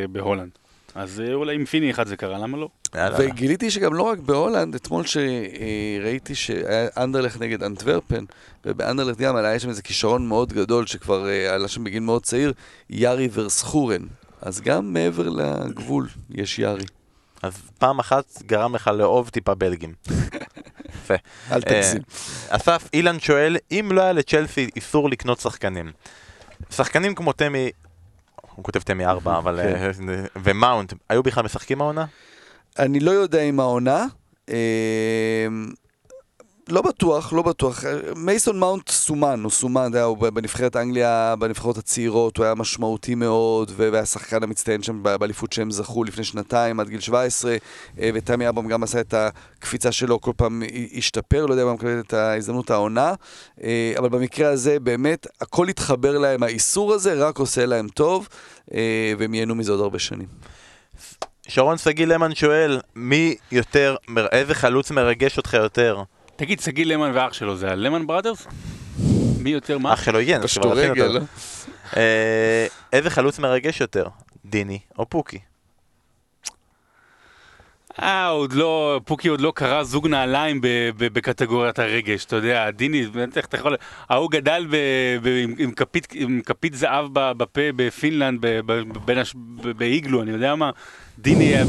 [0.09, 0.49] בהולנד.
[0.95, 2.69] אז אה, אולי עם פיני אחד זה קרה, למה לא?
[3.17, 8.23] וגיליתי שגם לא רק בהולנד, אתמול שראיתי שהיה אנדרלכט נגד אנטוורפן,
[8.65, 12.53] ובאנדרלכט גם היה שם איזה כישרון מאוד גדול שכבר אה, עלה שם בגיל מאוד צעיר,
[12.89, 14.01] יארי ורסחורן.
[14.41, 16.85] אז גם מעבר לגבול יש יארי.
[17.43, 19.93] אז פעם אחת גרם לך לאהוב טיפה בלגים.
[20.95, 21.13] יפה.
[21.51, 22.01] אל תגזים.
[22.51, 25.91] אה, אסף, אילן שואל, אם לא היה לצ'לסי איסור לקנות שחקנים,
[26.71, 27.69] שחקנים כמו תמי,
[28.55, 29.59] הוא כותב תמי 4, אבל...
[29.63, 30.09] כן.
[30.09, 32.05] אה, ומאונט, היו בכלל משחקים העונה?
[32.79, 34.05] אני לא יודע אם העונה.
[36.69, 37.83] לא בטוח, לא בטוח.
[38.15, 43.71] מייסון מאונט סומן, הוא סומן, יודע, הוא בנבחרת אנגליה, בנבחרות הצעירות, הוא היה משמעותי מאוד,
[43.75, 47.57] והיה שחקן המצטיין שם באליפות שהם זכו לפני שנתיים, עד גיל 17,
[47.99, 50.63] אה, ותמי אברהם גם עשה את הקפיצה שלו, כל פעם
[50.97, 53.13] השתפר, לא יודע אם הוא מקבל את ההזדמנות העונה,
[53.63, 58.27] אה, אבל במקרה הזה, באמת, הכל התחבר להם, האיסור הזה רק עושה להם טוב,
[58.73, 60.27] אה, והם ייהנו מזה עוד הרבה שנים.
[61.47, 63.95] שרון שגיא למן שואל, מי יותר,
[64.31, 66.03] איזה חלוץ מרגש אותך יותר?
[66.35, 68.47] תגיד, שגיא למן ואח שלו זה הלמן בראדרס?
[69.39, 69.93] מי יותר מה?
[69.93, 71.19] אח שלו יגן, פשטו רגל,
[72.93, 74.07] איזה חלוץ מרגש יותר?
[74.45, 75.39] דיני או פוקי?
[78.01, 80.67] אה, עוד לא, פוקי עוד לא קרא זוג נעליים ב-
[80.97, 83.05] ב- בקטגוריית הרגש, אתה יודע, דיני,
[83.35, 83.75] איך אתה יכול...
[84.09, 84.75] ההוא גדל ב-
[85.23, 89.71] ב- עם- עם כפית- עם כפית זהב ב- בפה בפינלנד, ב- ב- בין הש- ב-
[89.71, 90.71] באיגלו, אני יודע מה,
[91.19, 91.63] דיני היה...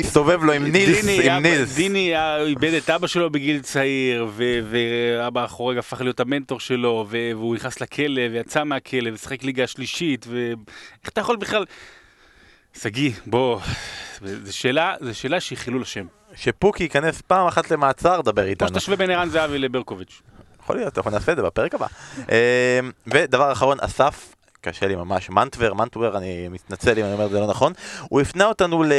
[0.00, 1.74] הסתובב לו עם נילס, עם נילס.
[1.74, 2.12] דיני
[2.46, 4.26] איבד את אבא שלו בגיל צעיר,
[4.70, 11.08] ואבא החורג הפך להיות המנטור שלו, והוא נכנס לכלא, ויצא מהכלא, ושיחק ליגה שלישית, ואיך
[11.08, 11.64] אתה יכול בכלל...
[12.82, 13.60] שגיא, בוא,
[14.22, 16.06] זו שאלה, זו שאלה שהיא חילול השם.
[16.34, 18.68] שפוקי ייכנס פעם אחת למעצר, דבר כמו איתנו.
[18.68, 20.22] שתשווה בין ערן זהבי לברקוביץ'.
[20.62, 21.86] יכול להיות, אנחנו נעשה את זה בפרק הבא.
[22.30, 24.35] אה, ודבר אחרון, אסף,
[24.66, 27.72] קשה לי ממש, מנטבר, מנטבר, אני מתנצל אם אני אומר את זה לא נכון,
[28.08, 28.92] הוא הפנה אותנו ל...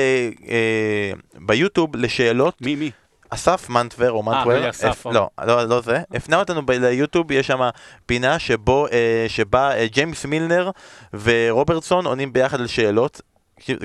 [0.50, 2.92] אה, ביוטיוב לשאלות, מי, מי?
[3.30, 7.60] אסף מנטבר או רגע, אסף, הפ- לא, לא, לא זה, הפנה אותנו ליוטיוב, יש שם
[8.06, 10.72] פינה שבו, אה, שבה אה, ג'יימס מילנר
[11.14, 13.22] ורוברטסון עונים ביחד על שאלות.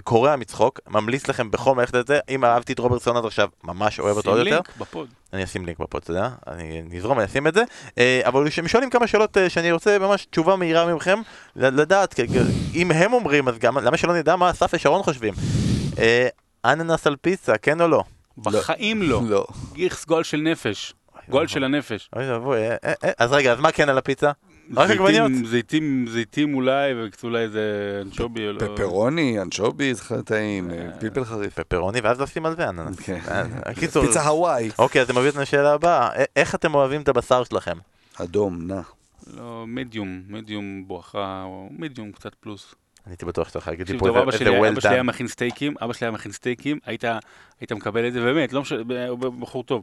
[0.05, 4.01] קורע מצחוק, ממליץ לכם בחום ללכת את זה, אם אהבתי את רוברטסון עד עכשיו, ממש
[4.01, 4.51] אוהב אותו שים עוד יותר.
[4.51, 5.09] לינק בפוד.
[5.33, 6.29] אני אשים לינק בפוד, אתה יודע?
[6.47, 7.63] אני נזרום ואני אשים את זה.
[7.99, 11.19] אה, אבל הם שואלים כמה שאלות אה, שאני רוצה ממש תשובה מהירה מכם,
[11.57, 12.21] ל- לדעת,
[12.75, 15.35] אם הם אומרים, אז גם, למה שלא נדע מה אסף ושרון חושבים?
[15.99, 16.29] אה,
[16.65, 18.03] אננס על פיצה, כן או לא?
[18.39, 19.21] בחיים לא.
[19.29, 19.47] לא.
[19.73, 20.95] גיכס גול של נפש.
[21.29, 22.11] גול של הנפש.
[22.17, 22.59] אוי ואבוי,
[23.19, 24.31] אז רגע, אז מה כן על הפיצה?
[24.77, 25.31] רק עגבניות.
[25.45, 27.63] זיתים- זיתים, אולי, וקצת אולי איזה
[28.03, 28.59] אנצ'ובי או לא.
[28.59, 31.55] פפרוני, אנשובי, זה טעים, אה, פלפל חריף.
[31.61, 32.99] פפרוני, ואז לשים על זה אננס.
[33.01, 33.19] כן.
[33.31, 33.45] אה,
[33.75, 34.71] קיצור, פיצה הוואי.
[34.79, 37.77] אוקיי, אז זה מביא אותנו לשאלה הבאה, איך אתם אוהבים את הבשר שלכם?
[38.21, 38.81] אדום, נע.
[39.37, 42.75] לא, מדיום, מדיום בואכה, או מדיום קצת פלוס.
[43.07, 44.31] אני הייתי בטוח שאתה יכול להגיד לי פה איזה well אבא
[44.81, 45.03] שלי היה done.
[45.03, 47.05] מכין סטייקים, אבא שלי היה מכין סטייקים, היית
[47.73, 49.83] מקבל את זה, באמת, לא משנה, הוא בחור טוב.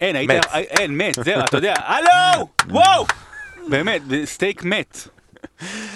[0.00, 0.46] אין, היית, מת.
[0.54, 3.06] אין, מת, זהו, אתה יודע, הלו, וואו,
[3.68, 4.98] באמת, סטייק מת.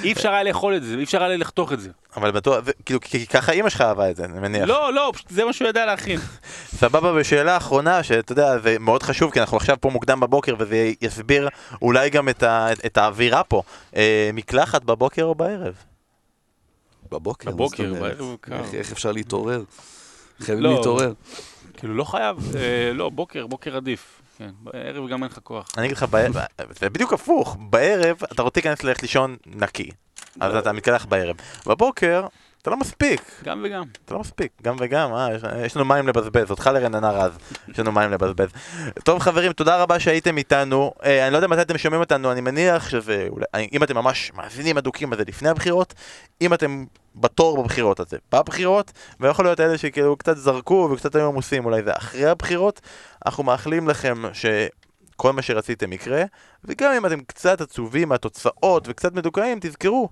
[0.03, 1.91] אי אפשר היה לאכול את זה, אי אפשר היה לחתוך את זה.
[2.17, 4.69] אבל בטוח, כאילו, כי ככה אימא שלך אהבה את זה, אני מניח.
[4.69, 6.21] לא, לא, פשוט זה מה שהוא ידע להכין.
[6.81, 10.93] סבבה, ושאלה אחרונה, שאתה יודע, זה מאוד חשוב, כי אנחנו עכשיו פה מוקדם בבוקר, וזה
[11.01, 11.49] יסביר
[11.83, 13.63] אולי גם את, ה, את האווירה פה.
[13.97, 15.75] אה, מקלחת בבוקר או בערב?
[17.13, 17.51] בבוקר.
[17.51, 17.95] בבוקר?
[17.95, 18.37] בערב.
[18.53, 19.63] איך- איך אפשר להתעורר?
[20.41, 20.75] חייבים לא.
[20.75, 21.13] להתעורר.
[21.85, 24.23] כאילו, לא חייב, אה, לא, בוקר, בוקר עדיף.
[24.39, 25.69] כן, בערב גם אין לך כוח.
[25.77, 26.07] אני אגיד לך,
[26.81, 29.91] זה בדיוק הפוך, בערב אתה רוצה להיכנס ללכת לישון נקי,
[30.41, 31.37] אז אתה מתקלח בערב.
[31.67, 32.27] בבוקר,
[32.65, 33.83] אתה לא מספיק, גם וגם.
[34.05, 37.33] אתה לא מספיק, גם וגם, אה, יש, יש לנו מים לבזבז, אותך לרננה רז,
[37.69, 38.49] יש לנו מים לבזבז.
[39.05, 42.41] טוב חברים, תודה רבה שהייתם איתנו, אה, אני לא יודע מתי אתם שומעים אותנו, אני
[42.41, 45.95] מניח שזה, אולי, אם אתם ממש מאזינים אדוקים אז זה לפני הבחירות,
[46.41, 46.85] אם אתם
[47.17, 51.83] בתור בבחירות אז זה בבחירות, ויכול להיות אלה שכאילו קצת זרקו וקצת היו עמוסים, אולי
[51.83, 52.81] זה אחרי הבחירות,
[53.27, 54.47] אנחנו מאחלים לכם ש...
[55.17, 56.23] כל מה שרציתם יקרה,
[56.65, 60.09] וגם אם אתם קצת עצובים מהתוצאות וקצת מדוכאים, תזכרו,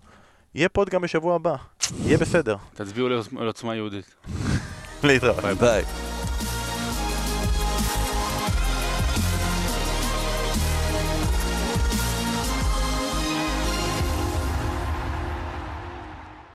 [0.55, 1.57] יהיה פוד גם בשבוע הבא,
[2.05, 2.57] יהיה בסדר.
[2.75, 4.15] תצביעו לעוצמה יהודית.
[5.05, 5.45] להתראות.
[5.61, 6.12] ביי.